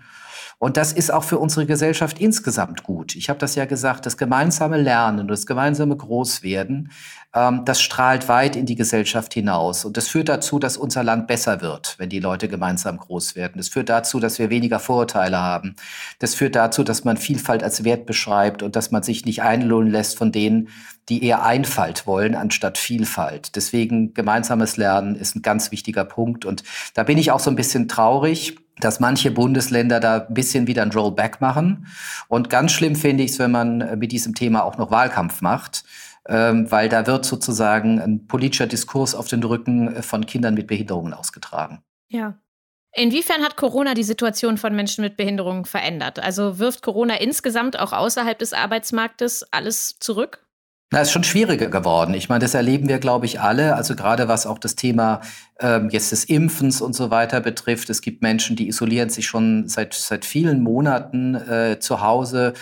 Und 0.63 0.77
das 0.77 0.93
ist 0.93 1.11
auch 1.11 1.25
für 1.25 1.39
unsere 1.39 1.65
Gesellschaft 1.65 2.21
insgesamt 2.21 2.83
gut. 2.83 3.17
Ich 3.17 3.27
habe 3.27 3.37
das 3.37 3.55
ja 3.55 3.65
gesagt, 3.65 4.05
das 4.05 4.15
gemeinsame 4.15 4.77
Lernen 4.77 5.27
das 5.27 5.45
gemeinsame 5.45 5.97
Großwerden, 5.97 6.89
ähm, 7.35 7.65
das 7.65 7.81
strahlt 7.81 8.29
weit 8.29 8.55
in 8.55 8.65
die 8.65 8.75
Gesellschaft 8.75 9.33
hinaus. 9.33 9.83
Und 9.83 9.97
das 9.97 10.07
führt 10.07 10.29
dazu, 10.29 10.59
dass 10.59 10.77
unser 10.77 11.03
Land 11.03 11.27
besser 11.27 11.59
wird, 11.59 11.95
wenn 11.97 12.07
die 12.07 12.21
Leute 12.21 12.47
gemeinsam 12.47 12.95
groß 12.95 13.35
werden. 13.35 13.55
Das 13.57 13.67
führt 13.67 13.89
dazu, 13.89 14.21
dass 14.21 14.39
wir 14.39 14.49
weniger 14.49 14.79
Vorurteile 14.79 15.37
haben. 15.37 15.75
Das 16.19 16.33
führt 16.33 16.55
dazu, 16.55 16.85
dass 16.85 17.03
man 17.03 17.17
Vielfalt 17.17 17.61
als 17.61 17.83
Wert 17.83 18.05
beschreibt 18.05 18.63
und 18.63 18.77
dass 18.77 18.89
man 18.89 19.03
sich 19.03 19.25
nicht 19.25 19.41
einlullen 19.41 19.91
lässt 19.91 20.17
von 20.17 20.31
denen, 20.31 20.69
die 21.09 21.25
eher 21.25 21.43
Einfalt 21.43 22.07
wollen 22.07 22.35
anstatt 22.35 22.77
Vielfalt. 22.77 23.57
Deswegen 23.57 24.13
gemeinsames 24.13 24.77
Lernen 24.77 25.15
ist 25.15 25.35
ein 25.35 25.41
ganz 25.41 25.71
wichtiger 25.71 26.05
Punkt. 26.05 26.45
Und 26.45 26.63
da 26.93 27.03
bin 27.03 27.17
ich 27.17 27.31
auch 27.31 27.41
so 27.41 27.49
ein 27.49 27.57
bisschen 27.57 27.89
traurig, 27.89 28.62
dass 28.79 28.99
manche 28.99 29.31
Bundesländer 29.31 29.99
da 29.99 30.25
ein 30.27 30.33
bisschen 30.33 30.67
wieder 30.67 30.81
ein 30.81 30.91
Rollback 30.91 31.41
machen. 31.41 31.87
Und 32.27 32.49
ganz 32.49 32.71
schlimm 32.71 32.95
finde 32.95 33.23
ich 33.23 33.31
es, 33.31 33.39
wenn 33.39 33.51
man 33.51 33.81
äh, 33.81 33.95
mit 33.95 34.11
diesem 34.11 34.35
Thema 34.35 34.63
auch 34.63 34.77
noch 34.77 34.91
Wahlkampf 34.91 35.41
macht, 35.41 35.83
ähm, 36.27 36.71
weil 36.71 36.89
da 36.89 37.05
wird 37.05 37.25
sozusagen 37.25 37.99
ein 37.99 38.27
politischer 38.27 38.67
Diskurs 38.67 39.15
auf 39.15 39.27
den 39.27 39.43
Rücken 39.43 39.95
äh, 39.95 40.01
von 40.01 40.25
Kindern 40.25 40.53
mit 40.53 40.67
Behinderungen 40.67 41.13
ausgetragen. 41.13 41.83
Ja. 42.09 42.37
Inwiefern 42.95 43.41
hat 43.41 43.57
Corona 43.57 43.95
die 43.95 44.03
Situation 44.03 44.57
von 44.57 44.75
Menschen 44.75 45.03
mit 45.03 45.17
Behinderungen 45.17 45.65
verändert? 45.65 46.19
Also 46.19 46.59
wirft 46.59 46.83
Corona 46.83 47.15
insgesamt 47.15 47.79
auch 47.79 47.91
außerhalb 47.91 48.37
des 48.37 48.53
Arbeitsmarktes 48.53 49.47
alles 49.51 49.97
zurück? 49.99 50.42
Na, 50.93 51.01
ist 51.01 51.11
schon 51.11 51.23
schwieriger 51.23 51.69
geworden. 51.69 52.13
Ich 52.13 52.29
meine, 52.29 52.43
das 52.43 52.53
erleben 52.53 52.87
wir, 52.87 52.99
glaube 52.99 53.25
ich, 53.25 53.41
alle. 53.41 53.75
Also 53.75 53.95
gerade 53.95 54.27
was 54.27 54.45
auch 54.45 54.59
das 54.59 54.75
Thema 54.75 55.21
ähm, 55.59 55.89
jetzt 55.89 56.11
des 56.11 56.23
Impfens 56.23 56.81
und 56.81 56.93
so 56.93 57.09
weiter 57.09 57.41
betrifft. 57.41 57.89
Es 57.89 58.03
gibt 58.03 58.21
Menschen, 58.21 58.55
die 58.55 58.67
isolieren 58.67 59.09
sich 59.09 59.25
schon 59.25 59.67
seit, 59.67 59.95
seit 59.95 60.23
vielen 60.23 60.61
Monaten 60.61 61.33
äh, 61.33 61.79
zu 61.79 62.01
Hause, 62.01 62.53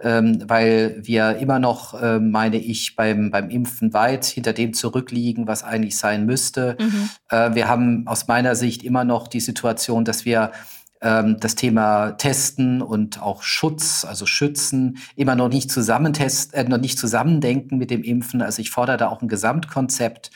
ähm, 0.00 0.44
weil 0.46 0.98
wir 1.00 1.38
immer 1.38 1.60
noch, 1.60 1.94
äh, 1.98 2.18
meine 2.18 2.58
ich, 2.58 2.94
beim, 2.94 3.30
beim 3.30 3.48
Impfen 3.48 3.94
weit 3.94 4.26
hinter 4.26 4.52
dem 4.52 4.74
zurückliegen, 4.74 5.46
was 5.46 5.64
eigentlich 5.64 5.96
sein 5.96 6.26
müsste. 6.26 6.76
Mhm. 6.78 7.08
Äh, 7.30 7.54
wir 7.54 7.68
haben 7.68 8.06
aus 8.06 8.28
meiner 8.28 8.54
Sicht 8.54 8.82
immer 8.82 9.04
noch 9.04 9.28
die 9.28 9.40
Situation, 9.40 10.04
dass 10.04 10.26
wir 10.26 10.52
das 11.00 11.54
Thema 11.54 12.12
Testen 12.12 12.82
und 12.82 13.22
auch 13.22 13.42
Schutz, 13.42 14.04
also 14.04 14.26
Schützen, 14.26 14.98
immer 15.16 15.36
noch 15.36 15.48
nicht 15.48 15.70
zusammentest, 15.70 16.54
äh, 16.54 16.64
noch 16.64 16.78
nicht 16.78 16.98
zusammendenken 16.98 17.78
mit 17.78 17.90
dem 17.90 18.02
Impfen. 18.02 18.42
Also 18.42 18.60
ich 18.60 18.70
fordere 18.70 18.96
da 18.96 19.08
auch 19.08 19.22
ein 19.22 19.28
Gesamtkonzept. 19.28 20.30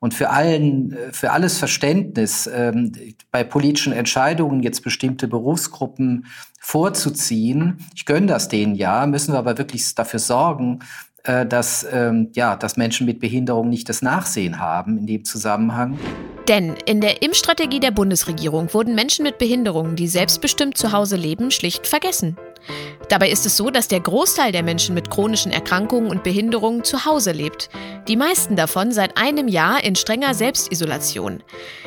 Und 0.00 0.14
für 0.14 0.30
allen, 0.30 0.92
äh, 0.92 1.12
für 1.12 1.30
alles 1.30 1.58
Verständnis 1.58 2.50
ähm, 2.52 2.92
bei 3.30 3.44
politischen 3.44 3.92
Entscheidungen 3.92 4.62
jetzt 4.62 4.82
bestimmte 4.82 5.28
Berufsgruppen 5.28 6.26
vorzuziehen, 6.60 7.78
ich 7.94 8.04
gönne 8.04 8.26
das 8.26 8.48
denen 8.48 8.74
ja, 8.74 9.06
müssen 9.06 9.32
wir 9.32 9.38
aber 9.38 9.58
wirklich 9.58 9.94
dafür 9.94 10.18
sorgen, 10.18 10.80
äh, 11.24 11.46
dass, 11.46 11.86
ähm, 11.90 12.30
ja, 12.34 12.56
dass 12.56 12.76
Menschen 12.76 13.06
mit 13.06 13.20
Behinderung 13.20 13.68
nicht 13.68 13.88
das 13.88 14.02
Nachsehen 14.02 14.58
haben 14.58 14.98
in 14.98 15.06
dem 15.06 15.24
Zusammenhang. 15.24 15.98
Denn 16.48 16.74
in 16.86 17.00
der 17.00 17.22
Impfstrategie 17.22 17.78
der 17.78 17.92
Bundesregierung 17.92 18.74
wurden 18.74 18.96
Menschen 18.96 19.22
mit 19.22 19.38
Behinderungen, 19.38 19.94
die 19.94 20.08
selbstbestimmt 20.08 20.76
zu 20.76 20.90
Hause 20.90 21.14
leben, 21.16 21.52
schlicht 21.52 21.86
vergessen. 21.86 22.36
Dabei 23.08 23.30
ist 23.30 23.46
es 23.46 23.56
so, 23.56 23.70
dass 23.70 23.88
der 23.88 24.00
Großteil 24.00 24.52
der 24.52 24.62
Menschen 24.62 24.94
mit 24.94 25.10
chronischen 25.10 25.52
Erkrankungen 25.52 26.10
und 26.10 26.24
Behinderungen 26.24 26.82
zu 26.82 27.04
Hause 27.04 27.32
lebt. 27.32 27.70
Die 28.08 28.16
meisten 28.16 28.56
davon 28.56 28.90
seit 28.90 29.16
einem 29.16 29.48
Jahr 29.48 29.84
in 29.84 29.94
strenger 29.94 30.34
Selbstisolation. 30.34 31.42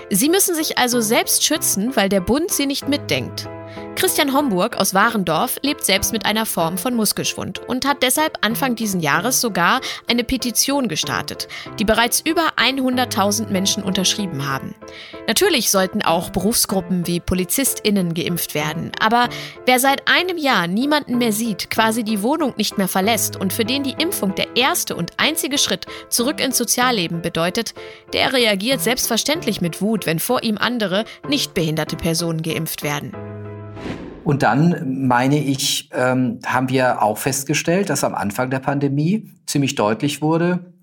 Sie 0.10 0.30
müssen 0.30 0.56
sich 0.56 0.78
also 0.78 1.02
selbst 1.02 1.43
schützen, 1.43 1.95
weil 1.95 2.10
der 2.10 2.21
Bund 2.21 2.52
sie 2.52 2.67
nicht 2.67 2.88
mitdenkt. 2.88 3.50
Christian 3.95 4.34
Homburg 4.34 4.78
aus 4.78 4.93
Warendorf 4.93 5.58
lebt 5.62 5.86
selbst 5.86 6.12
mit 6.12 6.25
einer 6.25 6.45
Form 6.45 6.78
von 6.78 6.95
Muskelschwund 6.95 7.60
und 7.67 7.86
hat 7.86 8.04
deshalb 8.04 8.38
Anfang 8.41 8.75
diesen 8.75 8.99
Jahres 8.99 9.41
sogar 9.41 9.82
eine 10.08 10.23
Petition 10.23 10.88
gestartet, 10.88 11.47
die 11.80 11.86
bereits 11.86 12.19
über 12.19 12.54
100.000 12.58 13.49
Menschen 13.49 13.84
unterschrieben 13.84 14.47
haben. 14.47 14.75
Natürlich 15.28 15.71
sollten 15.71 16.01
auch 16.01 16.30
Berufsgruppen 16.30 17.08
wie 17.08 17.19
PolizistInnen 17.19 18.13
geimpft 18.13 18.54
werden, 18.54 18.91
aber 18.99 19.30
wer 19.65 19.80
seit 19.80 20.08
einem 20.08 20.38
Jahr 20.38 20.67
niemanden 20.67 21.17
mehr 21.17 21.32
sieht, 21.32 21.69
quasi 21.71 22.04
die 22.04 22.21
Wohnung 22.21 22.54
nicht 22.58 22.78
mehr 22.78 22.88
verlässt 22.88 23.38
und 23.38 23.54
für 23.54 23.65
den 23.65 23.84
die 23.84 23.95
Impfung 23.97 24.36
der 24.36 24.56
erste 24.56 24.95
und 24.95 25.13
einzige 25.17 25.58
Schritt 25.58 25.86
zurück 26.10 26.41
ins 26.41 26.58
Sozialleben 26.58 27.21
bedeutet, 27.21 27.73
der 28.13 28.34
reagiert 28.34 28.82
selbstverständlich 28.82 29.62
mit 29.62 29.82
Wut, 29.82 30.06
wenn 30.06 30.19
vor 30.19 30.43
ihm 30.43 30.58
andere, 30.58 31.06
nicht 31.28 31.54
behinderte 31.54 31.95
Personen 31.95 32.41
geimpft 32.41 32.84
werden. 32.84 33.13
Und 34.26 34.41
dann, 34.41 35.08
meine 35.08 35.39
ich, 35.39 35.89
ähm, 35.94 36.39
haben 36.46 36.70
wir 36.70 37.04
auch 37.04 37.20
festgestellt, 37.20 37.91
dass 37.91 38.04
am 38.04 38.15
Anfang 38.15 38.50
der 38.50 38.60
Pandemie 38.60 39.32
ziemlich 39.46 39.76
deutlich 39.76 40.22
wurde, 40.22 40.74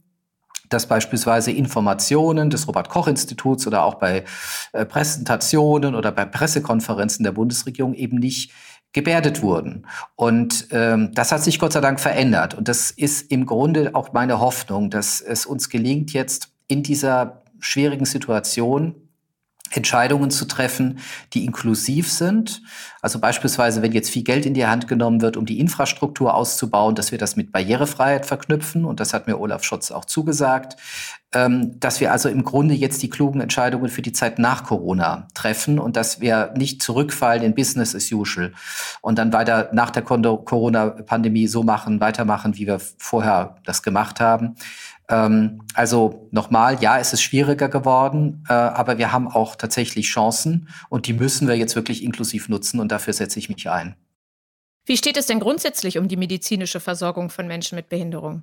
dass 0.68 0.86
beispielsweise 0.86 1.50
Informationen 1.50 2.50
des 2.50 2.68
Robert 2.68 2.88
Koch 2.88 3.08
Instituts 3.08 3.66
oder 3.66 3.84
auch 3.84 3.94
bei 3.94 4.24
äh, 4.72 4.86
Präsentationen 4.86 5.94
oder 5.96 6.12
bei 6.12 6.24
Pressekonferenzen 6.24 7.24
der 7.24 7.32
Bundesregierung 7.32 7.94
eben 7.94 8.18
nicht 8.18 8.52
gebärdet 8.92 9.42
wurden. 9.42 9.86
Und 10.14 10.68
ähm, 10.70 11.10
das 11.12 11.32
hat 11.32 11.42
sich 11.42 11.58
Gott 11.58 11.72
sei 11.72 11.80
Dank 11.80 11.98
verändert. 11.98 12.54
Und 12.54 12.68
das 12.68 12.90
ist 12.90 13.30
im 13.32 13.46
Grunde 13.46 13.90
auch 13.94 14.12
meine 14.12 14.38
Hoffnung, 14.38 14.88
dass 14.88 15.20
es 15.20 15.46
uns 15.46 15.68
gelingt, 15.68 16.12
jetzt 16.12 16.50
in 16.68 16.82
dieser 16.82 17.42
schwierigen 17.58 18.04
Situation 18.04 18.94
Entscheidungen 19.74 20.30
zu 20.30 20.46
treffen, 20.46 20.98
die 21.32 21.44
inklusiv 21.44 22.10
sind. 22.10 22.62
Also 23.00 23.18
beispielsweise, 23.18 23.82
wenn 23.82 23.92
jetzt 23.92 24.10
viel 24.10 24.22
Geld 24.22 24.46
in 24.46 24.54
die 24.54 24.66
Hand 24.66 24.86
genommen 24.86 25.22
wird, 25.22 25.36
um 25.36 25.46
die 25.46 25.58
Infrastruktur 25.58 26.34
auszubauen, 26.34 26.94
dass 26.94 27.10
wir 27.10 27.18
das 27.18 27.36
mit 27.36 27.52
Barrierefreiheit 27.52 28.26
verknüpfen. 28.26 28.84
Und 28.84 29.00
das 29.00 29.12
hat 29.12 29.26
mir 29.26 29.38
Olaf 29.40 29.64
Schotz 29.64 29.90
auch 29.90 30.04
zugesagt. 30.04 30.76
Ähm, 31.34 31.80
dass 31.80 32.00
wir 32.00 32.12
also 32.12 32.28
im 32.28 32.44
Grunde 32.44 32.74
jetzt 32.74 33.02
die 33.02 33.08
klugen 33.08 33.40
Entscheidungen 33.40 33.88
für 33.88 34.02
die 34.02 34.12
Zeit 34.12 34.38
nach 34.38 34.64
Corona 34.64 35.28
treffen 35.32 35.78
und 35.78 35.96
dass 35.96 36.20
wir 36.20 36.52
nicht 36.58 36.82
zurückfallen 36.82 37.42
in 37.42 37.54
Business 37.54 37.94
as 37.94 38.12
usual 38.12 38.52
und 39.00 39.18
dann 39.18 39.32
weiter 39.32 39.70
nach 39.72 39.88
der 39.88 40.02
Corona-Pandemie 40.02 41.46
so 41.46 41.62
machen, 41.62 42.00
weitermachen, 42.00 42.58
wie 42.58 42.66
wir 42.66 42.80
vorher 42.98 43.56
das 43.64 43.82
gemacht 43.82 44.20
haben. 44.20 44.56
Ähm, 45.08 45.62
also 45.74 46.28
nochmal, 46.30 46.80
ja, 46.80 46.98
es 46.98 47.12
ist 47.12 47.22
schwieriger 47.22 47.68
geworden, 47.68 48.44
äh, 48.48 48.52
aber 48.52 48.98
wir 48.98 49.12
haben 49.12 49.28
auch 49.28 49.56
tatsächlich 49.56 50.06
Chancen 50.06 50.68
und 50.88 51.06
die 51.06 51.12
müssen 51.12 51.48
wir 51.48 51.56
jetzt 51.56 51.76
wirklich 51.76 52.02
inklusiv 52.02 52.48
nutzen 52.48 52.80
und 52.80 52.90
dafür 52.90 53.12
setze 53.12 53.38
ich 53.38 53.48
mich 53.48 53.68
ein. 53.68 53.96
Wie 54.84 54.96
steht 54.96 55.16
es 55.16 55.26
denn 55.26 55.40
grundsätzlich 55.40 55.98
um 55.98 56.08
die 56.08 56.16
medizinische 56.16 56.80
Versorgung 56.80 57.30
von 57.30 57.46
Menschen 57.46 57.76
mit 57.76 57.88
Behinderung? 57.88 58.42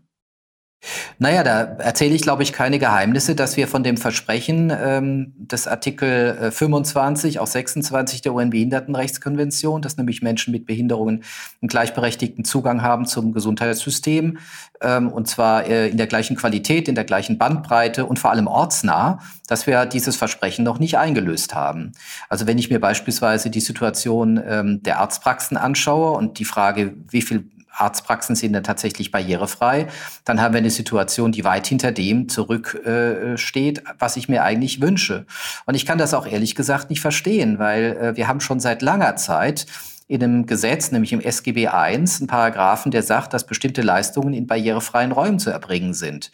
Naja, 1.17 1.43
da 1.43 1.59
erzähle 1.61 2.15
ich, 2.15 2.21
glaube 2.21 2.43
ich, 2.43 2.53
keine 2.53 2.79
Geheimnisse, 2.79 3.35
dass 3.35 3.57
wir 3.57 3.67
von 3.67 3.83
dem 3.83 3.97
Versprechen 3.97 4.71
ähm, 4.75 5.33
des 5.37 5.67
Artikel 5.67 6.37
äh, 6.41 6.51
25, 6.51 7.39
auch 7.39 7.47
26 7.47 8.21
der 8.21 8.33
UN-Behindertenrechtskonvention, 8.33 9.81
dass 9.81 9.97
nämlich 9.97 10.21
Menschen 10.21 10.53
mit 10.53 10.65
Behinderungen 10.65 11.23
einen 11.61 11.67
gleichberechtigten 11.67 12.45
Zugang 12.45 12.81
haben 12.81 13.05
zum 13.05 13.33
Gesundheitssystem, 13.33 14.37
ähm, 14.81 15.11
und 15.11 15.27
zwar 15.27 15.65
äh, 15.65 15.89
in 15.89 15.97
der 15.97 16.07
gleichen 16.07 16.37
Qualität, 16.37 16.87
in 16.87 16.95
der 16.95 17.03
gleichen 17.03 17.37
Bandbreite 17.37 18.05
und 18.05 18.17
vor 18.17 18.31
allem 18.31 18.47
ortsnah, 18.47 19.19
dass 19.47 19.67
wir 19.67 19.85
dieses 19.85 20.15
Versprechen 20.15 20.63
noch 20.63 20.79
nicht 20.79 20.97
eingelöst 20.97 21.53
haben. 21.55 21.91
Also 22.29 22.47
wenn 22.47 22.57
ich 22.57 22.69
mir 22.69 22.79
beispielsweise 22.79 23.49
die 23.49 23.59
Situation 23.59 24.41
ähm, 24.47 24.81
der 24.83 25.01
Arztpraxen 25.01 25.57
anschaue 25.57 26.11
und 26.11 26.39
die 26.39 26.45
Frage, 26.45 26.93
wie 27.09 27.21
viel 27.21 27.49
Arztpraxen 27.71 28.35
sind 28.35 28.53
dann 28.53 28.63
tatsächlich 28.63 29.11
barrierefrei, 29.11 29.87
dann 30.25 30.41
haben 30.41 30.53
wir 30.53 30.59
eine 30.59 30.69
Situation, 30.69 31.31
die 31.31 31.43
weit 31.43 31.67
hinter 31.67 31.91
dem 31.91 32.29
zurücksteht, 32.29 33.79
äh, 33.79 33.83
was 33.97 34.17
ich 34.17 34.29
mir 34.29 34.43
eigentlich 34.43 34.81
wünsche. 34.81 35.25
Und 35.65 35.75
ich 35.75 35.85
kann 35.85 35.97
das 35.97 36.13
auch 36.13 36.27
ehrlich 36.27 36.55
gesagt 36.55 36.89
nicht 36.89 37.01
verstehen, 37.01 37.59
weil 37.59 37.97
äh, 37.97 38.15
wir 38.17 38.27
haben 38.27 38.41
schon 38.41 38.59
seit 38.59 38.81
langer 38.81 39.15
Zeit 39.15 39.65
in 40.09 40.23
einem 40.23 40.47
Gesetz, 40.47 40.91
nämlich 40.91 41.13
im 41.13 41.21
SGB 41.21 41.65
I, 41.65 41.67
einen 41.67 42.07
Paragraphen, 42.25 42.89
der 42.89 43.03
sagt, 43.03 43.31
dass 43.31 43.45
bestimmte 43.45 43.83
Leistungen 43.83 44.33
in 44.33 44.47
barrierefreien 44.47 45.11
Räumen 45.11 45.37
zu 45.37 45.51
erbringen 45.51 45.93
sind. 45.93 46.31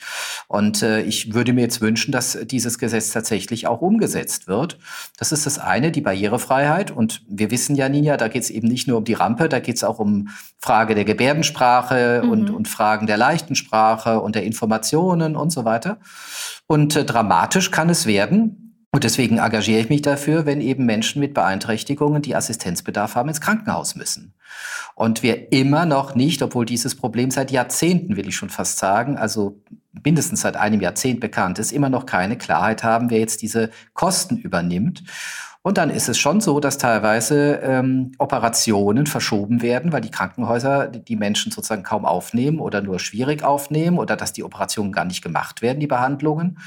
Und 0.48 0.82
äh, 0.82 1.02
ich 1.02 1.34
würde 1.34 1.52
mir 1.52 1.64
jetzt 1.64 1.82
wünschen, 1.82 2.14
dass 2.14 2.38
dieses 2.46 2.80
Gesetz 2.80 3.12
tatsächlich 3.12 3.68
auch 3.68 3.82
umgesetzt 3.82 4.48
wird. 4.48 4.80
Das 5.18 5.34
ist 5.34 5.46
das 5.46 5.60
eine, 5.60 5.92
die 5.92 6.00
Barrierefreiheit. 6.00 6.90
Und 6.90 7.24
wir 7.28 7.52
wissen 7.52 7.76
ja, 7.76 7.90
Ninja, 7.90 8.16
da 8.16 8.30
geht 8.30 8.44
es 8.44 8.50
eben 8.50 8.70
nicht 8.70 8.88
nur 8.88 9.00
um 9.00 9.04
die 9.04 9.14
Rampe, 9.14 9.50
da 9.50 9.60
geht 9.60 9.76
es 9.76 9.84
auch 9.84 10.00
um 10.00 10.30
Frage 10.58 10.96
der 10.96 11.04
Gebärdensprache 11.04 12.22
mhm. 12.24 12.30
und, 12.30 12.50
und 12.52 12.68
Fragen 12.70 13.08
der 13.08 13.18
leichten 13.18 13.56
Sprache 13.56 14.22
und 14.22 14.36
der 14.36 14.46
Informationen 14.46 15.36
und 15.36 15.50
so 15.50 15.66
weiter. 15.66 15.98
Und 16.66 16.96
äh, 16.96 17.04
dramatisch 17.04 17.72
kann 17.72 17.90
es 17.90 18.06
werden, 18.06 18.65
und 18.96 19.04
deswegen 19.04 19.40
engagiere 19.40 19.82
ich 19.82 19.90
mich 19.90 20.04
dafür, 20.04 20.46
wenn 20.46 20.62
eben 20.62 20.86
Menschen 20.86 21.20
mit 21.20 21.34
Beeinträchtigungen, 21.34 22.22
die 22.22 22.34
Assistenzbedarf 22.34 23.16
haben, 23.16 23.28
ins 23.28 23.42
Krankenhaus 23.42 23.98
müssen. 23.98 24.34
Und 24.96 25.22
wir 25.22 25.52
immer 25.52 25.86
noch 25.86 26.16
nicht, 26.16 26.42
obwohl 26.42 26.66
dieses 26.66 26.96
Problem 26.96 27.30
seit 27.30 27.52
Jahrzehnten, 27.52 28.16
will 28.16 28.30
ich 28.30 28.38
schon 28.38 28.48
fast 28.50 28.78
sagen, 28.78 29.18
also 29.18 29.62
mindestens 30.06 30.40
seit 30.40 30.56
einem 30.56 30.80
Jahrzehnt 30.80 31.20
bekannt 31.20 31.60
ist, 31.60 31.74
immer 31.74 31.90
noch 31.90 32.06
keine 32.06 32.38
Klarheit 32.38 32.86
haben, 32.86 33.10
wer 33.10 33.20
jetzt 33.20 33.42
diese 33.42 33.70
Kosten 33.94 34.38
übernimmt. 34.38 35.04
Und 35.66 35.80
dann 35.80 35.90
ist 35.90 36.10
es 36.10 36.20
schon 36.20 36.42
so, 36.42 36.60
dass 36.60 36.78
teilweise 36.78 37.60
ähm, 37.64 38.12
Operationen 38.20 39.08
verschoben 39.08 39.64
werden, 39.64 39.92
weil 39.92 40.02
die 40.02 40.12
Krankenhäuser 40.12 40.88
die 40.88 41.16
Menschen 41.16 41.52
sozusagen 41.52 41.82
kaum 41.82 42.06
aufnehmen 42.06 42.60
oder 42.60 42.82
nur 42.82 43.00
schwierig 43.00 43.44
aufnehmen 43.44 43.98
oder 43.98 44.16
dass 44.16 44.32
die 44.32 44.44
Operationen 44.44 44.92
gar 44.92 45.06
nicht 45.06 45.24
gemacht 45.24 45.64
werden, 45.64 45.80
die 45.80 45.88
Behandlungen. 45.88 46.60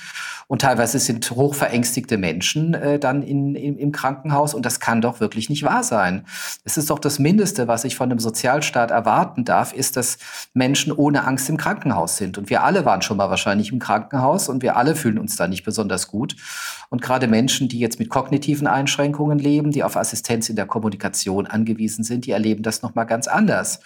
Und 0.49 0.63
teilweise 0.63 0.99
sind 0.99 1.31
hochverängstigte 1.31 2.19
Menschen 2.19 2.75
äh, 2.75 2.99
dann 2.99 3.23
in, 3.23 3.55
in, 3.55 3.79
im 3.79 3.93
Krankenhaus 3.93 4.53
und 4.53 4.67
das 4.67 4.81
kann 4.81 5.01
doch 5.01 5.21
wirklich 5.21 5.49
nicht 5.49 5.63
wahr 5.63 5.85
sein. 5.85 6.25
Es 6.65 6.77
ist 6.77 6.91
doch 6.91 6.99
das 6.99 7.21
Mindeste, 7.21 7.69
was 7.69 7.85
ich 7.85 7.95
von 7.95 8.11
einem 8.11 8.19
Sozialstaat 8.19 8.91
erwarten 8.91 9.45
darf, 9.45 9.73
ist, 9.73 9.97
dass 9.97 10.19
Menschen 10.55 10.91
ohne 10.91 11.25
Angst 11.25 11.49
im 11.49 11.57
Krankenhaus 11.57 12.17
sind. 12.17 12.37
Und 12.37 12.51
wir 12.51 12.65
alle 12.65 12.85
waren 12.85 13.03
schon 13.03 13.19
mal 13.19 13.31
wahrscheinlich 13.31 13.71
im 13.71 13.79
Krankenhaus 13.79 14.49
und 14.49 14.61
wir 14.65 14.77
alle 14.77 14.97
fühlen 14.97 15.21
uns 15.21 15.37
da 15.37 15.47
nicht 15.47 15.63
besonders 15.63 16.09
gut. 16.09 16.35
Und 16.91 17.01
gerade 17.01 17.29
Menschen, 17.29 17.69
die 17.69 17.79
jetzt 17.79 18.01
mit 18.01 18.09
kognitiven 18.09 18.67
Einschränkungen 18.67 18.88
leben, 18.97 19.71
die 19.71 19.85
auf 19.85 19.97
Assistenz 19.97 20.49
in 20.49 20.57
der 20.57 20.67
Kommunikation 20.67 21.47
angewiesen 21.47 22.05
sind, 22.05 22.27
die 22.27 22.31
erleben 22.31 22.63
das 22.63 22.83
nochmal 22.83 23.07
ganz 23.07 23.29
anders. 23.29 23.81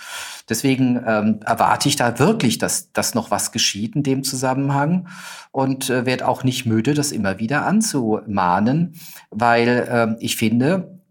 Deswegen 0.48 1.02
ähm, 1.06 1.40
erwarte 1.44 1.88
ich 1.88 1.96
da 1.96 2.18
wirklich, 2.18 2.58
dass, 2.58 2.92
dass 2.92 3.14
noch 3.14 3.30
was 3.30 3.52
geschieht 3.52 3.96
in 3.96 4.02
dem 4.02 4.24
Zusammenhang 4.24 5.08
und 5.50 5.90
äh, 5.90 6.06
werde 6.06 6.28
auch 6.28 6.44
nicht 6.44 6.66
müde, 6.66 6.94
das 6.94 7.12
immer 7.12 7.38
wieder 7.38 7.66
anzumahnen, 7.66 8.94
weil 9.30 9.68
äh, 9.68 10.16
ich 10.24 10.36
finde, 10.36 11.01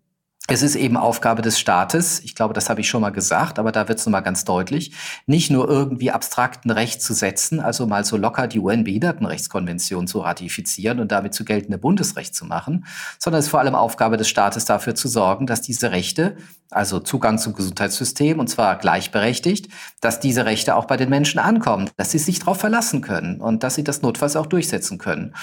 es 0.52 0.64
ist 0.64 0.76
eben 0.76 0.98
Aufgabe 0.98 1.42
des 1.42 1.58
Staates, 1.58 2.20
ich 2.26 2.36
glaube, 2.36 2.54
das 2.54 2.70
habe 2.70 2.82
ich 2.82 2.90
schon 2.90 3.00
mal 3.00 3.12
gesagt, 3.12 3.58
aber 3.58 3.72
da 3.72 3.88
wird 3.88 4.00
es 4.00 4.06
nochmal 4.06 4.22
ganz 4.22 4.44
deutlich, 4.44 4.92
nicht 5.26 5.50
nur 5.50 5.70
irgendwie 5.70 6.12
abstrakten 6.12 6.72
Recht 6.72 7.02
zu 7.02 7.14
setzen, 7.14 7.62
also 7.62 7.88
mal 7.88 8.04
so 8.04 8.18
locker 8.18 8.48
die 8.48 8.60
UN-Behindertenrechtskonvention 8.60 10.08
zu 10.08 10.20
ratifizieren 10.20 11.00
und 11.00 11.14
damit 11.14 11.34
zu 11.34 11.46
geltende 11.46 11.78
Bundesrecht 11.78 12.36
zu 12.36 12.44
machen, 12.44 12.86
sondern 13.18 13.40
es 13.40 13.46
ist 13.46 13.52
vor 13.52 13.62
allem 13.62 13.76
Aufgabe 13.76 14.18
des 14.18 14.28
Staates 14.28 14.66
dafür 14.66 14.94
zu 14.94 15.08
sorgen, 15.08 15.48
dass 15.48 15.62
diese 15.62 15.92
Rechte, 15.92 16.36
also 16.70 17.00
Zugang 17.00 17.38
zum 17.38 17.54
Gesundheitssystem 17.54 18.38
und 18.38 18.50
zwar 18.50 18.78
gleichberechtigt, 18.78 19.70
dass 20.02 20.20
diese 20.20 20.46
Rechte 20.46 20.76
auch 20.76 20.86
bei 20.86 20.98
den 20.98 21.10
Menschen 21.10 21.40
ankommen, 21.40 21.90
dass 21.96 22.12
sie 22.12 22.20
sich 22.20 22.40
darauf 22.40 22.60
verlassen 22.60 23.00
können 23.00 23.40
und 23.40 23.64
dass 23.64 23.76
sie 23.76 23.86
das 23.86 24.02
notfalls 24.02 24.36
auch 24.36 24.48
durchsetzen 24.48 24.98
können. 24.98 25.34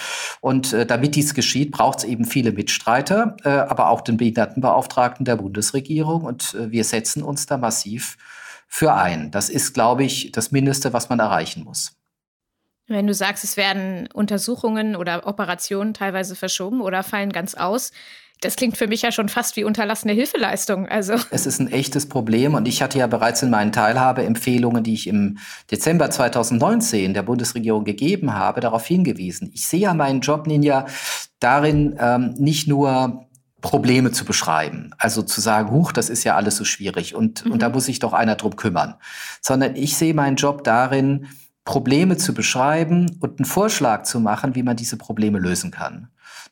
Und 0.42 0.74
äh, 0.74 0.84
damit 0.84 1.14
dies 1.14 1.32
geschieht, 1.32 1.70
braucht 1.70 2.00
es 2.00 2.04
eben 2.04 2.26
viele 2.26 2.52
Mitstreiter, 2.52 3.36
äh, 3.44 3.48
aber 3.48 3.88
auch 3.88 4.02
den 4.02 4.18
Behindertenbeauftragten 4.18 4.97
Beauftragten 4.98 5.24
der 5.24 5.36
Bundesregierung 5.36 6.24
und 6.24 6.54
äh, 6.54 6.72
wir 6.72 6.82
setzen 6.82 7.22
uns 7.22 7.46
da 7.46 7.56
massiv 7.56 8.16
für 8.66 8.94
ein. 8.94 9.30
Das 9.30 9.48
ist, 9.48 9.72
glaube 9.72 10.02
ich, 10.04 10.32
das 10.32 10.50
Mindeste, 10.50 10.92
was 10.92 11.08
man 11.08 11.20
erreichen 11.20 11.64
muss. 11.64 11.92
Wenn 12.88 13.06
du 13.06 13.14
sagst, 13.14 13.44
es 13.44 13.56
werden 13.56 14.08
Untersuchungen 14.12 14.96
oder 14.96 15.26
Operationen 15.26 15.94
teilweise 15.94 16.34
verschoben 16.34 16.80
oder 16.80 17.02
fallen 17.02 17.30
ganz 17.30 17.54
aus, 17.54 17.92
das 18.40 18.56
klingt 18.56 18.76
für 18.76 18.86
mich 18.86 19.02
ja 19.02 19.12
schon 19.12 19.28
fast 19.28 19.56
wie 19.56 19.64
unterlassene 19.64 20.12
Hilfeleistung. 20.12 20.88
Also. 20.88 21.14
Es 21.30 21.46
ist 21.46 21.60
ein 21.60 21.70
echtes 21.70 22.08
Problem 22.08 22.54
und 22.54 22.66
ich 22.66 22.82
hatte 22.82 22.98
ja 22.98 23.06
bereits 23.06 23.42
in 23.42 23.50
meinen 23.50 23.72
Teilhabeempfehlungen, 23.72 24.82
die 24.84 24.94
ich 24.94 25.06
im 25.06 25.38
Dezember 25.70 26.10
2019 26.10 27.14
der 27.14 27.22
Bundesregierung 27.22 27.84
gegeben 27.84 28.34
habe, 28.34 28.60
darauf 28.60 28.86
hingewiesen. 28.86 29.50
Ich 29.54 29.66
sehe 29.66 29.80
ja 29.80 29.94
meinen 29.94 30.20
Job, 30.20 30.46
Ninja, 30.46 30.86
darin, 31.40 31.96
ähm, 32.00 32.34
nicht 32.38 32.68
nur 32.68 33.27
Probleme 33.60 34.12
zu 34.12 34.24
beschreiben. 34.24 34.90
Also 34.98 35.22
zu 35.22 35.40
sagen, 35.40 35.70
huch, 35.70 35.92
das 35.92 36.10
ist 36.10 36.24
ja 36.24 36.36
alles 36.36 36.56
so 36.56 36.64
schwierig 36.64 37.14
und, 37.14 37.44
mhm. 37.44 37.52
und 37.52 37.62
da 37.62 37.68
muss 37.68 37.86
sich 37.86 37.98
doch 37.98 38.12
einer 38.12 38.36
drum 38.36 38.56
kümmern. 38.56 38.94
Sondern 39.40 39.74
ich 39.76 39.96
sehe 39.96 40.14
meinen 40.14 40.36
Job 40.36 40.64
darin, 40.64 41.26
Probleme 41.64 42.16
zu 42.16 42.32
beschreiben 42.32 43.18
und 43.20 43.38
einen 43.38 43.44
Vorschlag 43.44 44.04
zu 44.04 44.20
machen, 44.20 44.54
wie 44.54 44.62
man 44.62 44.76
diese 44.76 44.96
Probleme 44.96 45.38
lösen 45.38 45.70
kann. 45.70 46.08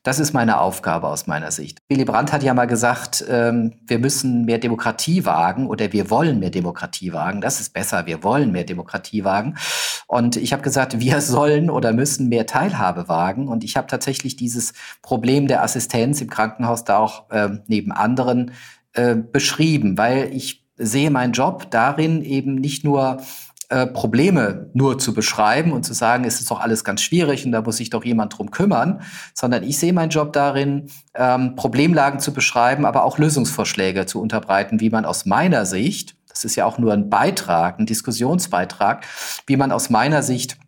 Das 0.06 0.20
ist 0.20 0.32
meine 0.32 0.60
Aufgabe 0.60 1.08
aus 1.08 1.26
meiner 1.26 1.50
Sicht. 1.50 1.80
Willy 1.88 2.04
Brandt 2.04 2.32
hat 2.32 2.44
ja 2.44 2.54
mal 2.54 2.66
gesagt, 2.66 3.24
ähm, 3.28 3.72
wir 3.88 3.98
müssen 3.98 4.44
mehr 4.44 4.58
Demokratie 4.58 5.24
wagen 5.24 5.66
oder 5.66 5.92
wir 5.92 6.10
wollen 6.10 6.38
mehr 6.38 6.50
Demokratie 6.50 7.12
wagen. 7.12 7.40
Das 7.40 7.58
ist 7.58 7.72
besser, 7.72 8.06
wir 8.06 8.22
wollen 8.22 8.52
mehr 8.52 8.62
Demokratie 8.62 9.24
wagen. 9.24 9.56
Und 10.06 10.36
ich 10.36 10.52
habe 10.52 10.62
gesagt, 10.62 11.00
wir 11.00 11.20
sollen 11.20 11.70
oder 11.70 11.92
müssen 11.92 12.28
mehr 12.28 12.46
Teilhabe 12.46 13.08
wagen. 13.08 13.48
Und 13.48 13.64
ich 13.64 13.76
habe 13.76 13.88
tatsächlich 13.88 14.36
dieses 14.36 14.74
Problem 15.02 15.48
der 15.48 15.64
Assistenz 15.64 16.20
im 16.20 16.30
Krankenhaus 16.30 16.84
da 16.84 16.98
auch 16.98 17.28
äh, 17.30 17.58
neben 17.66 17.90
anderen 17.90 18.52
äh, 18.92 19.16
beschrieben, 19.16 19.98
weil 19.98 20.32
ich 20.32 20.64
sehe 20.76 21.10
meinen 21.10 21.32
Job 21.32 21.68
darin 21.72 22.22
eben 22.22 22.54
nicht 22.54 22.84
nur 22.84 23.18
äh, 23.68 23.86
Probleme 23.86 24.70
nur 24.74 24.98
zu 24.98 25.12
beschreiben 25.12 25.72
und 25.72 25.84
zu 25.84 25.92
sagen, 25.92 26.24
es 26.24 26.40
ist 26.40 26.50
doch 26.50 26.60
alles 26.60 26.84
ganz 26.84 27.02
schwierig 27.02 27.44
und 27.44 27.52
da 27.52 27.62
muss 27.62 27.78
sich 27.78 27.90
doch 27.90 28.04
jemand 28.04 28.36
drum 28.36 28.50
kümmern, 28.50 29.00
sondern 29.34 29.64
ich 29.64 29.78
sehe 29.78 29.92
meinen 29.92 30.10
Job 30.10 30.32
darin, 30.32 30.88
ähm, 31.14 31.56
Problemlagen 31.56 32.20
zu 32.20 32.32
beschreiben, 32.32 32.86
aber 32.86 33.04
auch 33.04 33.18
Lösungsvorschläge 33.18 34.06
zu 34.06 34.20
unterbreiten, 34.20 34.80
wie 34.80 34.90
man 34.90 35.04
aus 35.04 35.26
meiner 35.26 35.66
Sicht, 35.66 36.16
das 36.28 36.44
ist 36.44 36.54
ja 36.54 36.64
auch 36.64 36.78
nur 36.78 36.92
ein 36.92 37.10
Beitrag, 37.10 37.78
ein 37.80 37.86
Diskussionsbeitrag, 37.86 39.04
wie 39.46 39.56
man 39.56 39.72
aus 39.72 39.90
meiner 39.90 40.22
Sicht 40.22 40.58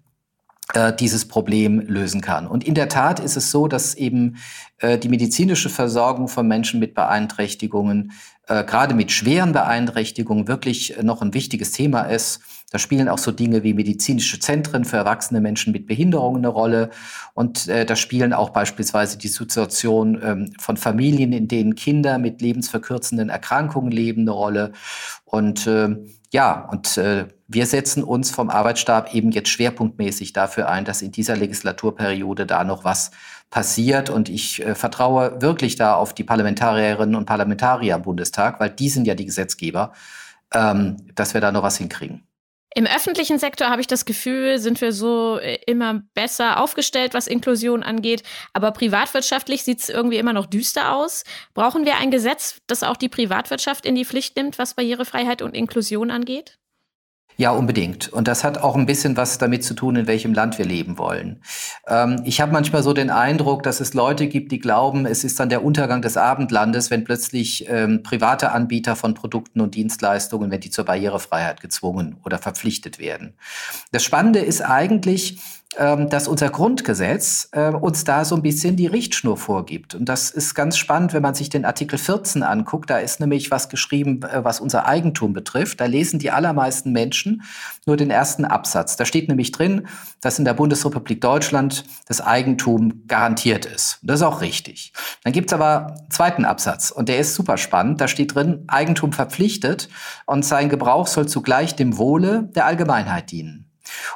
äh, 0.74 0.92
dieses 0.92 1.26
Problem 1.26 1.80
lösen 1.80 2.20
kann. 2.20 2.46
Und 2.46 2.62
in 2.62 2.74
der 2.74 2.90
Tat 2.90 3.20
ist 3.20 3.38
es 3.38 3.50
so, 3.50 3.68
dass 3.68 3.94
eben 3.94 4.36
äh, 4.78 4.98
die 4.98 5.08
medizinische 5.08 5.70
Versorgung 5.70 6.28
von 6.28 6.46
Menschen 6.46 6.78
mit 6.78 6.94
Beeinträchtigungen, 6.94 8.12
äh, 8.48 8.64
gerade 8.64 8.94
mit 8.94 9.10
schweren 9.10 9.52
Beeinträchtigungen, 9.52 10.46
wirklich 10.46 10.96
noch 11.00 11.22
ein 11.22 11.32
wichtiges 11.32 11.72
Thema 11.72 12.02
ist. 12.02 12.40
Da 12.70 12.78
spielen 12.78 13.08
auch 13.08 13.18
so 13.18 13.32
Dinge 13.32 13.62
wie 13.62 13.72
medizinische 13.72 14.40
Zentren 14.40 14.84
für 14.84 14.98
erwachsene 14.98 15.40
Menschen 15.40 15.72
mit 15.72 15.86
Behinderungen 15.86 16.38
eine 16.38 16.48
Rolle. 16.48 16.90
Und 17.32 17.66
äh, 17.66 17.86
da 17.86 17.96
spielen 17.96 18.34
auch 18.34 18.50
beispielsweise 18.50 19.16
die 19.16 19.28
Situation 19.28 20.20
ähm, 20.22 20.52
von 20.58 20.76
Familien, 20.76 21.32
in 21.32 21.48
denen 21.48 21.76
Kinder 21.76 22.18
mit 22.18 22.42
lebensverkürzenden 22.42 23.30
Erkrankungen 23.30 23.90
leben, 23.90 24.22
eine 24.22 24.32
Rolle. 24.32 24.72
Und 25.24 25.66
äh, 25.66 25.96
ja, 26.30 26.68
und 26.70 26.98
äh, 26.98 27.28
wir 27.46 27.64
setzen 27.64 28.04
uns 28.04 28.30
vom 28.30 28.50
Arbeitsstab 28.50 29.14
eben 29.14 29.30
jetzt 29.30 29.48
schwerpunktmäßig 29.48 30.34
dafür 30.34 30.68
ein, 30.68 30.84
dass 30.84 31.00
in 31.00 31.10
dieser 31.10 31.36
Legislaturperiode 31.36 32.44
da 32.44 32.64
noch 32.64 32.84
was 32.84 33.12
passiert. 33.48 34.10
Und 34.10 34.28
ich 34.28 34.62
äh, 34.62 34.74
vertraue 34.74 35.40
wirklich 35.40 35.76
da 35.76 35.94
auf 35.94 36.12
die 36.12 36.24
Parlamentarierinnen 36.24 37.14
und 37.14 37.24
Parlamentarier 37.24 37.94
im 37.94 38.02
Bundestag, 38.02 38.60
weil 38.60 38.68
die 38.68 38.90
sind 38.90 39.06
ja 39.06 39.14
die 39.14 39.24
Gesetzgeber, 39.24 39.92
ähm, 40.52 40.98
dass 41.14 41.32
wir 41.32 41.40
da 41.40 41.50
noch 41.50 41.62
was 41.62 41.78
hinkriegen. 41.78 42.27
Im 42.78 42.86
öffentlichen 42.86 43.40
Sektor 43.40 43.70
habe 43.70 43.80
ich 43.80 43.88
das 43.88 44.04
Gefühl, 44.04 44.60
sind 44.60 44.80
wir 44.80 44.92
so 44.92 45.36
äh, 45.40 45.58
immer 45.66 46.04
besser 46.14 46.60
aufgestellt, 46.60 47.12
was 47.12 47.26
Inklusion 47.26 47.82
angeht. 47.82 48.22
Aber 48.52 48.70
privatwirtschaftlich 48.70 49.64
sieht 49.64 49.80
es 49.80 49.88
irgendwie 49.88 50.18
immer 50.18 50.32
noch 50.32 50.46
düster 50.46 50.94
aus. 50.94 51.24
Brauchen 51.54 51.84
wir 51.86 51.96
ein 51.96 52.12
Gesetz, 52.12 52.58
das 52.68 52.84
auch 52.84 52.96
die 52.96 53.08
Privatwirtschaft 53.08 53.84
in 53.84 53.96
die 53.96 54.04
Pflicht 54.04 54.36
nimmt, 54.36 54.60
was 54.60 54.74
Barrierefreiheit 54.74 55.42
und 55.42 55.56
Inklusion 55.56 56.12
angeht? 56.12 56.56
Ja, 57.40 57.52
unbedingt. 57.52 58.08
Und 58.08 58.26
das 58.26 58.42
hat 58.42 58.58
auch 58.58 58.74
ein 58.74 58.84
bisschen 58.84 59.16
was 59.16 59.38
damit 59.38 59.62
zu 59.62 59.74
tun, 59.74 59.94
in 59.94 60.08
welchem 60.08 60.34
Land 60.34 60.58
wir 60.58 60.64
leben 60.64 60.98
wollen. 60.98 61.40
Ähm, 61.86 62.20
ich 62.24 62.40
habe 62.40 62.50
manchmal 62.50 62.82
so 62.82 62.92
den 62.92 63.10
Eindruck, 63.10 63.62
dass 63.62 63.78
es 63.78 63.94
Leute 63.94 64.26
gibt, 64.26 64.50
die 64.50 64.58
glauben, 64.58 65.06
es 65.06 65.22
ist 65.22 65.38
dann 65.38 65.48
der 65.48 65.62
Untergang 65.62 66.02
des 66.02 66.16
Abendlandes, 66.16 66.90
wenn 66.90 67.04
plötzlich 67.04 67.68
ähm, 67.68 68.02
private 68.02 68.50
Anbieter 68.50 68.96
von 68.96 69.14
Produkten 69.14 69.60
und 69.60 69.76
Dienstleistungen, 69.76 70.50
wenn 70.50 70.58
die 70.58 70.70
zur 70.70 70.84
Barrierefreiheit 70.84 71.60
gezwungen 71.60 72.16
oder 72.24 72.38
verpflichtet 72.38 72.98
werden. 72.98 73.34
Das 73.92 74.02
Spannende 74.02 74.40
ist 74.40 74.60
eigentlich, 74.60 75.38
dass 75.76 76.28
unser 76.28 76.48
Grundgesetz 76.48 77.50
äh, 77.52 77.68
uns 77.68 78.02
da 78.04 78.24
so 78.24 78.34
ein 78.34 78.42
bisschen 78.42 78.76
die 78.76 78.86
Richtschnur 78.86 79.36
vorgibt. 79.36 79.94
Und 79.94 80.08
das 80.08 80.30
ist 80.30 80.54
ganz 80.54 80.78
spannend, 80.78 81.12
wenn 81.12 81.22
man 81.22 81.34
sich 81.34 81.50
den 81.50 81.66
Artikel 81.66 81.98
14 81.98 82.42
anguckt. 82.42 82.88
Da 82.88 82.98
ist 82.98 83.20
nämlich 83.20 83.50
was 83.50 83.68
geschrieben, 83.68 84.22
äh, 84.22 84.42
was 84.42 84.60
unser 84.60 84.86
Eigentum 84.86 85.34
betrifft. 85.34 85.80
Da 85.80 85.84
lesen 85.84 86.18
die 86.18 86.30
allermeisten 86.30 86.90
Menschen 86.92 87.42
nur 87.84 87.98
den 87.98 88.10
ersten 88.10 88.46
Absatz. 88.46 88.96
Da 88.96 89.04
steht 89.04 89.28
nämlich 89.28 89.52
drin, 89.52 89.88
dass 90.22 90.38
in 90.38 90.46
der 90.46 90.54
Bundesrepublik 90.54 91.20
Deutschland 91.20 91.84
das 92.06 92.22
Eigentum 92.22 93.02
garantiert 93.06 93.66
ist. 93.66 93.98
Das 94.02 94.20
ist 94.20 94.26
auch 94.26 94.40
richtig. 94.40 94.94
Dann 95.22 95.34
gibt 95.34 95.50
es 95.50 95.52
aber 95.52 95.88
einen 95.98 96.10
zweiten 96.10 96.44
Absatz 96.46 96.90
und 96.90 97.10
der 97.10 97.18
ist 97.18 97.34
super 97.34 97.58
spannend. 97.58 98.00
Da 98.00 98.08
steht 98.08 98.34
drin, 98.34 98.64
Eigentum 98.68 99.12
verpflichtet 99.12 99.90
und 100.24 100.46
sein 100.46 100.70
Gebrauch 100.70 101.06
soll 101.06 101.28
zugleich 101.28 101.76
dem 101.76 101.98
Wohle 101.98 102.48
der 102.54 102.64
Allgemeinheit 102.64 103.30
dienen. 103.30 103.67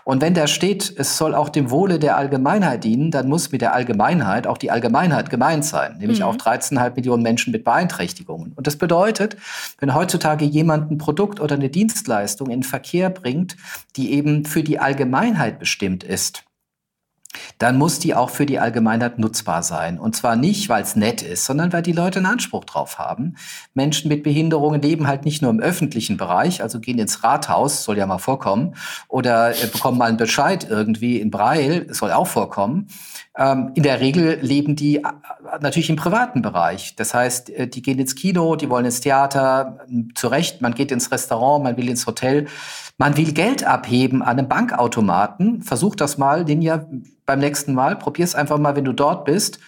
Und 0.04 0.20
wenn 0.20 0.34
da 0.34 0.46
steht, 0.46 0.92
es 0.96 1.16
soll 1.16 1.34
auch 1.34 1.48
dem 1.48 1.70
Wohle 1.70 1.98
der 1.98 2.16
Allgemeinheit 2.16 2.84
dienen, 2.84 3.10
dann 3.10 3.28
muss 3.28 3.52
mit 3.52 3.60
der 3.60 3.74
Allgemeinheit 3.74 4.46
auch 4.46 4.58
die 4.58 4.70
Allgemeinheit 4.70 5.30
gemeint 5.30 5.64
sein, 5.64 5.96
nämlich 5.98 6.20
mhm. 6.20 6.26
auch 6.26 6.36
13,5 6.36 6.94
Millionen 6.96 7.22
Menschen 7.22 7.52
mit 7.52 7.64
Beeinträchtigungen. 7.64 8.52
Und 8.54 8.66
das 8.66 8.76
bedeutet, 8.76 9.36
wenn 9.78 9.94
heutzutage 9.94 10.44
jemand 10.44 10.90
ein 10.90 10.98
Produkt 10.98 11.40
oder 11.40 11.54
eine 11.54 11.68
Dienstleistung 11.68 12.50
in 12.50 12.62
Verkehr 12.62 13.10
bringt, 13.10 13.56
die 13.96 14.12
eben 14.12 14.44
für 14.44 14.62
die 14.62 14.78
Allgemeinheit 14.78 15.58
bestimmt 15.58 16.04
ist, 16.04 16.44
dann 17.58 17.78
muss 17.78 17.98
die 17.98 18.14
auch 18.14 18.30
für 18.30 18.46
die 18.46 18.58
Allgemeinheit 18.58 19.18
nutzbar 19.18 19.62
sein. 19.62 19.98
Und 19.98 20.16
zwar 20.16 20.36
nicht, 20.36 20.68
weil 20.68 20.82
es 20.82 20.96
nett 20.96 21.22
ist, 21.22 21.44
sondern 21.44 21.72
weil 21.72 21.82
die 21.82 21.92
Leute 21.92 22.18
einen 22.18 22.26
Anspruch 22.26 22.64
drauf 22.64 22.98
haben. 22.98 23.36
Menschen 23.74 24.08
mit 24.08 24.22
Behinderungen 24.22 24.80
leben 24.80 25.06
halt 25.06 25.24
nicht 25.24 25.42
nur 25.42 25.50
im 25.50 25.60
öffentlichen 25.60 26.16
Bereich, 26.16 26.62
also 26.62 26.80
gehen 26.80 26.98
ins 26.98 27.24
Rathaus, 27.24 27.84
soll 27.84 27.98
ja 27.98 28.06
mal 28.06 28.18
vorkommen, 28.18 28.74
oder 29.08 29.50
äh, 29.50 29.66
bekommen 29.66 29.98
mal 29.98 30.08
einen 30.08 30.16
Bescheid 30.16 30.66
irgendwie 30.68 31.20
in 31.20 31.30
Breil, 31.30 31.86
soll 31.90 32.12
auch 32.12 32.26
vorkommen. 32.26 32.88
Ähm, 33.36 33.72
in 33.74 33.82
der 33.82 34.00
Regel 34.00 34.38
leben 34.42 34.76
die 34.76 34.96
äh, 34.96 35.02
natürlich 35.60 35.88
im 35.88 35.96
privaten 35.96 36.42
Bereich. 36.42 36.96
Das 36.96 37.14
heißt, 37.14 37.48
äh, 37.50 37.66
die 37.66 37.80
gehen 37.80 37.98
ins 37.98 38.14
Kino, 38.14 38.56
die 38.56 38.68
wollen 38.68 38.84
ins 38.84 39.00
Theater, 39.00 39.78
zu 40.14 40.28
Recht, 40.28 40.60
man 40.60 40.74
geht 40.74 40.92
ins 40.92 41.10
Restaurant, 41.10 41.64
man 41.64 41.76
will 41.76 41.88
ins 41.88 42.06
Hotel. 42.06 42.46
Man 43.02 43.16
will 43.16 43.32
Geld 43.32 43.64
abheben 43.64 44.22
an 44.22 44.38
einem 44.38 44.48
Bankautomaten. 44.48 45.60
Versuch 45.62 45.96
das 45.96 46.18
mal, 46.18 46.44
den 46.44 46.62
ja 46.62 46.86
beim 47.26 47.40
nächsten 47.40 47.74
Mal. 47.74 47.96
Probier 47.96 48.24
es 48.24 48.36
einfach 48.36 48.58
mal, 48.58 48.76
wenn 48.76 48.84
du 48.84 48.92
dort 48.92 49.24
bist. 49.24 49.58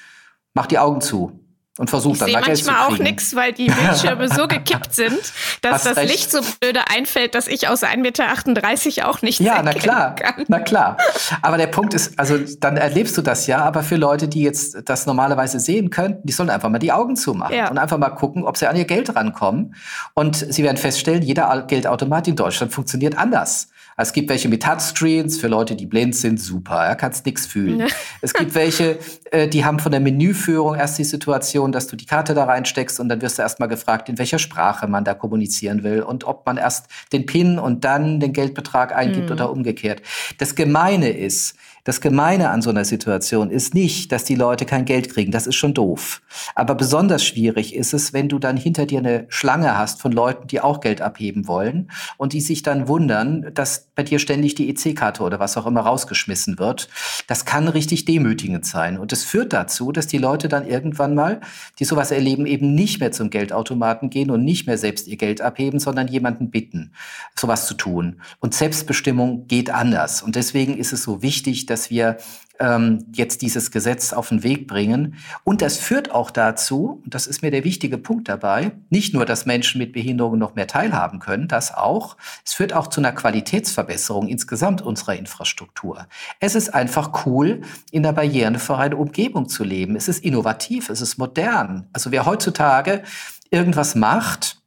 Mach 0.55 0.67
die 0.67 0.79
Augen 0.79 1.01
zu 1.01 1.41
und 1.79 1.91
versucht 1.91 2.21
dann 2.21 2.29
Ich 2.29 2.35
sehe 2.35 2.43
manchmal 2.47 2.87
auch 2.87 2.99
nichts, 2.99 3.35
weil 3.35 3.53
die 3.53 3.67
Bildschirme 3.67 4.29
so 4.29 4.47
gekippt 4.49 4.95
sind, 4.95 5.19
dass 5.61 5.73
Hast 5.75 5.87
das 5.87 5.97
recht. 5.97 6.11
Licht 6.13 6.31
so 6.31 6.41
blöde 6.61 6.89
einfällt, 6.89 7.35
dass 7.35 7.49
ich 7.49 7.69
aus 7.69 7.83
1,38 7.83 7.97
Meter 7.99 9.09
auch 9.09 9.23
nichts 9.23 9.45
Ja, 9.45 9.61
na 9.63 9.73
klar, 9.73 10.15
kann. 10.15 10.45
na 10.47 10.61
klar. 10.61 10.97
Aber 11.43 11.57
der 11.57 11.67
Punkt 11.67 11.93
ist, 11.95 12.17
also 12.19 12.39
dann 12.61 12.77
erlebst 12.77 13.17
du 13.17 13.23
das 13.23 13.49
ja, 13.49 13.59
aber 13.59 13.83
für 13.83 13.97
Leute, 13.97 14.29
die 14.29 14.43
jetzt 14.43 14.89
das 14.89 15.07
normalerweise 15.07 15.59
sehen 15.59 15.91
könnten, 15.91 16.25
die 16.27 16.33
sollen 16.33 16.51
einfach 16.51 16.69
mal 16.69 16.79
die 16.79 16.93
Augen 16.93 17.17
zumachen 17.17 17.57
ja. 17.57 17.69
und 17.69 17.79
einfach 17.79 17.99
mal 17.99 18.11
gucken, 18.11 18.45
ob 18.45 18.57
sie 18.57 18.69
an 18.69 18.77
ihr 18.77 18.85
Geld 18.85 19.15
rankommen. 19.17 19.75
Und 20.15 20.37
sie 20.37 20.63
werden 20.63 20.77
feststellen, 20.77 21.23
jeder 21.23 21.65
Geldautomat 21.67 22.29
in 22.29 22.37
Deutschland 22.37 22.73
funktioniert 22.73 23.19
anders. 23.19 23.69
Es 23.97 24.13
gibt 24.13 24.29
welche 24.29 24.49
mit 24.49 24.63
Touchscreens 24.63 25.39
für 25.39 25.49
Leute, 25.49 25.77
die 25.77 25.87
blind 25.87 26.17
sind, 26.17 26.41
super, 26.41 26.87
ja, 26.87 26.95
kannst 26.95 27.27
nichts 27.27 27.47
fühlen. 27.47 27.89
es 28.21 28.35
gibt 28.35 28.55
welche, 28.55 28.99
äh, 29.31 29.49
die 29.49 29.65
haben 29.65 29.79
von 29.79 29.93
der 29.93 30.01
Menüführung 30.01 30.75
erst 30.75 30.99
die 30.99 31.05
Situation, 31.05 31.73
dass 31.73 31.87
du 31.87 31.97
die 31.97 32.07
Karte 32.07 32.35
da 32.35 32.45
reinsteckst 32.45 32.99
und 33.01 33.09
dann 33.09 33.23
wirst 33.23 33.39
du 33.39 33.43
erstmal 33.43 33.69
gefragt, 33.69 34.09
in 34.09 34.19
welcher 34.19 34.39
Sprache 34.39 34.87
man 34.89 35.05
da 35.05 35.15
kommunizieren 35.15 35.83
will 35.83 36.03
und 36.03 36.25
ob 36.25 36.45
man 36.47 36.57
erst 36.57 36.87
den 37.13 37.27
PIN 37.27 37.59
und 37.59 37.85
dann 37.85 38.21
den 38.21 38.33
Geldbetrag 38.33 38.95
eingibt 38.95 39.27
mhm. 39.27 39.33
oder 39.33 39.51
umgekehrt. 39.51 40.03
Das 40.39 40.55
Gemeine 40.55 41.11
ist, 41.11 41.57
das 41.85 42.01
Gemeine 42.01 42.49
an 42.49 42.63
so 42.63 42.71
einer 42.71 42.87
Situation 42.87 43.51
ist 43.51 43.75
nicht, 43.75 44.11
dass 44.11 44.25
die 44.25 44.35
Leute 44.35 44.65
kein 44.65 44.87
Geld 44.87 45.13
kriegen. 45.13 45.33
Das 45.33 45.47
ist 45.47 45.57
schon 45.57 45.75
doof. 45.75 46.23
Aber 46.55 46.75
besonders 46.75 47.23
schwierig 47.23 47.75
ist 47.75 47.93
es, 47.93 48.15
wenn 48.15 48.31
du 48.31 48.39
dann 48.39 48.57
hinter 48.57 48.87
dir 48.87 49.01
eine 49.01 49.27
Schlange 49.29 49.77
hast 49.77 50.01
von 50.01 50.11
Leuten, 50.11 50.47
die 50.47 50.63
auch 50.63 50.81
Geld 50.81 51.03
abheben 51.03 51.47
wollen 51.47 51.91
und 52.17 52.33
die 52.33 52.41
sich 52.41 52.63
dann 52.63 52.89
wundern, 52.89 53.51
dass 53.53 53.89
bei 53.95 54.03
dir 54.03 54.19
ständig 54.19 54.55
die 54.55 54.71
EC-Karte 54.71 55.23
oder 55.23 55.39
was 55.41 55.59
auch 55.59 55.67
immer 55.67 55.83
rausgeschmissen 55.83 56.59
wird. 56.59 56.89
Das 57.27 57.45
kann 57.45 57.69
richtig 57.69 58.07
demütigend 58.07 58.65
sein. 58.65 58.99
Und 58.99 59.13
es 59.13 59.23
führt 59.25 59.53
dazu, 59.53 59.93
dass 59.93 60.07
die 60.07 60.19
Leute 60.19 60.49
dann 60.49 60.67
irgendwann 60.67 61.15
mal, 61.15 61.43
die 61.79 61.85
sowas 61.85 62.11
erleben, 62.11 62.47
eben 62.47 62.75
nicht 62.75 63.01
mehr 63.01 63.13
zum 63.13 63.29
Geldautomaten 63.29 64.09
gehen 64.09 64.31
und 64.31 64.43
nicht 64.43 64.67
mehr 64.67 64.79
selbst 64.79 65.07
ihr 65.07 65.19
Geld 65.19 65.43
abheben, 65.43 65.79
sondern 65.79 66.09
jemanden 66.09 66.51
bitten, 66.51 66.93
sowas 67.39 67.67
zu 67.67 67.75
tun. 67.75 68.23
Und 68.41 68.55
Selbstbestimmung 68.55 69.47
geht 69.49 69.69
anders. 69.69 70.23
Und 70.23 70.35
deswegen 70.35 70.79
ist 70.79 70.95
es 70.95 71.03
so 71.03 71.21
wichtig, 71.21 71.67
dass 71.67 71.74
wir 71.91 72.19
ähm, 72.61 73.07
jetzt 73.13 73.43
dieses 73.43 73.71
Gesetz 73.71 74.13
auf 74.13 74.29
den 74.29 74.43
Weg 74.43 74.69
bringen. 74.69 75.17
Und 75.43 75.63
das 75.63 75.79
führt 75.79 76.11
auch 76.13 76.31
dazu, 76.31 77.03
und 77.05 77.15
das 77.15 77.27
ist 77.27 77.43
mir 77.43 77.51
der 77.51 77.65
wichtige 77.65 77.99
Punkt 77.99 78.29
dabei, 78.29 78.73
nicht 78.91 79.15
nur, 79.15 79.25
dass 79.25 79.47
Menschen 79.47 79.79
mit 79.79 79.93
Behinderungen 79.93 80.39
noch 80.39 80.55
mehr 80.55 80.67
teilhaben 80.67 81.19
können, 81.19 81.49
das 81.49 81.75
auch, 81.75 82.17
es 82.45 82.55
führt 82.55 82.73
auch 82.73 82.87
zu 82.87 83.01
einer 83.01 83.13
Qualitätsverbesserung 83.13 84.29
insgesamt 84.29 84.83
unserer 84.83 85.17
Infrastruktur. 85.17 86.07
Es 86.41 86.55
ist 86.55 86.73
einfach 86.75 87.27
cool, 87.27 87.63
in 87.91 88.03
der 88.03 88.13
barrierefreien 88.13 88.95
Umgebung 88.95 89.49
zu 89.49 89.65
leben. 89.65 89.97
Es 89.97 90.09
ist 90.09 90.25
innovativ, 90.25 90.89
es 90.91 91.01
ist 91.01 91.19
modern. 91.19 91.89
Also 91.93 92.13
wer 92.13 92.27
heutzutage 92.27 93.03
irgendwas 93.51 93.95
macht, 93.95 94.64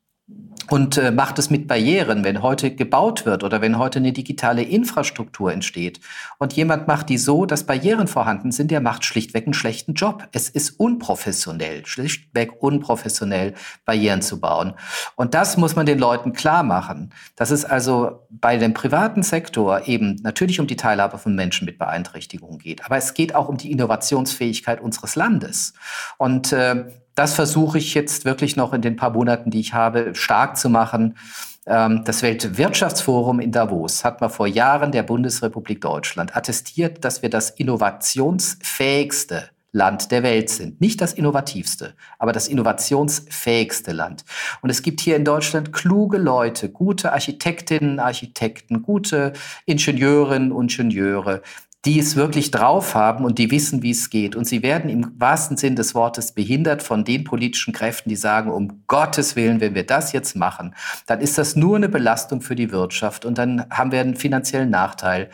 und 0.70 0.98
äh, 0.98 1.12
macht 1.12 1.40
es 1.40 1.50
mit 1.50 1.68
Barrieren, 1.68 2.24
wenn 2.24 2.42
heute 2.42 2.74
gebaut 2.74 3.26
wird 3.26 3.44
oder 3.44 3.62
wenn 3.62 3.78
heute 3.78 4.00
eine 4.00 4.12
digitale 4.12 4.64
Infrastruktur 4.64 5.52
entsteht 5.52 6.00
und 6.38 6.54
jemand 6.54 6.88
macht 6.88 7.10
die 7.10 7.18
so, 7.18 7.46
dass 7.46 7.66
Barrieren 7.66 8.08
vorhanden 8.08 8.52
sind, 8.52 8.72
der 8.72 8.82
macht 8.82 9.06
schlichtweg 9.06 9.46
einen 9.46 9.54
schlechten 9.54 9.94
Job. 9.94 10.28
Es 10.32 10.50
ist 10.50 10.72
unprofessionell, 10.80 11.86
schlichtweg 11.86 12.62
unprofessionell, 12.62 13.54
Barrieren 13.86 14.22
zu 14.22 14.40
bauen. 14.40 14.74
Und 15.16 15.34
das 15.34 15.58
muss 15.58 15.76
man 15.76 15.86
den 15.86 16.00
Leuten 16.00 16.34
klar 16.34 16.64
machen. 16.64 17.14
Das 17.36 17.52
ist 17.52 17.66
also 17.66 18.28
bei 18.30 18.58
dem 18.58 18.74
privaten 18.74 19.24
Sektor 19.24 19.88
eben 19.88 20.16
natürlich 20.24 20.60
um 20.60 20.68
die 20.68 20.76
Teilhabe 20.76 21.18
von 21.18 21.36
Menschen 21.36 21.66
mit 21.66 21.78
Beeinträchtigungen 21.78 22.60
geht, 22.60 22.86
aber 22.86 22.98
es 22.98 23.14
geht 23.14 23.36
auch 23.36 23.48
um 23.48 23.58
die 23.58 23.72
Innovationsfähigkeit 23.72 24.82
unseres 24.82 25.16
Landes. 25.16 25.74
Und 26.18 26.52
äh, 26.52 26.86
das 27.18 27.34
versuche 27.34 27.80
ich 27.80 27.96
jetzt 27.96 28.26
wirklich 28.26 28.56
noch 28.56 28.74
in 28.74 28.84
den 28.84 28.96
paar 28.96 29.10
Monaten, 29.10 29.50
die 29.50 29.60
ich 29.60 29.74
habe, 29.74 30.14
stark 30.14 30.56
zu 30.56 30.70
machen. 30.70 31.18
Ähm, 31.66 32.04
das 32.06 32.22
Weltwirtschaftsforum 32.22 33.40
in 33.40 33.52
Davos 33.52 34.06
hat 34.06 34.22
mal 34.22 34.30
vor 34.30 34.46
Jahren 34.46 34.92
der 34.92 35.02
Bundesrepublik 35.02 35.82
Deutschland 35.82 36.38
attestiert, 36.38 37.04
dass 37.04 37.24
wir 37.24 37.32
das 37.32 37.50
innovationsfähigste 37.50 39.50
Land 39.72 40.12
der 40.12 40.22
Welt 40.22 40.50
sind. 40.50 40.80
Nicht 40.80 41.02
das 41.02 41.14
innovativste, 41.14 41.96
aber 42.20 42.34
das 42.34 42.48
innovationsfähigste 42.48 43.94
Land. 43.94 44.24
Und 44.62 44.70
es 44.70 44.84
gibt 44.84 45.02
hier 45.02 45.16
in 45.16 45.26
Deutschland 45.26 45.74
kluge 45.74 46.18
Leute, 46.18 46.70
gute 46.70 47.14
Architektinnen, 47.14 48.00
Architekten, 48.00 48.84
gute 48.84 49.34
Ingenieurinnen 49.66 50.52
und 50.52 50.78
Ingenieure, 50.78 51.42
die 51.88 52.00
es 52.00 52.18
wirklich 52.18 52.52
drauf 52.52 52.96
haben 52.96 53.24
und 53.24 53.40
die 53.40 53.50
wissen, 53.50 53.82
wie 53.82 53.92
es 53.92 54.10
geht. 54.10 54.36
Und 54.36 54.44
sie 54.44 54.62
werden 54.62 54.90
im 54.90 55.14
wahrsten 55.18 55.56
Sinn 55.56 55.78
des 55.78 55.96
Wortes 55.96 56.34
behindert 56.34 56.84
von 56.84 57.06
den 57.06 57.24
politischen 57.24 57.74
Kräften, 57.74 58.10
die 58.10 58.18
sagen, 58.18 58.52
um 58.52 58.84
Gottes 58.88 59.38
Willen, 59.38 59.62
wenn 59.62 59.74
wir 59.74 59.86
das 59.86 60.12
jetzt 60.12 60.36
machen, 60.36 60.76
dann 61.06 61.22
ist 61.22 61.38
das 61.38 61.56
nur 61.56 61.78
eine 61.78 61.88
Belastung 61.88 62.42
für 62.42 62.56
die 62.56 62.74
Wirtschaft 62.74 63.24
und 63.24 63.38
dann 63.38 63.70
haben 63.70 63.94
wir 63.94 64.02
einen 64.02 64.18
finanziellen 64.18 64.70
Nachteil. 64.70 65.30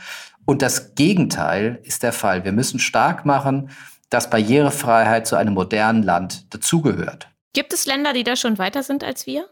Und 0.45 0.61
das 0.61 0.93
Gegenteil 0.93 1.79
ist 1.81 2.03
der 2.03 2.13
Fall. 2.13 2.45
Wir 2.45 2.51
müssen 2.51 2.77
stark 2.77 3.25
machen, 3.25 3.71
dass 4.11 4.29
Barrierefreiheit 4.29 5.25
zu 5.25 5.35
einem 5.35 5.55
modernen 5.55 6.03
Land 6.03 6.53
dazugehört. 6.53 7.29
Gibt 7.53 7.73
es 7.73 7.87
Länder, 7.87 8.13
die 8.13 8.23
da 8.23 8.35
schon 8.35 8.59
weiter 8.59 8.83
sind 8.83 9.03
als 9.03 9.25
wir? 9.25 9.49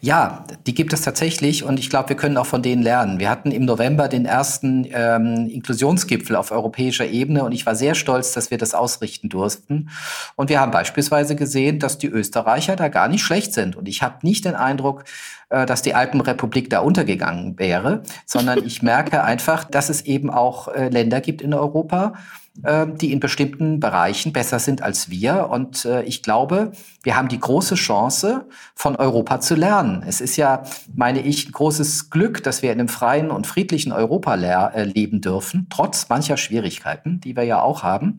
Ja, 0.00 0.44
die 0.66 0.74
gibt 0.74 0.92
es 0.92 1.02
tatsächlich 1.02 1.64
und 1.64 1.80
ich 1.80 1.90
glaube, 1.90 2.10
wir 2.10 2.16
können 2.16 2.36
auch 2.36 2.46
von 2.46 2.62
denen 2.62 2.82
lernen. 2.82 3.18
Wir 3.18 3.28
hatten 3.28 3.50
im 3.50 3.64
November 3.64 4.06
den 4.06 4.26
ersten 4.26 4.86
ähm, 4.92 5.48
Inklusionsgipfel 5.50 6.36
auf 6.36 6.52
europäischer 6.52 7.06
Ebene 7.06 7.42
und 7.44 7.50
ich 7.50 7.66
war 7.66 7.74
sehr 7.74 7.96
stolz, 7.96 8.32
dass 8.32 8.52
wir 8.52 8.58
das 8.58 8.74
ausrichten 8.74 9.28
durften. 9.28 9.90
Und 10.36 10.50
wir 10.50 10.60
haben 10.60 10.70
beispielsweise 10.70 11.34
gesehen, 11.34 11.80
dass 11.80 11.98
die 11.98 12.06
Österreicher 12.06 12.76
da 12.76 12.86
gar 12.88 13.08
nicht 13.08 13.22
schlecht 13.22 13.52
sind. 13.52 13.74
Und 13.74 13.88
ich 13.88 14.02
habe 14.02 14.18
nicht 14.22 14.44
den 14.44 14.54
Eindruck, 14.54 15.02
äh, 15.48 15.66
dass 15.66 15.82
die 15.82 15.94
Alpenrepublik 15.94 16.70
da 16.70 16.78
untergegangen 16.78 17.58
wäre, 17.58 18.02
sondern 18.24 18.64
ich 18.64 18.82
merke 18.84 19.24
einfach, 19.24 19.64
dass 19.64 19.88
es 19.88 20.02
eben 20.02 20.30
auch 20.30 20.68
äh, 20.68 20.90
Länder 20.90 21.20
gibt 21.20 21.42
in 21.42 21.54
Europa, 21.54 22.14
die 22.62 23.12
in 23.12 23.20
bestimmten 23.20 23.80
Bereichen 23.80 24.32
besser 24.32 24.58
sind 24.58 24.82
als 24.82 25.10
wir. 25.10 25.48
Und 25.50 25.84
äh, 25.84 26.02
ich 26.02 26.22
glaube, 26.22 26.72
wir 27.02 27.16
haben 27.16 27.28
die 27.28 27.38
große 27.38 27.76
Chance, 27.76 28.46
von 28.74 28.96
Europa 28.96 29.40
zu 29.40 29.54
lernen. 29.54 30.04
Es 30.06 30.20
ist 30.20 30.36
ja, 30.36 30.62
meine 30.94 31.20
ich, 31.20 31.48
ein 31.48 31.52
großes 31.52 32.10
Glück, 32.10 32.42
dass 32.42 32.62
wir 32.62 32.72
in 32.72 32.80
einem 32.80 32.88
freien 32.88 33.30
und 33.30 33.46
friedlichen 33.46 33.92
Europa 33.92 34.34
äh, 34.34 34.84
leben 34.84 35.20
dürfen, 35.20 35.66
trotz 35.70 36.08
mancher 36.08 36.36
Schwierigkeiten, 36.36 37.20
die 37.20 37.36
wir 37.36 37.44
ja 37.44 37.62
auch 37.62 37.82
haben. 37.82 38.18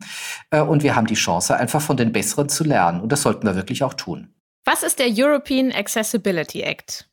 Äh, 0.50 0.60
und 0.60 0.82
wir 0.82 0.96
haben 0.96 1.06
die 1.06 1.14
Chance, 1.14 1.56
einfach 1.56 1.82
von 1.82 1.96
den 1.96 2.12
Besseren 2.12 2.48
zu 2.48 2.64
lernen. 2.64 3.00
Und 3.00 3.12
das 3.12 3.22
sollten 3.22 3.46
wir 3.46 3.56
wirklich 3.56 3.82
auch 3.82 3.94
tun. 3.94 4.32
Was 4.64 4.82
ist 4.82 4.98
der 4.98 5.08
European 5.10 5.72
Accessibility 5.72 6.62
Act? 6.62 7.09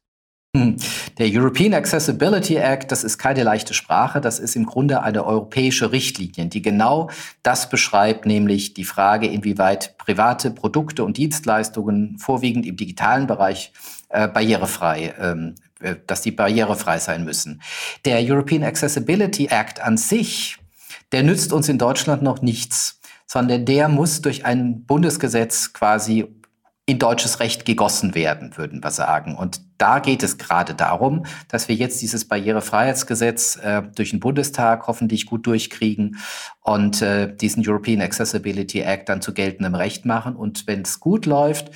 Hm. 0.55 0.77
Der 1.17 1.27
European 1.29 1.73
Accessibility 1.73 2.55
Act, 2.55 2.91
das 2.91 3.03
ist 3.03 3.17
keine 3.17 3.43
leichte 3.43 3.73
Sprache, 3.73 4.21
das 4.21 4.39
ist 4.39 4.55
im 4.55 4.65
Grunde 4.65 5.03
eine 5.03 5.25
europäische 5.25 5.91
Richtlinie, 5.91 6.45
die 6.47 6.61
genau 6.61 7.09
das 7.43 7.69
beschreibt, 7.69 8.25
nämlich 8.25 8.73
die 8.73 8.85
Frage, 8.85 9.27
inwieweit 9.27 9.97
private 9.97 10.51
Produkte 10.51 11.03
und 11.03 11.17
Dienstleistungen 11.17 12.17
vorwiegend 12.17 12.65
im 12.65 12.77
digitalen 12.77 13.27
Bereich 13.27 13.73
äh, 14.09 14.27
barrierefrei 14.27 15.13
ähm, 15.19 15.55
äh, 15.79 15.95
dass 16.07 16.21
die 16.21 16.31
barrierefrei 16.31 16.97
sein 16.97 17.23
müssen. 17.23 17.61
Der 18.03 18.19
European 18.19 18.63
Accessibility 18.63 19.47
Act 19.47 19.79
an 19.79 19.97
sich, 19.97 20.57
der 21.11 21.21
nützt 21.21 21.53
uns 21.53 21.69
in 21.69 21.77
Deutschland 21.77 22.23
noch 22.23 22.41
nichts, 22.41 22.99
sondern 23.27 23.65
der 23.65 23.87
muss 23.87 24.21
durch 24.21 24.43
ein 24.45 24.85
Bundesgesetz 24.85 25.73
quasi 25.73 26.25
in 26.89 26.99
deutsches 26.99 27.41
Recht 27.41 27.65
gegossen 27.65 28.15
werden, 28.15 28.55
würden 28.55 28.81
wir 28.81 28.91
sagen. 28.91 29.35
Und 29.35 29.61
da 29.77 29.99
geht 29.99 30.23
es 30.23 30.38
gerade 30.38 30.73
darum, 30.73 31.25
dass 31.49 31.67
wir 31.67 31.75
jetzt 31.75 32.01
dieses 32.01 32.25
Barrierefreiheitsgesetz 32.25 33.57
äh, 33.57 33.83
durch 33.93 34.11
den 34.11 34.21
Bundestag 34.21 34.88
hoffentlich 34.88 35.25
gut 35.25 35.45
durchkriegen 35.45 36.15
und 36.61 37.01
äh, 37.01 37.35
diesen 37.35 37.67
European 37.67 38.01
Accessibility 38.01 38.79
Act 38.79 39.09
dann 39.09 39.21
zu 39.21 39.33
geltendem 39.33 39.75
Recht 39.75 40.05
machen. 40.05 40.38
Und 40.38 40.65
wenn 40.65 40.83
es 40.83 41.01
gut 41.01 41.25
läuft, 41.25 41.71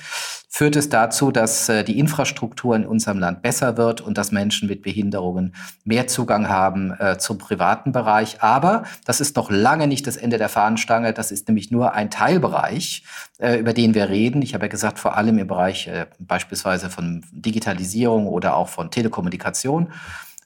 führt 0.54 0.76
es 0.76 0.90
dazu, 0.90 1.32
dass 1.32 1.70
äh, 1.70 1.82
die 1.82 1.98
Infrastruktur 1.98 2.76
in 2.76 2.84
unserem 2.84 3.18
Land 3.18 3.40
besser 3.40 3.78
wird 3.78 4.02
und 4.02 4.18
dass 4.18 4.32
Menschen 4.32 4.68
mit 4.68 4.82
Behinderungen 4.82 5.54
mehr 5.84 6.08
Zugang 6.08 6.50
haben 6.50 6.92
äh, 7.00 7.16
zum 7.16 7.38
privaten 7.38 7.90
Bereich. 7.90 8.42
Aber 8.42 8.82
das 9.06 9.22
ist 9.22 9.34
noch 9.36 9.50
lange 9.50 9.86
nicht 9.86 10.06
das 10.06 10.18
Ende 10.18 10.36
der 10.36 10.50
Fahnenstange. 10.50 11.14
Das 11.14 11.32
ist 11.32 11.48
nämlich 11.48 11.70
nur 11.70 11.94
ein 11.94 12.10
Teilbereich, 12.10 13.02
äh, 13.38 13.56
über 13.56 13.72
den 13.72 13.94
wir 13.94 14.10
reden. 14.10 14.42
Ich 14.42 14.52
habe 14.52 14.66
ja 14.66 14.70
gesagt, 14.70 14.98
vor 14.98 15.16
allem 15.16 15.38
im 15.38 15.46
Bereich 15.46 15.90
beispielsweise 16.18 16.90
von 16.90 17.24
Digitalisierung 17.32 18.26
oder 18.26 18.54
auch 18.54 18.68
von 18.68 18.90
Telekommunikation. 18.90 19.90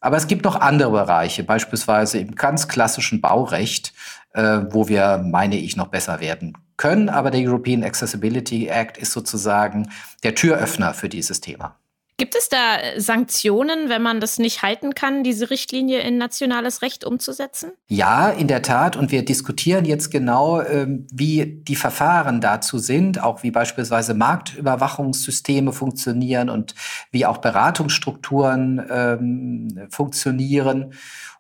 Aber 0.01 0.17
es 0.17 0.29
gibt 0.29 0.45
noch 0.45 0.61
andere 0.61 0.93
Bereiche, 0.93 1.43
beispielsweise 1.43 2.19
im 2.19 2.37
ganz 2.37 2.69
klassischen 2.69 3.21
Baurecht, 3.21 3.93
äh, 4.37 4.67
wo 4.71 4.87
wir, 4.89 5.19
meine 5.25 5.57
ich, 5.57 5.77
noch 5.77 5.89
besser 5.89 6.21
werden 6.21 6.57
können. 6.77 7.09
Aber 7.09 7.31
der 7.31 7.41
European 7.41 7.83
Accessibility 7.83 8.69
Act 8.69 8.99
ist 8.99 9.13
sozusagen 9.13 9.91
der 10.23 10.35
Türöffner 10.35 10.95
für 10.95 11.09
dieses 11.09 11.41
Thema. 11.41 11.77
Gibt 12.19 12.35
es 12.35 12.49
da 12.49 12.79
Sanktionen, 12.97 13.91
wenn 13.91 14.01
man 14.01 14.21
das 14.21 14.39
nicht 14.39 14.63
halten 14.63 14.95
kann, 14.95 15.23
diese 15.23 15.51
Richtlinie 15.51 16.01
in 16.01 16.17
nationales 16.17 16.81
Recht 16.81 17.05
umzusetzen? 17.05 17.73
Ja, 17.89 18.31
in 18.31 18.49
der 18.49 18.63
Tat. 18.63 18.97
Und 18.97 19.13
wir 19.13 19.23
diskutieren 19.23 19.85
jetzt 19.85 20.11
genau, 20.11 20.63
ähm, 20.63 21.07
wie 21.13 21.45
die 21.45 21.77
Verfahren 21.77 22.41
dazu 22.41 22.79
sind, 22.79 23.23
auch 23.23 23.43
wie 23.43 23.51
beispielsweise 23.51 24.15
Marktüberwachungssysteme 24.15 25.75
funktionieren 25.75 26.49
und 26.49 26.75
wie 27.11 27.27
auch 27.27 27.37
Beratungsstrukturen 27.37 28.87
ähm, 28.91 29.87
funktionieren. 29.91 30.95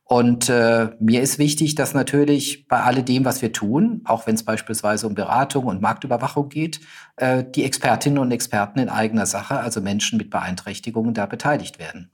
Und 0.08 0.48
äh, 0.48 0.90
mir 1.00 1.20
ist 1.20 1.40
wichtig, 1.40 1.74
dass 1.74 1.92
natürlich 1.92 2.68
bei 2.68 2.80
alledem, 2.80 3.24
was 3.24 3.42
wir 3.42 3.52
tun, 3.52 4.02
auch 4.04 4.28
wenn 4.28 4.36
es 4.36 4.44
beispielsweise 4.44 5.08
um 5.08 5.16
Beratung 5.16 5.64
und 5.64 5.82
Marktüberwachung 5.82 6.48
geht, 6.48 6.78
äh, 7.16 7.42
die 7.42 7.64
Expertinnen 7.64 8.18
und 8.20 8.30
Experten 8.30 8.78
in 8.78 8.88
eigener 8.88 9.26
Sache, 9.26 9.58
also 9.58 9.80
Menschen 9.80 10.16
mit 10.16 10.30
Beeinträchtigungen, 10.30 11.12
da 11.12 11.26
beteiligt 11.26 11.80
werden. 11.80 12.12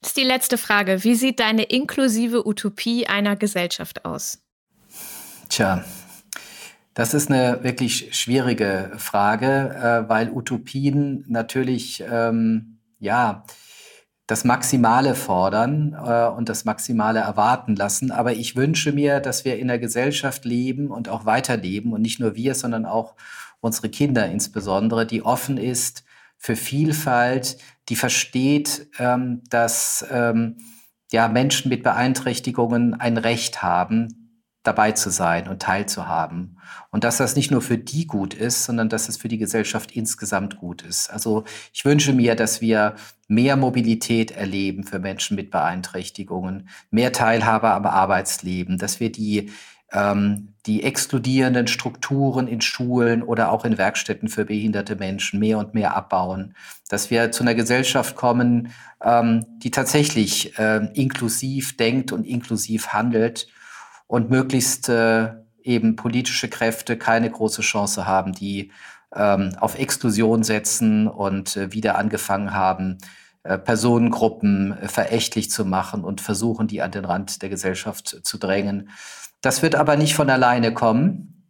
Das 0.00 0.12
ist 0.12 0.16
die 0.16 0.24
letzte 0.24 0.56
Frage. 0.56 1.04
Wie 1.04 1.14
sieht 1.14 1.38
deine 1.38 1.64
inklusive 1.64 2.48
Utopie 2.48 3.06
einer 3.06 3.36
Gesellschaft 3.36 4.06
aus? 4.06 4.40
Tja, 5.50 5.84
das 6.94 7.12
ist 7.12 7.30
eine 7.30 7.62
wirklich 7.62 8.18
schwierige 8.18 8.90
Frage, 8.96 10.06
äh, 10.06 10.08
weil 10.08 10.30
Utopien 10.30 11.26
natürlich, 11.28 12.02
ähm, 12.10 12.78
ja, 13.00 13.44
das 14.26 14.44
Maximale 14.44 15.14
fordern 15.14 15.94
äh, 15.94 16.26
und 16.28 16.48
das 16.48 16.64
Maximale 16.64 17.20
erwarten 17.20 17.76
lassen. 17.76 18.10
Aber 18.10 18.32
ich 18.32 18.56
wünsche 18.56 18.92
mir, 18.92 19.20
dass 19.20 19.44
wir 19.44 19.58
in 19.58 19.68
der 19.68 19.78
Gesellschaft 19.78 20.44
leben 20.44 20.90
und 20.90 21.08
auch 21.08 21.26
weiterleben 21.26 21.92
und 21.92 22.02
nicht 22.02 22.20
nur 22.20 22.34
wir, 22.36 22.54
sondern 22.54 22.86
auch 22.86 23.14
unsere 23.60 23.88
Kinder 23.88 24.26
insbesondere, 24.26 25.06
die 25.06 25.22
offen 25.22 25.56
ist 25.56 26.04
für 26.38 26.56
Vielfalt, 26.56 27.58
die 27.88 27.96
versteht, 27.96 28.88
ähm, 28.98 29.42
dass 29.50 30.04
ähm, 30.10 30.58
ja, 31.12 31.28
Menschen 31.28 31.68
mit 31.68 31.82
Beeinträchtigungen 31.82 32.94
ein 32.94 33.18
Recht 33.18 33.62
haben, 33.62 34.21
dabei 34.62 34.92
zu 34.92 35.10
sein 35.10 35.48
und 35.48 35.62
teilzuhaben. 35.62 36.58
Und 36.90 37.04
dass 37.04 37.16
das 37.16 37.36
nicht 37.36 37.50
nur 37.50 37.62
für 37.62 37.78
die 37.78 38.06
gut 38.06 38.34
ist, 38.34 38.64
sondern 38.64 38.88
dass 38.88 39.08
es 39.08 39.16
für 39.16 39.28
die 39.28 39.38
Gesellschaft 39.38 39.92
insgesamt 39.92 40.58
gut 40.58 40.82
ist. 40.82 41.10
Also 41.10 41.44
ich 41.72 41.84
wünsche 41.84 42.12
mir, 42.12 42.36
dass 42.36 42.60
wir 42.60 42.94
mehr 43.28 43.56
Mobilität 43.56 44.30
erleben 44.30 44.84
für 44.84 44.98
Menschen 44.98 45.36
mit 45.36 45.50
Beeinträchtigungen, 45.50 46.68
mehr 46.90 47.12
Teilhabe 47.12 47.70
am 47.70 47.86
Arbeitsleben, 47.86 48.78
dass 48.78 49.00
wir 49.00 49.10
die 49.10 49.50
ähm, 49.92 50.54
die 50.66 50.84
exkludierenden 50.84 51.66
Strukturen 51.66 52.46
in 52.46 52.60
Schulen 52.60 53.22
oder 53.22 53.50
auch 53.50 53.64
in 53.64 53.78
Werkstätten 53.78 54.28
für 54.28 54.44
behinderte 54.44 54.96
Menschen 54.96 55.38
mehr 55.40 55.58
und 55.58 55.74
mehr 55.74 55.96
abbauen, 55.96 56.54
dass 56.88 57.10
wir 57.10 57.32
zu 57.32 57.42
einer 57.42 57.54
Gesellschaft 57.54 58.16
kommen, 58.16 58.72
ähm, 59.02 59.44
die 59.58 59.70
tatsächlich 59.70 60.58
äh, 60.58 60.88
inklusiv 60.94 61.76
denkt 61.76 62.12
und 62.12 62.24
inklusiv 62.24 62.88
handelt 62.88 63.48
und 64.12 64.28
möglichst 64.28 64.90
äh, 64.90 65.30
eben 65.62 65.96
politische 65.96 66.50
Kräfte 66.50 66.98
keine 66.98 67.30
große 67.30 67.62
Chance 67.62 68.06
haben, 68.06 68.34
die 68.34 68.70
ähm, 69.16 69.56
auf 69.58 69.78
Exklusion 69.78 70.42
setzen 70.42 71.08
und 71.08 71.56
äh, 71.56 71.72
wieder 71.72 71.96
angefangen 71.96 72.52
haben, 72.52 72.98
äh, 73.42 73.56
Personengruppen 73.56 74.76
äh, 74.76 74.88
verächtlich 74.88 75.50
zu 75.50 75.64
machen 75.64 76.04
und 76.04 76.20
versuchen, 76.20 76.66
die 76.66 76.82
an 76.82 76.90
den 76.90 77.06
Rand 77.06 77.40
der 77.40 77.48
Gesellschaft 77.48 78.20
zu 78.22 78.36
drängen. 78.36 78.90
Das 79.40 79.62
wird 79.62 79.76
aber 79.76 79.96
nicht 79.96 80.14
von 80.14 80.28
alleine 80.28 80.74
kommen. 80.74 81.46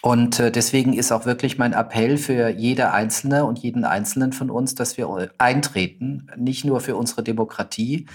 Und 0.00 0.38
äh, 0.38 0.52
deswegen 0.52 0.92
ist 0.92 1.10
auch 1.10 1.26
wirklich 1.26 1.58
mein 1.58 1.72
Appell 1.72 2.18
für 2.18 2.50
jede 2.50 2.92
Einzelne 2.92 3.44
und 3.44 3.58
jeden 3.58 3.84
Einzelnen 3.84 4.32
von 4.32 4.48
uns, 4.48 4.76
dass 4.76 4.96
wir 4.96 5.32
eintreten, 5.38 6.28
nicht 6.36 6.64
nur 6.64 6.78
für 6.78 6.94
unsere 6.94 7.24
Demokratie, 7.24 8.06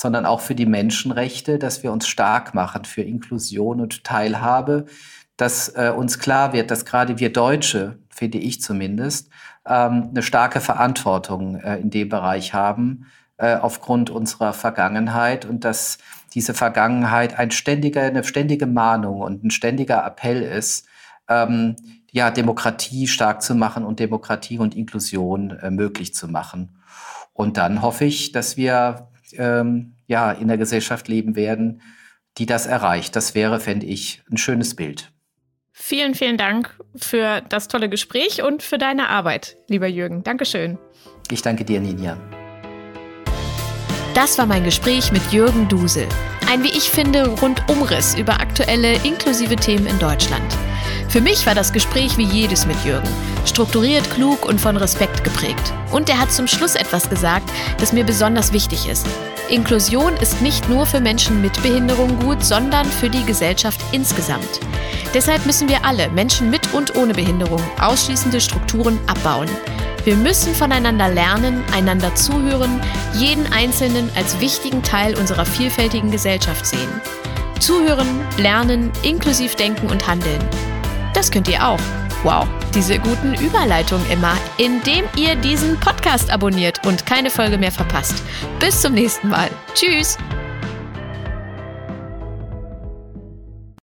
sondern 0.00 0.24
auch 0.24 0.40
für 0.40 0.54
die 0.54 0.64
Menschenrechte, 0.64 1.58
dass 1.58 1.82
wir 1.82 1.92
uns 1.92 2.08
stark 2.08 2.54
machen 2.54 2.86
für 2.86 3.02
Inklusion 3.02 3.82
und 3.82 4.02
Teilhabe, 4.02 4.86
dass 5.36 5.68
äh, 5.76 5.92
uns 5.94 6.18
klar 6.18 6.54
wird, 6.54 6.70
dass 6.70 6.86
gerade 6.86 7.18
wir 7.18 7.30
Deutsche, 7.30 7.98
finde 8.08 8.38
ich 8.38 8.62
zumindest, 8.62 9.28
ähm, 9.66 10.08
eine 10.08 10.22
starke 10.22 10.60
Verantwortung 10.60 11.56
äh, 11.56 11.76
in 11.76 11.90
dem 11.90 12.08
Bereich 12.08 12.54
haben, 12.54 13.08
äh, 13.36 13.56
aufgrund 13.56 14.08
unserer 14.08 14.54
Vergangenheit 14.54 15.44
und 15.44 15.66
dass 15.66 15.98
diese 16.32 16.54
Vergangenheit 16.54 17.38
ein 17.38 17.50
ständiger, 17.50 18.00
eine 18.00 18.24
ständige 18.24 18.66
Mahnung 18.66 19.20
und 19.20 19.44
ein 19.44 19.50
ständiger 19.50 20.02
Appell 20.06 20.40
ist, 20.40 20.86
ähm, 21.28 21.76
ja, 22.10 22.30
Demokratie 22.30 23.06
stark 23.06 23.42
zu 23.42 23.54
machen 23.54 23.84
und 23.84 24.00
Demokratie 24.00 24.56
und 24.56 24.74
Inklusion 24.74 25.50
äh, 25.50 25.70
möglich 25.70 26.14
zu 26.14 26.26
machen. 26.26 26.78
Und 27.34 27.58
dann 27.58 27.82
hoffe 27.82 28.06
ich, 28.06 28.32
dass 28.32 28.56
wir 28.56 29.09
ähm, 29.38 29.94
ja, 30.06 30.32
in 30.32 30.48
der 30.48 30.58
Gesellschaft 30.58 31.08
leben 31.08 31.36
werden, 31.36 31.82
die 32.38 32.46
das 32.46 32.66
erreicht. 32.66 33.16
Das 33.16 33.34
wäre, 33.34 33.60
fände 33.60 33.86
ich, 33.86 34.22
ein 34.30 34.36
schönes 34.36 34.74
Bild. 34.74 35.12
Vielen, 35.72 36.14
vielen 36.14 36.36
Dank 36.36 36.78
für 36.94 37.40
das 37.48 37.68
tolle 37.68 37.88
Gespräch 37.88 38.42
und 38.42 38.62
für 38.62 38.78
deine 38.78 39.08
Arbeit, 39.08 39.56
lieber 39.68 39.86
Jürgen. 39.86 40.22
Dankeschön. 40.22 40.78
Ich 41.30 41.42
danke 41.42 41.64
dir, 41.64 41.80
Ninja. 41.80 42.18
Das 44.14 44.38
war 44.38 44.46
mein 44.46 44.64
Gespräch 44.64 45.12
mit 45.12 45.22
Jürgen 45.30 45.68
Dusel. 45.68 46.08
Ein, 46.50 46.64
wie 46.64 46.70
ich 46.70 46.90
finde, 46.90 47.28
Rundumriss 47.28 48.16
über 48.16 48.40
aktuelle 48.40 48.94
inklusive 49.04 49.54
Themen 49.54 49.86
in 49.86 49.98
Deutschland. 50.00 50.44
Für 51.08 51.20
mich 51.20 51.46
war 51.46 51.54
das 51.54 51.72
Gespräch 51.72 52.18
wie 52.18 52.24
jedes 52.24 52.66
mit 52.66 52.84
Jürgen. 52.84 53.08
Strukturiert, 53.46 54.10
klug 54.10 54.44
und 54.44 54.60
von 54.60 54.76
Respekt 54.76 55.22
geprägt. 55.22 55.72
Und 55.92 56.08
er 56.08 56.18
hat 56.18 56.32
zum 56.32 56.48
Schluss 56.48 56.74
etwas 56.74 57.08
gesagt, 57.08 57.48
das 57.78 57.92
mir 57.92 58.04
besonders 58.04 58.52
wichtig 58.52 58.88
ist. 58.88 59.06
Inklusion 59.48 60.16
ist 60.16 60.42
nicht 60.42 60.68
nur 60.68 60.86
für 60.86 61.00
Menschen 61.00 61.40
mit 61.40 61.60
Behinderung 61.62 62.18
gut, 62.18 62.44
sondern 62.44 62.86
für 62.86 63.10
die 63.10 63.24
Gesellschaft 63.24 63.80
insgesamt. 63.92 64.60
Deshalb 65.14 65.46
müssen 65.46 65.68
wir 65.68 65.84
alle, 65.84 66.08
Menschen 66.10 66.50
mit 66.50 66.72
und 66.74 66.96
ohne 66.96 67.14
Behinderung, 67.14 67.62
ausschließende 67.80 68.40
Strukturen 68.40 68.98
abbauen. 69.06 69.48
Wir 70.04 70.16
müssen 70.16 70.54
voneinander 70.54 71.08
lernen, 71.08 71.62
einander 71.72 72.14
zuhören, 72.14 72.80
jeden 73.14 73.52
Einzelnen 73.52 74.10
als 74.16 74.40
wichtigen 74.40 74.82
Teil 74.82 75.16
unserer 75.16 75.44
vielfältigen 75.44 76.10
Gesellschaft 76.10 76.64
sehen. 76.66 76.88
Zuhören, 77.58 78.20
lernen, 78.38 78.90
inklusiv 79.02 79.54
denken 79.56 79.88
und 79.88 80.06
handeln. 80.08 80.40
Das 81.12 81.30
könnt 81.30 81.48
ihr 81.48 81.66
auch. 81.66 81.80
Wow, 82.22 82.46
diese 82.74 82.98
guten 82.98 83.34
Überleitungen 83.34 84.08
immer, 84.10 84.34
indem 84.58 85.04
ihr 85.16 85.36
diesen 85.36 85.78
Podcast 85.80 86.30
abonniert 86.30 86.86
und 86.86 87.06
keine 87.06 87.30
Folge 87.30 87.58
mehr 87.58 87.72
verpasst. 87.72 88.22
Bis 88.58 88.80
zum 88.80 88.94
nächsten 88.94 89.28
Mal. 89.28 89.50
Tschüss. 89.74 90.16